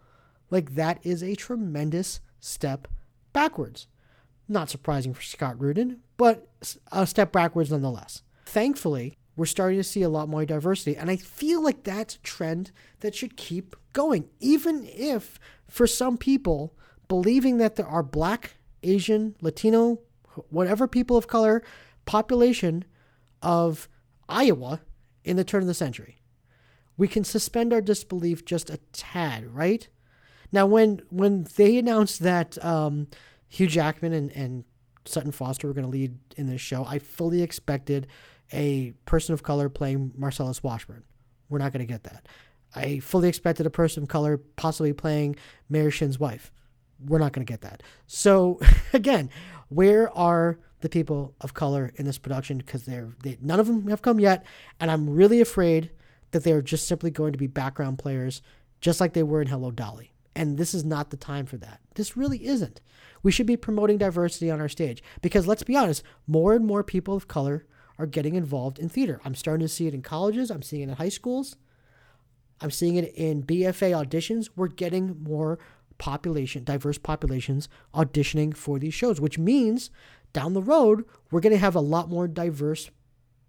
like 0.50 0.74
that 0.74 0.98
is 1.02 1.22
a 1.22 1.34
tremendous 1.34 2.20
step 2.40 2.88
backwards. 3.32 3.86
Not 4.48 4.68
surprising 4.68 5.14
for 5.14 5.22
Scott 5.22 5.60
Rudin, 5.60 6.00
but 6.16 6.48
a 6.92 7.06
step 7.06 7.32
backwards 7.32 7.70
nonetheless. 7.70 8.22
Thankfully, 8.44 9.16
we're 9.36 9.46
starting 9.46 9.78
to 9.78 9.84
see 9.84 10.02
a 10.02 10.08
lot 10.08 10.28
more 10.28 10.44
diversity. 10.44 10.96
And 10.96 11.10
I 11.10 11.16
feel 11.16 11.62
like 11.62 11.84
that's 11.84 12.16
a 12.16 12.20
trend 12.20 12.72
that 13.00 13.14
should 13.14 13.36
keep 13.36 13.76
going, 13.92 14.28
even 14.40 14.84
if 14.86 15.38
for 15.68 15.86
some 15.86 16.18
people, 16.18 16.74
believing 17.08 17.58
that 17.58 17.76
there 17.76 17.86
are 17.86 18.02
black, 18.02 18.56
Asian, 18.82 19.36
Latino, 19.40 20.00
whatever 20.48 20.86
people 20.86 21.16
of 21.16 21.26
color 21.26 21.62
population 22.04 22.84
of 23.42 23.88
Iowa 24.28 24.80
in 25.24 25.36
the 25.36 25.44
turn 25.44 25.62
of 25.62 25.66
the 25.66 25.74
century. 25.74 26.20
We 26.96 27.08
can 27.08 27.24
suspend 27.24 27.72
our 27.72 27.80
disbelief 27.80 28.44
just 28.44 28.70
a 28.70 28.78
tad, 28.92 29.46
right? 29.54 29.88
Now, 30.52 30.66
when 30.66 31.02
when 31.10 31.46
they 31.56 31.78
announced 31.78 32.20
that 32.20 32.62
um, 32.64 33.06
Hugh 33.48 33.66
Jackman 33.66 34.12
and, 34.12 34.30
and 34.32 34.64
Sutton 35.04 35.32
Foster 35.32 35.66
were 35.66 35.74
going 35.74 35.86
to 35.86 35.90
lead 35.90 36.18
in 36.36 36.46
this 36.46 36.60
show, 36.60 36.84
I 36.84 36.98
fully 36.98 37.42
expected 37.42 38.06
a 38.52 38.92
person 39.04 39.32
of 39.32 39.42
color 39.42 39.68
playing 39.68 40.12
Marcellus 40.16 40.62
Washburn. 40.62 41.04
We're 41.48 41.58
not 41.58 41.72
going 41.72 41.86
to 41.86 41.92
get 41.92 42.04
that. 42.04 42.26
I 42.74 43.00
fully 43.00 43.28
expected 43.28 43.66
a 43.66 43.70
person 43.70 44.02
of 44.02 44.08
color 44.08 44.38
possibly 44.56 44.92
playing 44.92 45.36
Mayor 45.68 45.90
Shinn's 45.90 46.20
wife. 46.20 46.52
We're 47.06 47.18
not 47.18 47.32
going 47.32 47.46
to 47.46 47.50
get 47.50 47.62
that. 47.62 47.82
So, 48.06 48.60
again, 48.92 49.30
where 49.68 50.16
are 50.16 50.58
the 50.80 50.88
people 50.88 51.34
of 51.40 51.54
color 51.54 51.92
in 51.96 52.04
this 52.04 52.18
production? 52.18 52.58
Because 52.58 52.84
they're 52.84 53.14
they, 53.22 53.38
none 53.40 53.60
of 53.60 53.66
them 53.66 53.88
have 53.88 54.02
come 54.02 54.20
yet, 54.20 54.44
and 54.78 54.90
I'm 54.90 55.10
really 55.10 55.40
afraid 55.40 55.90
that 56.32 56.44
they 56.44 56.52
are 56.52 56.62
just 56.62 56.86
simply 56.86 57.10
going 57.10 57.32
to 57.32 57.38
be 57.38 57.46
background 57.46 57.98
players, 57.98 58.42
just 58.80 59.00
like 59.00 59.12
they 59.12 59.22
were 59.22 59.42
in 59.42 59.48
Hello 59.48 59.70
Dolly. 59.70 60.12
And 60.36 60.56
this 60.56 60.74
is 60.74 60.84
not 60.84 61.10
the 61.10 61.16
time 61.16 61.44
for 61.44 61.56
that. 61.58 61.80
This 61.96 62.16
really 62.16 62.46
isn't. 62.46 62.80
We 63.22 63.32
should 63.32 63.46
be 63.46 63.56
promoting 63.56 63.98
diversity 63.98 64.50
on 64.50 64.60
our 64.60 64.68
stage 64.68 65.02
because 65.22 65.46
let's 65.46 65.64
be 65.64 65.76
honest, 65.76 66.02
more 66.26 66.54
and 66.54 66.64
more 66.64 66.84
people 66.84 67.14
of 67.14 67.28
color 67.28 67.66
are 67.98 68.06
getting 68.06 68.34
involved 68.34 68.78
in 68.78 68.88
theater. 68.88 69.20
I'm 69.24 69.34
starting 69.34 69.66
to 69.66 69.72
see 69.72 69.86
it 69.86 69.94
in 69.94 70.02
colleges, 70.02 70.50
I'm 70.50 70.62
seeing 70.62 70.82
it 70.82 70.92
in 70.92 70.96
high 70.96 71.10
schools, 71.10 71.56
I'm 72.60 72.70
seeing 72.70 72.96
it 72.96 73.12
in 73.14 73.42
BFA 73.42 73.92
auditions. 73.92 74.50
We're 74.54 74.68
getting 74.68 75.22
more 75.22 75.58
population, 76.00 76.64
diverse 76.64 76.98
populations 76.98 77.68
auditioning 77.94 78.56
for 78.56 78.80
these 78.80 78.94
shows, 78.94 79.20
which 79.20 79.38
means 79.38 79.90
down 80.32 80.54
the 80.54 80.62
road, 80.62 81.04
we're 81.30 81.40
going 81.40 81.52
to 81.52 81.58
have 81.58 81.76
a 81.76 81.80
lot 81.80 82.08
more 82.08 82.26
diverse 82.26 82.90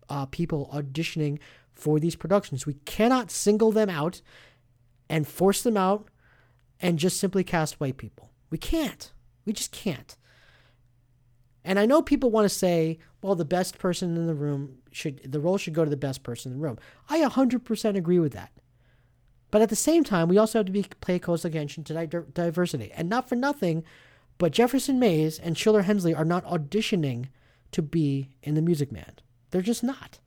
uh, 0.09 0.25
people 0.27 0.69
auditioning 0.73 1.39
for 1.73 1.99
these 1.99 2.15
productions. 2.15 2.65
We 2.67 2.75
cannot 2.85 3.31
single 3.31 3.71
them 3.71 3.89
out 3.89 4.21
and 5.09 5.27
force 5.27 5.63
them 5.63 5.77
out 5.77 6.09
and 6.79 6.99
just 6.99 7.19
simply 7.19 7.43
cast 7.43 7.79
white 7.79 7.97
people. 7.97 8.29
We 8.49 8.57
can't. 8.57 9.11
We 9.45 9.53
just 9.53 9.71
can't. 9.71 10.17
And 11.63 11.79
I 11.79 11.85
know 11.85 12.01
people 12.01 12.31
want 12.31 12.45
to 12.45 12.49
say, 12.49 12.99
well, 13.21 13.35
the 13.35 13.45
best 13.45 13.77
person 13.77 14.17
in 14.17 14.27
the 14.27 14.33
room 14.33 14.79
should, 14.91 15.31
the 15.31 15.39
role 15.39 15.57
should 15.57 15.73
go 15.73 15.83
to 15.83 15.89
the 15.89 15.95
best 15.97 16.23
person 16.23 16.51
in 16.51 16.57
the 16.57 16.63
room. 16.63 16.79
I 17.09 17.21
100% 17.21 17.95
agree 17.95 18.19
with 18.19 18.33
that. 18.33 18.51
But 19.51 19.61
at 19.61 19.69
the 19.69 19.75
same 19.75 20.03
time, 20.03 20.29
we 20.29 20.37
also 20.37 20.59
have 20.59 20.65
to 20.65 20.71
be 20.71 20.85
pay 21.01 21.19
close 21.19 21.43
attention 21.43 21.83
to 21.83 22.23
diversity. 22.33 22.91
And 22.93 23.09
not 23.09 23.27
for 23.27 23.35
nothing, 23.35 23.83
but 24.37 24.53
Jefferson 24.53 24.97
Mays 24.97 25.37
and 25.37 25.55
Shuler 25.55 25.83
Hensley 25.83 26.15
are 26.15 26.25
not 26.25 26.45
auditioning 26.45 27.27
to 27.71 27.81
be 27.81 28.29
in 28.41 28.55
The 28.55 28.61
Music 28.61 28.91
Man. 28.91 29.13
They're 29.51 29.61
just 29.61 29.83
not. 29.83 30.19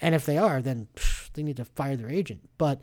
And 0.00 0.14
if 0.14 0.24
they 0.24 0.38
are, 0.38 0.62
then 0.62 0.88
pff, 0.94 1.32
they 1.32 1.42
need 1.42 1.56
to 1.58 1.64
fire 1.64 1.96
their 1.96 2.08
agent. 2.08 2.48
But 2.56 2.80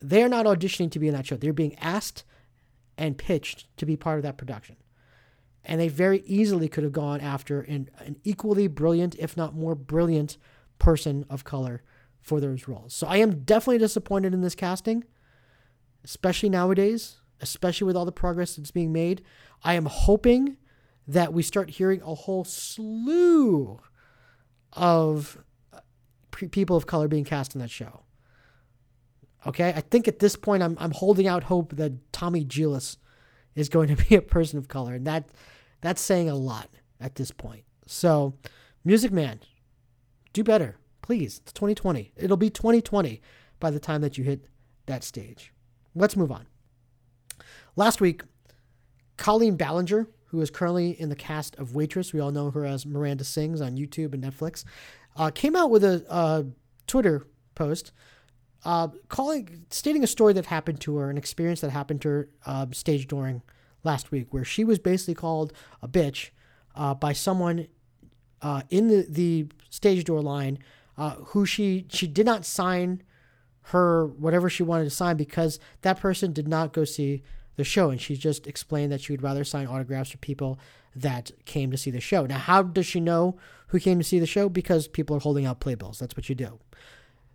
they 0.00 0.22
are 0.22 0.28
not 0.28 0.46
auditioning 0.46 0.90
to 0.92 0.98
be 0.98 1.08
in 1.08 1.14
that 1.14 1.26
show. 1.26 1.36
They're 1.36 1.52
being 1.52 1.78
asked 1.78 2.24
and 2.96 3.18
pitched 3.18 3.74
to 3.76 3.86
be 3.86 3.96
part 3.96 4.18
of 4.18 4.22
that 4.22 4.38
production. 4.38 4.76
And 5.62 5.78
they 5.78 5.88
very 5.88 6.22
easily 6.24 6.68
could 6.68 6.84
have 6.84 6.92
gone 6.92 7.20
after 7.20 7.60
an, 7.60 7.90
an 7.98 8.16
equally 8.24 8.66
brilliant, 8.66 9.14
if 9.18 9.36
not 9.36 9.54
more 9.54 9.74
brilliant, 9.74 10.38
person 10.78 11.26
of 11.28 11.44
color 11.44 11.82
for 12.20 12.40
those 12.40 12.68
roles. 12.68 12.94
So 12.94 13.06
I 13.06 13.16
am 13.18 13.44
definitely 13.44 13.78
disappointed 13.78 14.34
in 14.34 14.40
this 14.40 14.54
casting, 14.54 15.04
especially 16.04 16.48
nowadays, 16.48 17.20
especially 17.40 17.86
with 17.86 17.96
all 17.96 18.04
the 18.04 18.12
progress 18.12 18.56
that's 18.56 18.70
being 18.70 18.92
made. 18.92 19.22
I 19.62 19.74
am 19.74 19.86
hoping 19.86 20.56
that 21.06 21.32
we 21.32 21.42
start 21.42 21.70
hearing 21.70 22.00
a 22.02 22.14
whole 22.14 22.44
slew 22.44 23.80
of 24.72 25.42
uh, 25.72 25.80
people 26.50 26.76
of 26.76 26.86
color 26.86 27.08
being 27.08 27.24
cast 27.24 27.54
in 27.54 27.60
that 27.60 27.70
show. 27.70 28.02
Okay, 29.46 29.72
I 29.74 29.80
think 29.80 30.06
at 30.06 30.18
this 30.18 30.36
point 30.36 30.62
I'm 30.62 30.76
I'm 30.78 30.92
holding 30.92 31.26
out 31.26 31.44
hope 31.44 31.76
that 31.76 32.12
Tommy 32.12 32.44
Djilas 32.44 32.98
is 33.54 33.68
going 33.68 33.94
to 33.94 34.04
be 34.08 34.14
a 34.14 34.22
person 34.22 34.58
of 34.58 34.68
color, 34.68 34.94
and 34.94 35.06
that 35.06 35.30
that's 35.80 36.00
saying 36.00 36.28
a 36.28 36.34
lot 36.34 36.68
at 37.00 37.14
this 37.14 37.30
point. 37.30 37.64
So, 37.86 38.34
Music 38.84 39.10
Man, 39.10 39.40
do 40.32 40.44
better, 40.44 40.76
please. 41.02 41.40
It's 41.42 41.52
2020. 41.52 42.12
It'll 42.16 42.36
be 42.36 42.50
2020 42.50 43.20
by 43.58 43.70
the 43.70 43.80
time 43.80 44.00
that 44.00 44.18
you 44.18 44.24
hit 44.24 44.46
that 44.86 45.04
stage. 45.04 45.52
Let's 45.94 46.16
move 46.16 46.32
on. 46.32 46.46
Last 47.76 48.00
week, 48.00 48.22
Colleen 49.16 49.56
Ballinger, 49.56 50.08
who 50.26 50.40
is 50.40 50.50
currently 50.50 50.90
in 51.00 51.08
the 51.08 51.16
cast 51.16 51.56
of 51.56 51.74
Waitress, 51.74 52.12
we 52.12 52.20
all 52.20 52.30
know 52.30 52.50
her 52.50 52.64
as 52.64 52.86
Miranda 52.86 53.24
Sings 53.24 53.60
on 53.60 53.76
YouTube 53.76 54.14
and 54.14 54.22
Netflix, 54.22 54.64
uh, 55.16 55.30
came 55.30 55.56
out 55.56 55.70
with 55.70 55.84
a 55.84 56.52
Twitter 56.86 57.26
post 57.54 57.92
uh, 58.64 58.88
calling, 59.08 59.64
stating 59.70 60.04
a 60.04 60.06
story 60.06 60.32
that 60.34 60.46
happened 60.46 60.80
to 60.82 60.96
her, 60.96 61.10
an 61.10 61.16
experience 61.16 61.60
that 61.60 61.70
happened 61.70 62.02
to 62.02 62.08
her 62.08 62.28
uh, 62.46 62.66
stage 62.72 63.06
during 63.06 63.42
last 63.84 64.10
week, 64.10 64.32
where 64.32 64.44
she 64.44 64.64
was 64.64 64.78
basically 64.78 65.14
called 65.14 65.52
a 65.82 65.88
bitch 65.88 66.30
uh, 66.74 66.94
by 66.94 67.12
someone 67.12 67.66
uh, 68.42 68.62
in 68.70 68.88
the, 68.88 69.06
the 69.08 69.46
stage 69.70 70.04
door 70.04 70.20
line 70.20 70.58
uh, 71.00 71.14
who 71.28 71.46
she 71.46 71.86
she 71.88 72.06
did 72.06 72.26
not 72.26 72.44
sign 72.44 73.02
her 73.62 74.06
whatever 74.06 74.50
she 74.50 74.62
wanted 74.62 74.84
to 74.84 74.90
sign 74.90 75.16
because 75.16 75.58
that 75.80 75.98
person 75.98 76.32
did 76.32 76.46
not 76.46 76.74
go 76.74 76.84
see 76.84 77.22
the 77.56 77.64
show, 77.64 77.88
and 77.88 78.00
she 78.00 78.16
just 78.16 78.46
explained 78.46 78.92
that 78.92 79.00
she 79.00 79.12
would 79.12 79.22
rather 79.22 79.42
sign 79.42 79.66
autographs 79.66 80.10
for 80.10 80.18
people 80.18 80.58
that 80.94 81.30
came 81.46 81.70
to 81.70 81.78
see 81.78 81.90
the 81.90 82.00
show. 82.00 82.26
Now, 82.26 82.38
how 82.38 82.62
does 82.62 82.84
she 82.84 83.00
know 83.00 83.38
who 83.68 83.80
came 83.80 83.96
to 83.98 84.04
see 84.04 84.18
the 84.18 84.26
show? 84.26 84.50
Because 84.50 84.88
people 84.88 85.16
are 85.16 85.20
holding 85.20 85.46
out 85.46 85.58
playbills. 85.58 85.98
That's 85.98 86.16
what 86.16 86.28
you 86.28 86.34
do. 86.34 86.58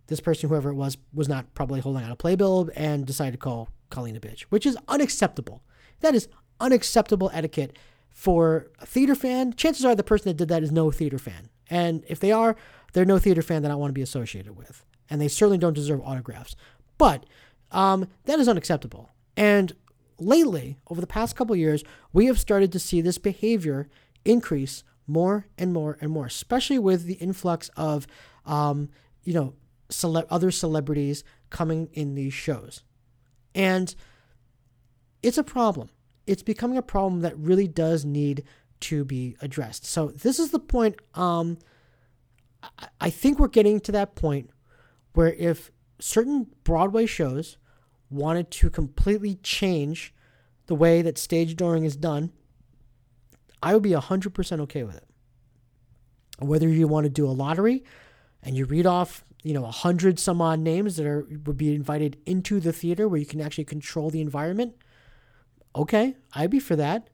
This 0.06 0.20
person, 0.20 0.48
whoever 0.48 0.70
it 0.70 0.74
was, 0.74 0.96
was 1.12 1.28
not 1.28 1.52
probably 1.54 1.80
holding 1.80 2.04
out 2.04 2.12
a 2.12 2.16
playbill 2.16 2.70
and 2.76 3.04
decided 3.04 3.32
to 3.32 3.38
call 3.38 3.68
Colleen 3.90 4.16
a 4.16 4.20
bitch, 4.20 4.42
which 4.42 4.64
is 4.64 4.78
unacceptable. 4.86 5.64
That 6.00 6.14
is 6.14 6.28
unacceptable 6.60 7.32
etiquette 7.34 7.76
for 8.10 8.70
a 8.78 8.86
theater 8.86 9.16
fan. 9.16 9.54
Chances 9.54 9.84
are 9.84 9.96
the 9.96 10.04
person 10.04 10.30
that 10.30 10.36
did 10.36 10.48
that 10.48 10.62
is 10.62 10.70
no 10.70 10.92
theater 10.92 11.18
fan. 11.18 11.48
And 11.68 12.04
if 12.06 12.20
they 12.20 12.30
are, 12.30 12.54
they're 12.92 13.04
no 13.04 13.18
theater 13.18 13.42
fan 13.42 13.62
that 13.62 13.70
I 13.70 13.74
want 13.74 13.90
to 13.90 13.94
be 13.94 14.02
associated 14.02 14.56
with. 14.56 14.84
And 15.08 15.20
they 15.20 15.28
certainly 15.28 15.58
don't 15.58 15.74
deserve 15.74 16.00
autographs. 16.02 16.56
But 16.98 17.26
um, 17.70 18.08
that 18.24 18.38
is 18.38 18.48
unacceptable. 18.48 19.10
And 19.36 19.72
lately, 20.18 20.78
over 20.88 21.00
the 21.00 21.06
past 21.06 21.36
couple 21.36 21.54
years, 21.54 21.84
we 22.12 22.26
have 22.26 22.38
started 22.38 22.72
to 22.72 22.78
see 22.78 23.00
this 23.00 23.18
behavior 23.18 23.88
increase 24.24 24.82
more 25.06 25.46
and 25.56 25.72
more 25.72 25.96
and 26.00 26.10
more, 26.10 26.26
especially 26.26 26.78
with 26.78 27.04
the 27.04 27.14
influx 27.14 27.70
of, 27.76 28.06
um, 28.44 28.88
you 29.22 29.34
know, 29.34 29.54
cele- 29.88 30.26
other 30.30 30.50
celebrities 30.50 31.22
coming 31.50 31.88
in 31.92 32.14
these 32.14 32.34
shows. 32.34 32.82
And 33.54 33.94
it's 35.22 35.38
a 35.38 35.44
problem. 35.44 35.90
It's 36.26 36.42
becoming 36.42 36.78
a 36.78 36.82
problem 36.82 37.20
that 37.22 37.38
really 37.38 37.68
does 37.68 38.04
need 38.04 38.44
to 38.80 39.04
be 39.04 39.36
addressed. 39.40 39.86
So 39.86 40.08
this 40.08 40.38
is 40.38 40.50
the 40.50 40.58
point. 40.58 40.96
Um, 41.14 41.58
I 43.00 43.10
think 43.10 43.38
we're 43.38 43.48
getting 43.48 43.80
to 43.80 43.92
that 43.92 44.14
point 44.14 44.50
where 45.12 45.32
if 45.32 45.70
certain 45.98 46.48
Broadway 46.64 47.06
shows 47.06 47.56
wanted 48.10 48.50
to 48.52 48.70
completely 48.70 49.36
change 49.36 50.14
the 50.66 50.74
way 50.74 51.02
that 51.02 51.18
stage 51.18 51.56
dooring 51.56 51.84
is 51.84 51.96
done, 51.96 52.32
I 53.62 53.74
would 53.74 53.82
be 53.82 53.90
100% 53.90 54.60
okay 54.60 54.82
with 54.82 54.96
it. 54.96 55.04
Whether 56.38 56.68
you 56.68 56.86
want 56.86 57.04
to 57.04 57.10
do 57.10 57.26
a 57.26 57.32
lottery 57.32 57.84
and 58.42 58.56
you 58.56 58.64
read 58.66 58.86
off, 58.86 59.24
you 59.42 59.54
know, 59.54 59.64
a 59.64 59.70
hundred 59.70 60.18
some 60.18 60.42
odd 60.42 60.60
names 60.60 60.96
that 60.96 61.06
are 61.06 61.26
would 61.44 61.56
be 61.56 61.74
invited 61.74 62.18
into 62.26 62.60
the 62.60 62.72
theater 62.72 63.08
where 63.08 63.18
you 63.18 63.26
can 63.26 63.40
actually 63.40 63.64
control 63.64 64.10
the 64.10 64.20
environment, 64.20 64.74
okay, 65.74 66.16
I'd 66.34 66.50
be 66.50 66.60
for 66.60 66.76
that. 66.76 67.08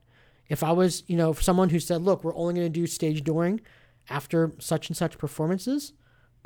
If 0.49 0.63
I 0.63 0.71
was, 0.71 1.03
you 1.07 1.15
know, 1.15 1.33
someone 1.33 1.69
who 1.69 1.79
said, 1.79 2.01
look, 2.01 2.23
we're 2.23 2.35
only 2.35 2.55
going 2.55 2.65
to 2.65 2.69
do 2.69 2.85
stage 2.85 3.23
dooring 3.23 3.61
after 4.09 4.51
such 4.59 4.89
and 4.89 4.97
such 4.97 5.17
performances, 5.17 5.93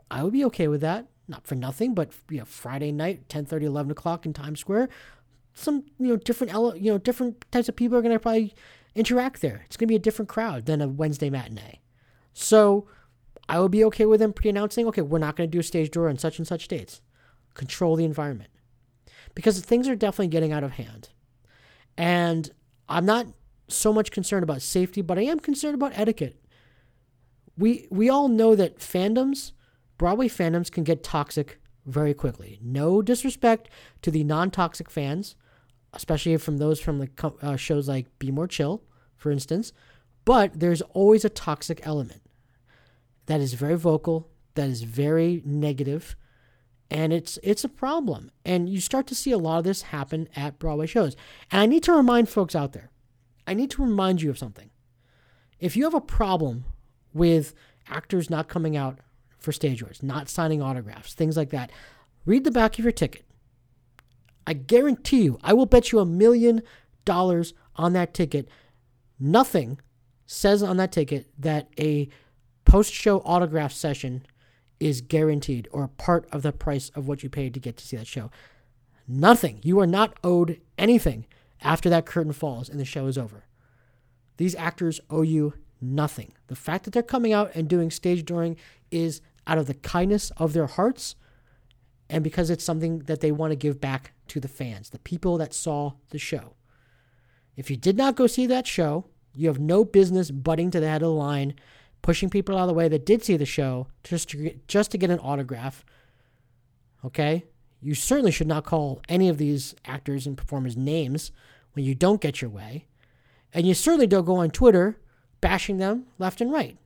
I 0.09 0.23
would 0.23 0.33
be 0.33 0.45
okay 0.45 0.67
with 0.67 0.81
that 0.81 1.07
not 1.27 1.45
for 1.45 1.55
nothing, 1.55 1.93
but 1.93 2.11
you 2.29 2.39
know, 2.39 2.45
Friday 2.45 2.91
night, 2.91 3.29
10 3.29 3.45
30, 3.45 3.65
11 3.65 3.91
o'clock 3.91 4.25
in 4.25 4.33
Times 4.33 4.59
Square, 4.59 4.89
some, 5.53 5.83
you 5.99 6.07
know, 6.07 6.15
different, 6.15 6.53
you 6.81 6.91
know, 6.91 6.97
different 6.97 7.43
types 7.51 7.67
of 7.67 7.75
people 7.75 7.97
are 7.97 8.01
going 8.01 8.13
to 8.13 8.19
probably 8.19 8.53
interact 8.95 9.41
there. 9.41 9.63
It's 9.65 9.77
going 9.77 9.87
to 9.87 9.91
be 9.91 9.95
a 9.95 9.99
different 9.99 10.29
crowd 10.29 10.65
than 10.65 10.81
a 10.81 10.87
Wednesday 10.87 11.29
matinee. 11.29 11.81
So 12.33 12.87
I 13.49 13.59
would 13.59 13.71
be 13.71 13.83
okay 13.85 14.05
with 14.05 14.19
them 14.19 14.33
pre 14.33 14.49
announcing, 14.49 14.87
okay, 14.87 15.01
we're 15.01 15.19
not 15.19 15.35
going 15.35 15.49
to 15.49 15.51
do 15.51 15.59
a 15.59 15.63
stage 15.63 15.91
door 15.91 16.09
on 16.09 16.17
such 16.17 16.37
and 16.37 16.47
such 16.47 16.67
dates. 16.67 17.01
Control 17.55 17.95
the 17.95 18.05
environment. 18.05 18.51
Because 19.35 19.59
things 19.59 19.87
are 19.87 19.95
definitely 19.95 20.27
getting 20.27 20.51
out 20.51 20.63
of 20.63 20.73
hand. 20.73 21.09
And 21.97 22.51
I'm 22.87 23.05
not 23.05 23.27
so 23.67 23.91
much 23.91 24.11
concerned 24.11 24.43
about 24.43 24.61
safety, 24.61 25.01
but 25.01 25.17
I 25.17 25.23
am 25.23 25.39
concerned 25.39 25.75
about 25.75 25.91
etiquette. 25.95 26.39
We 27.57 27.87
we 27.89 28.09
all 28.09 28.27
know 28.27 28.55
that 28.55 28.79
fandoms 28.79 29.51
Broadway 29.97 30.27
fandoms 30.27 30.71
can 30.71 30.83
get 30.83 31.03
toxic 31.03 31.59
very 31.85 32.13
quickly. 32.13 32.59
No 32.61 33.01
disrespect 33.01 33.69
to 34.01 34.11
the 34.11 34.23
non 34.23 34.51
toxic 34.51 34.89
fans, 34.89 35.35
especially 35.93 36.37
from 36.37 36.57
those 36.57 36.79
from 36.79 36.99
the 36.99 37.33
uh, 37.41 37.55
shows 37.55 37.87
like 37.87 38.05
Be 38.19 38.31
More 38.31 38.47
Chill, 38.47 38.83
for 39.15 39.31
instance, 39.31 39.73
but 40.25 40.59
there's 40.59 40.81
always 40.81 41.25
a 41.25 41.29
toxic 41.29 41.85
element 41.85 42.21
that 43.25 43.41
is 43.41 43.53
very 43.53 43.77
vocal, 43.77 44.29
that 44.55 44.69
is 44.69 44.83
very 44.83 45.41
negative, 45.45 46.15
and 46.91 47.11
it's 47.11 47.39
it's 47.41 47.63
a 47.63 47.69
problem. 47.69 48.31
And 48.45 48.69
you 48.69 48.79
start 48.81 49.07
to 49.07 49.15
see 49.15 49.31
a 49.31 49.37
lot 49.37 49.59
of 49.59 49.63
this 49.63 49.83
happen 49.83 50.29
at 50.35 50.59
Broadway 50.59 50.87
shows. 50.87 51.15
And 51.51 51.61
I 51.61 51.65
need 51.65 51.83
to 51.83 51.93
remind 51.93 52.29
folks 52.29 52.55
out 52.55 52.73
there, 52.73 52.91
I 53.47 53.55
need 53.55 53.71
to 53.71 53.83
remind 53.83 54.21
you 54.21 54.29
of 54.29 54.37
something. 54.37 54.69
If 55.59 55.75
you 55.75 55.85
have 55.85 55.95
a 55.95 56.01
problem 56.01 56.65
with 57.17 57.53
actors 57.89 58.29
not 58.29 58.47
coming 58.47 58.77
out 58.77 58.99
for 59.37 59.51
stage 59.51 59.79
doors, 59.81 60.01
not 60.01 60.29
signing 60.29 60.61
autographs, 60.61 61.13
things 61.13 61.37
like 61.37 61.49
that. 61.49 61.71
Read 62.25 62.43
the 62.43 62.51
back 62.51 62.77
of 62.77 62.85
your 62.85 62.91
ticket. 62.91 63.25
I 64.45 64.53
guarantee 64.53 65.23
you, 65.23 65.39
I 65.43 65.53
will 65.53 65.65
bet 65.65 65.91
you 65.91 65.99
a 65.99 66.05
million 66.05 66.61
dollars 67.05 67.53
on 67.75 67.93
that 67.93 68.13
ticket. 68.13 68.47
Nothing 69.19 69.79
says 70.25 70.61
on 70.63 70.77
that 70.77 70.91
ticket 70.91 71.27
that 71.37 71.69
a 71.79 72.09
post 72.65 72.93
show 72.93 73.19
autograph 73.21 73.71
session 73.71 74.25
is 74.79 75.01
guaranteed 75.01 75.67
or 75.71 75.87
part 75.87 76.27
of 76.31 76.41
the 76.43 76.51
price 76.51 76.89
of 76.95 77.07
what 77.07 77.23
you 77.23 77.29
paid 77.29 77.53
to 77.53 77.59
get 77.59 77.77
to 77.77 77.87
see 77.87 77.97
that 77.97 78.07
show. 78.07 78.29
nothing. 79.07 79.59
You 79.63 79.79
are 79.79 79.87
not 79.87 80.17
owed 80.23 80.59
anything 80.77 81.25
after 81.61 81.89
that 81.89 82.05
curtain 82.05 82.33
falls 82.33 82.67
and 82.69 82.79
the 82.79 82.85
show 82.85 83.07
is 83.07 83.17
over. 83.17 83.45
These 84.35 84.53
actors 84.55 84.99
owe 85.09 85.21
you 85.21 85.53
nothing. 85.81 86.33
The 86.47 86.55
fact 86.55 86.85
that 86.85 86.91
they're 86.91 87.03
coming 87.03 87.33
out 87.33 87.51
and 87.55 87.67
doing 87.67 87.91
stage 87.91 88.25
dooring 88.25 88.57
is 88.91 89.21
out 89.45 89.57
of 89.57 89.67
the 89.67 89.73
kindness 89.73 90.31
of 90.37 90.53
their 90.53 90.67
hearts 90.67 91.15
and 92.09 92.23
because 92.23 92.49
it's 92.49 92.63
something 92.63 92.99
that 92.99 93.21
they 93.21 93.31
want 93.31 93.51
to 93.51 93.55
give 93.55 93.81
back 93.81 94.13
to 94.29 94.39
the 94.39 94.47
fans, 94.47 94.89
the 94.89 94.99
people 94.99 95.37
that 95.37 95.53
saw 95.53 95.93
the 96.09 96.19
show. 96.19 96.53
If 97.55 97.69
you 97.69 97.77
did 97.77 97.97
not 97.97 98.15
go 98.15 98.27
see 98.27 98.45
that 98.47 98.67
show, 98.67 99.05
you 99.33 99.47
have 99.47 99.59
no 99.59 99.83
business 99.83 100.31
butting 100.31 100.71
to 100.71 100.79
the 100.79 100.87
head 100.87 101.01
of 101.01 101.09
the 101.09 101.13
line, 101.13 101.55
pushing 102.01 102.29
people 102.29 102.57
out 102.57 102.61
of 102.61 102.67
the 102.67 102.73
way 102.73 102.87
that 102.87 103.05
did 103.05 103.23
see 103.23 103.35
the 103.35 103.45
show 103.45 103.87
just 104.03 104.29
to 104.29 104.37
get, 104.37 104.67
just 104.67 104.91
to 104.91 104.97
get 104.97 105.09
an 105.09 105.19
autograph. 105.19 105.83
Okay? 107.03 107.45
You 107.81 107.93
certainly 107.93 108.31
should 108.31 108.47
not 108.47 108.63
call 108.63 109.01
any 109.09 109.27
of 109.29 109.37
these 109.37 109.75
actors 109.85 110.25
and 110.25 110.37
performers 110.37 110.77
names 110.77 111.31
when 111.73 111.85
you 111.85 111.93
don't 111.93 112.21
get 112.21 112.41
your 112.41 112.49
way. 112.49 112.87
And 113.53 113.67
you 113.67 113.73
certainly 113.73 114.07
don't 114.07 114.25
go 114.25 114.37
on 114.37 114.49
Twitter 114.49 114.99
bashing 115.41 115.77
them 115.77 116.05
left 116.17 116.41
and 116.41 116.51
right 116.51 116.77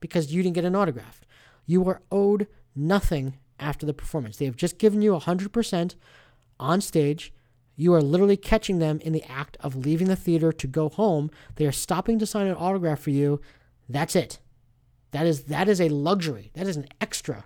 because 0.00 0.32
you 0.32 0.42
didn't 0.42 0.54
get 0.54 0.64
an 0.64 0.74
autograph. 0.74 1.20
You 1.66 1.86
are 1.88 2.02
owed 2.10 2.46
nothing 2.74 3.34
after 3.58 3.86
the 3.86 3.94
performance. 3.94 4.36
They 4.36 4.46
have 4.46 4.56
just 4.56 4.78
given 4.78 5.02
you 5.02 5.12
100% 5.12 5.94
on 6.58 6.80
stage. 6.80 7.32
You 7.76 7.94
are 7.94 8.02
literally 8.02 8.36
catching 8.36 8.78
them 8.78 9.00
in 9.00 9.12
the 9.12 9.24
act 9.24 9.56
of 9.60 9.76
leaving 9.76 10.08
the 10.08 10.16
theater 10.16 10.52
to 10.52 10.66
go 10.66 10.88
home. 10.88 11.30
They 11.56 11.66
are 11.66 11.72
stopping 11.72 12.18
to 12.18 12.26
sign 12.26 12.46
an 12.46 12.56
autograph 12.56 13.00
for 13.00 13.10
you. 13.10 13.40
That's 13.88 14.16
it. 14.16 14.38
That 15.12 15.26
is 15.26 15.44
that 15.44 15.68
is 15.68 15.80
a 15.80 15.88
luxury. 15.88 16.50
That 16.54 16.66
is 16.66 16.76
an 16.76 16.86
extra. 17.00 17.44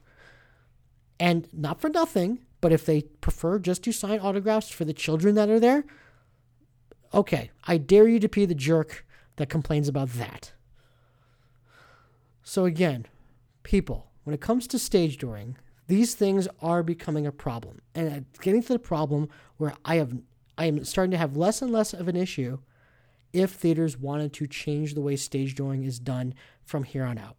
And 1.19 1.49
not 1.53 1.81
for 1.81 1.89
nothing, 1.89 2.41
but 2.61 2.73
if 2.73 2.85
they 2.85 3.03
prefer 3.03 3.59
just 3.59 3.85
to 3.85 3.93
sign 3.93 4.21
autographs 4.21 4.69
for 4.69 4.85
the 4.85 4.93
children 4.93 5.35
that 5.37 5.49
are 5.49 5.61
there, 5.61 5.85
okay, 7.13 7.51
I 7.65 7.79
dare 7.79 8.09
you 8.09 8.19
to 8.21 8.29
be 8.29 8.45
the 8.45 8.55
jerk 8.55 9.04
that 9.37 9.49
complains 9.49 9.89
about 9.89 10.11
that. 10.11 10.53
So 12.43 12.65
again, 12.65 13.07
people, 13.63 14.11
when 14.25 14.35
it 14.35 14.41
comes 14.41 14.67
to 14.69 14.79
stage 14.79 15.19
dooring, 15.19 15.55
these 15.87 16.15
things 16.15 16.49
are 16.63 16.83
becoming 16.83 17.27
a 17.27 17.33
problem. 17.33 17.81
And 17.95 18.27
it's 18.33 18.39
getting 18.39 18.63
to 18.63 18.73
the 18.73 18.79
problem 18.79 19.29
where 19.57 19.75
I 19.85 19.97
have 19.97 20.15
I 20.57 20.67
am 20.67 20.85
starting 20.85 21.11
to 21.11 21.19
have 21.19 21.37
less 21.37 21.63
and 21.63 21.73
less 21.73 21.93
of 21.93 22.07
an 22.07 22.17
issue 22.17 22.59
if 23.33 23.51
theaters 23.51 23.99
wanted 23.99 24.33
to 24.35 24.47
change 24.47 24.95
the 24.95 25.01
way 25.01 25.17
stage 25.17 25.57
dooring 25.57 25.85
is 25.85 25.99
done 25.99 26.35
from 26.63 26.85
here 26.85 27.05
on 27.05 27.19
out. 27.19 27.37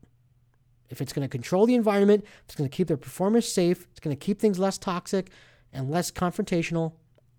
If 0.90 1.00
it's 1.02 1.14
going 1.14 1.26
to 1.26 1.32
control 1.32 1.66
the 1.66 1.76
environment, 1.76 2.26
it's 2.44 2.56
going 2.56 2.70
to 2.70 2.76
keep 2.76 2.90
their 2.90 2.98
performers 2.98 3.52
safe, 3.52 3.88
it's 3.92 4.02
going 4.02 4.16
to 4.16 4.20
keep 4.20 4.40
things 4.40 4.60
less 4.60 4.78
toxic 4.78 5.32
and 5.72 5.90
less 5.90 6.12
confrontational, 6.12 6.94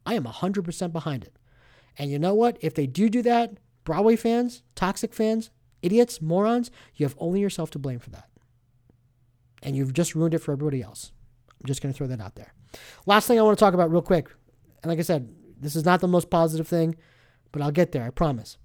I 0.06 0.14
am 0.14 0.24
100% 0.24 0.92
behind 0.92 1.24
it. 1.24 1.38
And 1.98 2.10
you 2.10 2.18
know 2.18 2.34
what? 2.34 2.58
If 2.60 2.74
they 2.74 2.86
do 2.86 3.08
do 3.08 3.22
that, 3.22 3.58
Broadway 3.86 4.16
fans, 4.16 4.62
toxic 4.74 5.14
fans, 5.14 5.48
idiots, 5.80 6.20
morons, 6.20 6.70
you 6.94 7.06
have 7.06 7.16
only 7.16 7.40
yourself 7.40 7.70
to 7.70 7.78
blame 7.78 8.00
for 8.00 8.10
that 8.10 8.28
and 9.66 9.76
you've 9.76 9.92
just 9.92 10.14
ruined 10.14 10.32
it 10.32 10.38
for 10.38 10.52
everybody 10.52 10.82
else. 10.82 11.12
I'm 11.60 11.66
just 11.66 11.82
going 11.82 11.92
to 11.92 11.96
throw 11.96 12.06
that 12.06 12.20
out 12.20 12.36
there. 12.36 12.52
Last 13.04 13.26
thing 13.26 13.38
I 13.38 13.42
want 13.42 13.58
to 13.58 13.62
talk 13.62 13.74
about 13.74 13.90
real 13.90 14.00
quick, 14.02 14.28
and 14.82 14.90
like 14.90 14.98
I 14.98 15.02
said, 15.02 15.28
this 15.60 15.74
is 15.74 15.84
not 15.84 16.00
the 16.00 16.08
most 16.08 16.30
positive 16.30 16.68
thing, 16.68 16.96
but 17.52 17.62
I'll 17.62 17.70
get 17.70 17.92
there, 17.92 18.04
I 18.04 18.10
promise. 18.10 18.58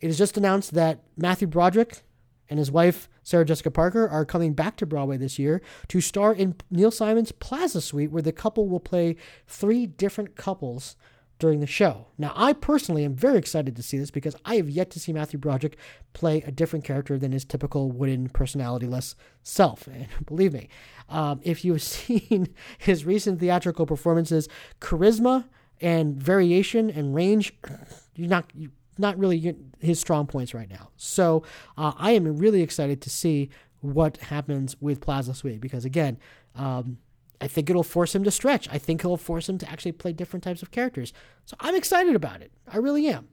It 0.00 0.08
is 0.08 0.18
just 0.18 0.36
announced 0.36 0.74
that 0.74 1.02
Matthew 1.16 1.48
Broderick 1.48 2.02
and 2.48 2.58
his 2.58 2.70
wife, 2.70 3.08
Sarah 3.24 3.44
Jessica 3.44 3.70
Parker, 3.70 4.06
are 4.06 4.24
coming 4.24 4.52
back 4.52 4.76
to 4.76 4.86
Broadway 4.86 5.16
this 5.16 5.38
year 5.38 5.62
to 5.88 6.00
star 6.00 6.32
in 6.32 6.54
Neil 6.70 6.90
Simon's 6.90 7.32
Plaza 7.32 7.80
Suite, 7.80 8.12
where 8.12 8.22
the 8.22 8.32
couple 8.32 8.68
will 8.68 8.78
play 8.78 9.16
three 9.48 9.86
different 9.86 10.36
couples 10.36 10.96
during 11.38 11.60
the 11.60 11.66
show. 11.66 12.06
Now, 12.16 12.32
I 12.34 12.52
personally 12.52 13.04
am 13.04 13.14
very 13.14 13.38
excited 13.38 13.76
to 13.76 13.82
see 13.82 13.98
this 13.98 14.10
because 14.10 14.36
I 14.44 14.56
have 14.56 14.70
yet 14.70 14.90
to 14.90 15.00
see 15.00 15.12
Matthew 15.12 15.38
Broderick 15.38 15.76
play 16.12 16.42
a 16.42 16.50
different 16.50 16.84
character 16.84 17.18
than 17.18 17.32
his 17.32 17.44
typical 17.44 17.90
wooden, 17.90 18.28
personality-less 18.28 19.14
self. 19.42 19.88
And 19.96 20.08
believe 20.26 20.52
me, 20.52 20.68
um, 21.08 21.40
if 21.42 21.64
you've 21.64 21.82
seen 21.96 22.54
his 22.78 23.04
recent 23.04 23.40
theatrical 23.40 23.86
performances, 23.86 24.48
charisma 24.80 25.46
and 25.80 26.16
variation 26.16 26.90
and 26.90 27.14
range, 27.14 27.52
you're 28.14 28.28
not 28.28 28.50
you 28.54 28.70
not 28.98 29.18
really 29.18 29.54
his 29.78 30.00
strong 30.00 30.26
points 30.26 30.54
right 30.54 30.70
now. 30.70 30.88
So 30.96 31.42
uh, 31.76 31.92
I 31.98 32.12
am 32.12 32.38
really 32.38 32.62
excited 32.62 33.02
to 33.02 33.10
see 33.10 33.50
what 33.80 34.16
happens 34.16 34.74
with 34.80 35.02
Plaza 35.02 35.34
Suite 35.34 35.60
because 35.60 35.84
again. 35.84 36.18
Um, 36.54 36.96
I 37.40 37.48
think 37.48 37.68
it'll 37.68 37.82
force 37.82 38.14
him 38.14 38.24
to 38.24 38.30
stretch. 38.30 38.68
I 38.70 38.78
think 38.78 39.00
it'll 39.00 39.16
force 39.16 39.48
him 39.48 39.58
to 39.58 39.70
actually 39.70 39.92
play 39.92 40.12
different 40.12 40.44
types 40.44 40.62
of 40.62 40.70
characters. 40.70 41.12
So 41.44 41.56
I'm 41.60 41.74
excited 41.74 42.14
about 42.14 42.40
it. 42.40 42.52
I 42.66 42.78
really 42.78 43.06
am. 43.08 43.28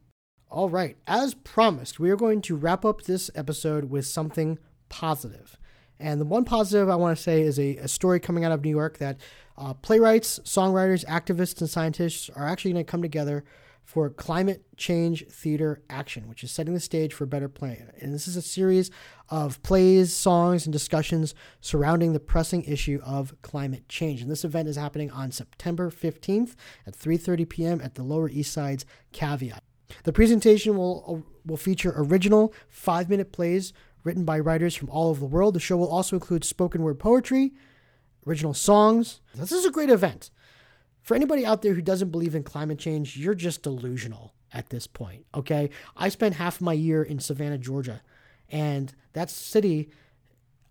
All 0.50 0.70
right, 0.70 0.96
as 1.06 1.34
promised, 1.34 1.98
we 1.98 2.10
are 2.10 2.16
going 2.16 2.40
to 2.42 2.54
wrap 2.54 2.84
up 2.84 3.02
this 3.02 3.30
episode 3.34 3.90
with 3.90 4.06
something 4.06 4.58
positive. 4.88 5.58
And 5.98 6.20
the 6.20 6.24
one 6.24 6.44
positive 6.44 6.88
I 6.88 6.96
want 6.96 7.16
to 7.16 7.22
say 7.22 7.42
is 7.42 7.58
a, 7.58 7.76
a 7.78 7.88
story 7.88 8.20
coming 8.20 8.44
out 8.44 8.52
of 8.52 8.62
New 8.64 8.70
York 8.70 8.98
that 8.98 9.18
uh, 9.56 9.74
playwrights, 9.74 10.40
songwriters, 10.40 11.04
activists, 11.06 11.60
and 11.60 11.70
scientists 11.70 12.30
are 12.30 12.46
actually 12.46 12.72
going 12.72 12.84
to 12.84 12.90
come 12.90 13.02
together 13.02 13.44
for 13.84 14.08
Climate 14.08 14.64
Change 14.76 15.26
Theater 15.28 15.82
Action, 15.90 16.26
which 16.26 16.42
is 16.42 16.50
setting 16.50 16.74
the 16.74 16.80
stage 16.80 17.12
for 17.12 17.24
a 17.24 17.28
better 17.28 17.48
planet. 17.48 17.94
And 18.00 18.14
this 18.14 18.26
is 18.26 18.36
a 18.36 18.42
series 18.42 18.90
of 19.28 19.62
plays, 19.62 20.12
songs, 20.12 20.66
and 20.66 20.72
discussions 20.72 21.34
surrounding 21.60 22.12
the 22.12 22.20
pressing 22.20 22.64
issue 22.64 23.00
of 23.04 23.34
climate 23.42 23.88
change. 23.88 24.22
And 24.22 24.30
this 24.30 24.44
event 24.44 24.68
is 24.68 24.76
happening 24.76 25.10
on 25.10 25.30
September 25.30 25.90
15th 25.90 26.54
at 26.86 26.96
3:30 26.96 27.48
p.m. 27.48 27.80
at 27.80 27.94
the 27.94 28.02
Lower 28.02 28.28
East 28.28 28.52
Side's 28.52 28.86
Caveat. 29.12 29.62
The 30.04 30.12
presentation 30.12 30.76
will 30.76 31.24
will 31.44 31.58
feature 31.58 31.92
original 31.94 32.54
5-minute 32.74 33.32
plays 33.32 33.74
written 34.02 34.24
by 34.24 34.38
writers 34.38 34.74
from 34.74 34.88
all 34.88 35.10
over 35.10 35.20
the 35.20 35.26
world. 35.26 35.54
The 35.54 35.60
show 35.60 35.76
will 35.76 35.88
also 35.88 36.16
include 36.16 36.44
spoken 36.44 36.82
word 36.82 36.98
poetry, 36.98 37.52
original 38.26 38.54
songs. 38.54 39.20
This 39.34 39.52
is 39.52 39.66
a 39.66 39.70
great 39.70 39.90
event 39.90 40.30
for 41.04 41.14
anybody 41.14 41.44
out 41.44 41.62
there 41.62 41.74
who 41.74 41.82
doesn't 41.82 42.10
believe 42.10 42.34
in 42.34 42.42
climate 42.42 42.78
change, 42.78 43.16
you're 43.16 43.34
just 43.34 43.62
delusional 43.62 44.34
at 44.52 44.70
this 44.70 44.86
point, 44.86 45.26
okay? 45.34 45.68
I 45.96 46.08
spent 46.08 46.36
half 46.36 46.60
my 46.60 46.72
year 46.72 47.02
in 47.02 47.18
Savannah, 47.20 47.58
Georgia, 47.58 48.00
and 48.48 48.92
that 49.12 49.28
city, 49.28 49.90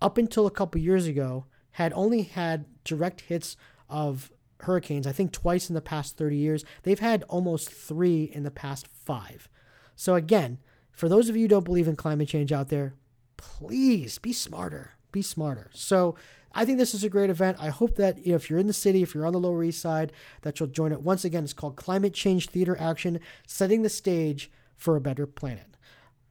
up 0.02 0.18
until 0.18 0.48
a 0.48 0.52
couple 0.52 0.82
years 0.82 1.06
ago, 1.06 1.46
had 1.72 1.94
only 1.94 2.24
had 2.24 2.66
direct 2.84 3.22
hits 3.22 3.56
of 3.88 4.32
hurricanes, 4.62 5.06
I 5.06 5.12
think 5.12 5.32
twice 5.32 5.70
in 5.70 5.76
the 5.76 5.82
past 5.82 6.18
30 6.18 6.36
years. 6.36 6.66
They've 6.82 7.00
had 7.00 7.24
almost 7.30 7.70
three 7.70 8.24
in 8.24 8.44
the 8.44 8.52
past 8.52 8.88
five. 8.88 9.48
So, 9.96 10.16
again, 10.16 10.58
for 10.92 11.08
those 11.08 11.30
of 11.30 11.36
you 11.36 11.44
who 11.44 11.48
don't 11.48 11.66
believe 11.66 11.88
in 11.88 11.96
climate 11.96 12.28
change 12.28 12.52
out 12.52 12.70
there, 12.70 12.96
please 13.38 14.18
be 14.18 14.34
smarter. 14.34 14.94
Be 15.12 15.22
smarter. 15.22 15.70
So, 15.74 16.16
I 16.54 16.66
think 16.66 16.78
this 16.78 16.94
is 16.94 17.04
a 17.04 17.10
great 17.10 17.30
event. 17.30 17.58
I 17.60 17.70
hope 17.70 17.96
that 17.96 18.20
if 18.26 18.50
you're 18.50 18.60
in 18.60 18.68
the 18.68 18.74
city, 18.74 19.02
if 19.02 19.16
you're 19.16 19.26
on 19.26 19.34
the 19.34 19.40
Lower 19.40 19.64
East 19.64 19.82
Side, 19.82 20.12
that 20.42 20.60
you'll 20.60 20.70
join 20.70 20.92
it. 20.92 21.02
Once 21.02 21.26
again, 21.26 21.44
it's 21.44 21.54
called 21.54 21.76
Climate 21.76 22.14
Change 22.14 22.50
Theater 22.50 22.78
Action, 22.80 23.20
setting 23.48 23.82
the 23.82 23.90
stage 23.90 24.52
for 24.76 24.96
a 24.96 25.02
better 25.02 25.26
planet. 25.26 25.78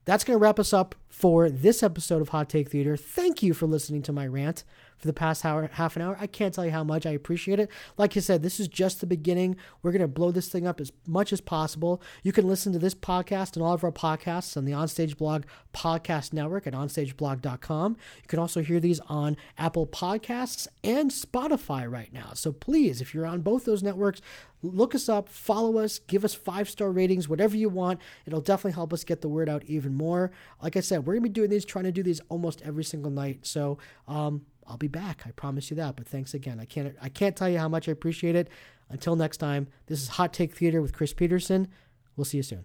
That's 0.04 0.24
going 0.24 0.38
to 0.38 0.42
wrap 0.42 0.58
us 0.58 0.72
up 0.72 0.94
for 1.08 1.48
this 1.48 1.82
episode 1.82 2.22
of 2.22 2.30
Hot 2.30 2.48
Take 2.48 2.70
Theater. 2.70 2.96
Thank 2.96 3.42
you 3.42 3.54
for 3.54 3.66
listening 3.66 4.02
to 4.02 4.12
my 4.12 4.26
rant 4.26 4.64
for 5.02 5.08
the 5.08 5.12
past 5.12 5.44
hour, 5.44 5.68
half 5.72 5.96
an 5.96 6.02
hour. 6.02 6.16
I 6.20 6.28
can't 6.28 6.54
tell 6.54 6.64
you 6.64 6.70
how 6.70 6.84
much 6.84 7.06
I 7.06 7.10
appreciate 7.10 7.58
it. 7.58 7.68
Like 7.98 8.16
I 8.16 8.20
said, 8.20 8.40
this 8.42 8.60
is 8.60 8.68
just 8.68 9.00
the 9.00 9.06
beginning. 9.06 9.56
We're 9.82 9.90
going 9.90 10.00
to 10.00 10.08
blow 10.08 10.30
this 10.30 10.48
thing 10.48 10.64
up 10.64 10.80
as 10.80 10.92
much 11.08 11.32
as 11.32 11.40
possible. 11.40 12.00
You 12.22 12.30
can 12.30 12.46
listen 12.46 12.72
to 12.72 12.78
this 12.78 12.94
podcast 12.94 13.56
and 13.56 13.64
all 13.64 13.74
of 13.74 13.82
our 13.82 13.90
podcasts 13.90 14.56
on 14.56 14.64
the 14.64 14.70
Onstage 14.70 15.16
Blog 15.16 15.42
Podcast 15.74 16.32
Network 16.32 16.68
at 16.68 16.72
onstageblog.com. 16.72 17.96
You 18.22 18.28
can 18.28 18.38
also 18.38 18.62
hear 18.62 18.78
these 18.78 19.00
on 19.08 19.36
Apple 19.58 19.88
Podcasts 19.88 20.68
and 20.84 21.10
Spotify 21.10 21.90
right 21.90 22.12
now. 22.12 22.30
So 22.34 22.52
please, 22.52 23.00
if 23.00 23.12
you're 23.12 23.26
on 23.26 23.40
both 23.40 23.64
those 23.64 23.82
networks, 23.82 24.20
look 24.62 24.94
us 24.94 25.08
up, 25.08 25.28
follow 25.28 25.78
us, 25.78 25.98
give 25.98 26.24
us 26.24 26.34
five 26.34 26.70
star 26.70 26.92
ratings, 26.92 27.28
whatever 27.28 27.56
you 27.56 27.68
want. 27.68 28.00
It'll 28.24 28.40
definitely 28.40 28.72
help 28.72 28.92
us 28.92 29.02
get 29.02 29.20
the 29.20 29.28
word 29.28 29.48
out 29.48 29.64
even 29.64 29.94
more. 29.94 30.30
Like 30.62 30.76
I 30.76 30.80
said, 30.80 31.00
we're 31.00 31.14
going 31.14 31.24
to 31.24 31.28
be 31.28 31.32
doing 31.32 31.50
these, 31.50 31.64
trying 31.64 31.86
to 31.86 31.92
do 31.92 32.04
these 32.04 32.20
almost 32.28 32.62
every 32.62 32.84
single 32.84 33.10
night. 33.10 33.40
So, 33.42 33.78
um, 34.06 34.42
I'll 34.66 34.76
be 34.76 34.88
back. 34.88 35.22
I 35.26 35.30
promise 35.32 35.70
you 35.70 35.76
that. 35.76 35.96
But 35.96 36.06
thanks 36.06 36.34
again. 36.34 36.60
I 36.60 36.64
can't 36.64 36.94
I 37.00 37.08
can't 37.08 37.36
tell 37.36 37.48
you 37.48 37.58
how 37.58 37.68
much 37.68 37.88
I 37.88 37.92
appreciate 37.92 38.36
it. 38.36 38.48
Until 38.88 39.16
next 39.16 39.38
time, 39.38 39.68
this 39.86 40.02
is 40.02 40.08
Hot 40.08 40.32
Take 40.32 40.54
Theater 40.54 40.82
with 40.82 40.92
Chris 40.92 41.12
Peterson. 41.12 41.68
We'll 42.16 42.26
see 42.26 42.36
you 42.38 42.42
soon. 42.42 42.62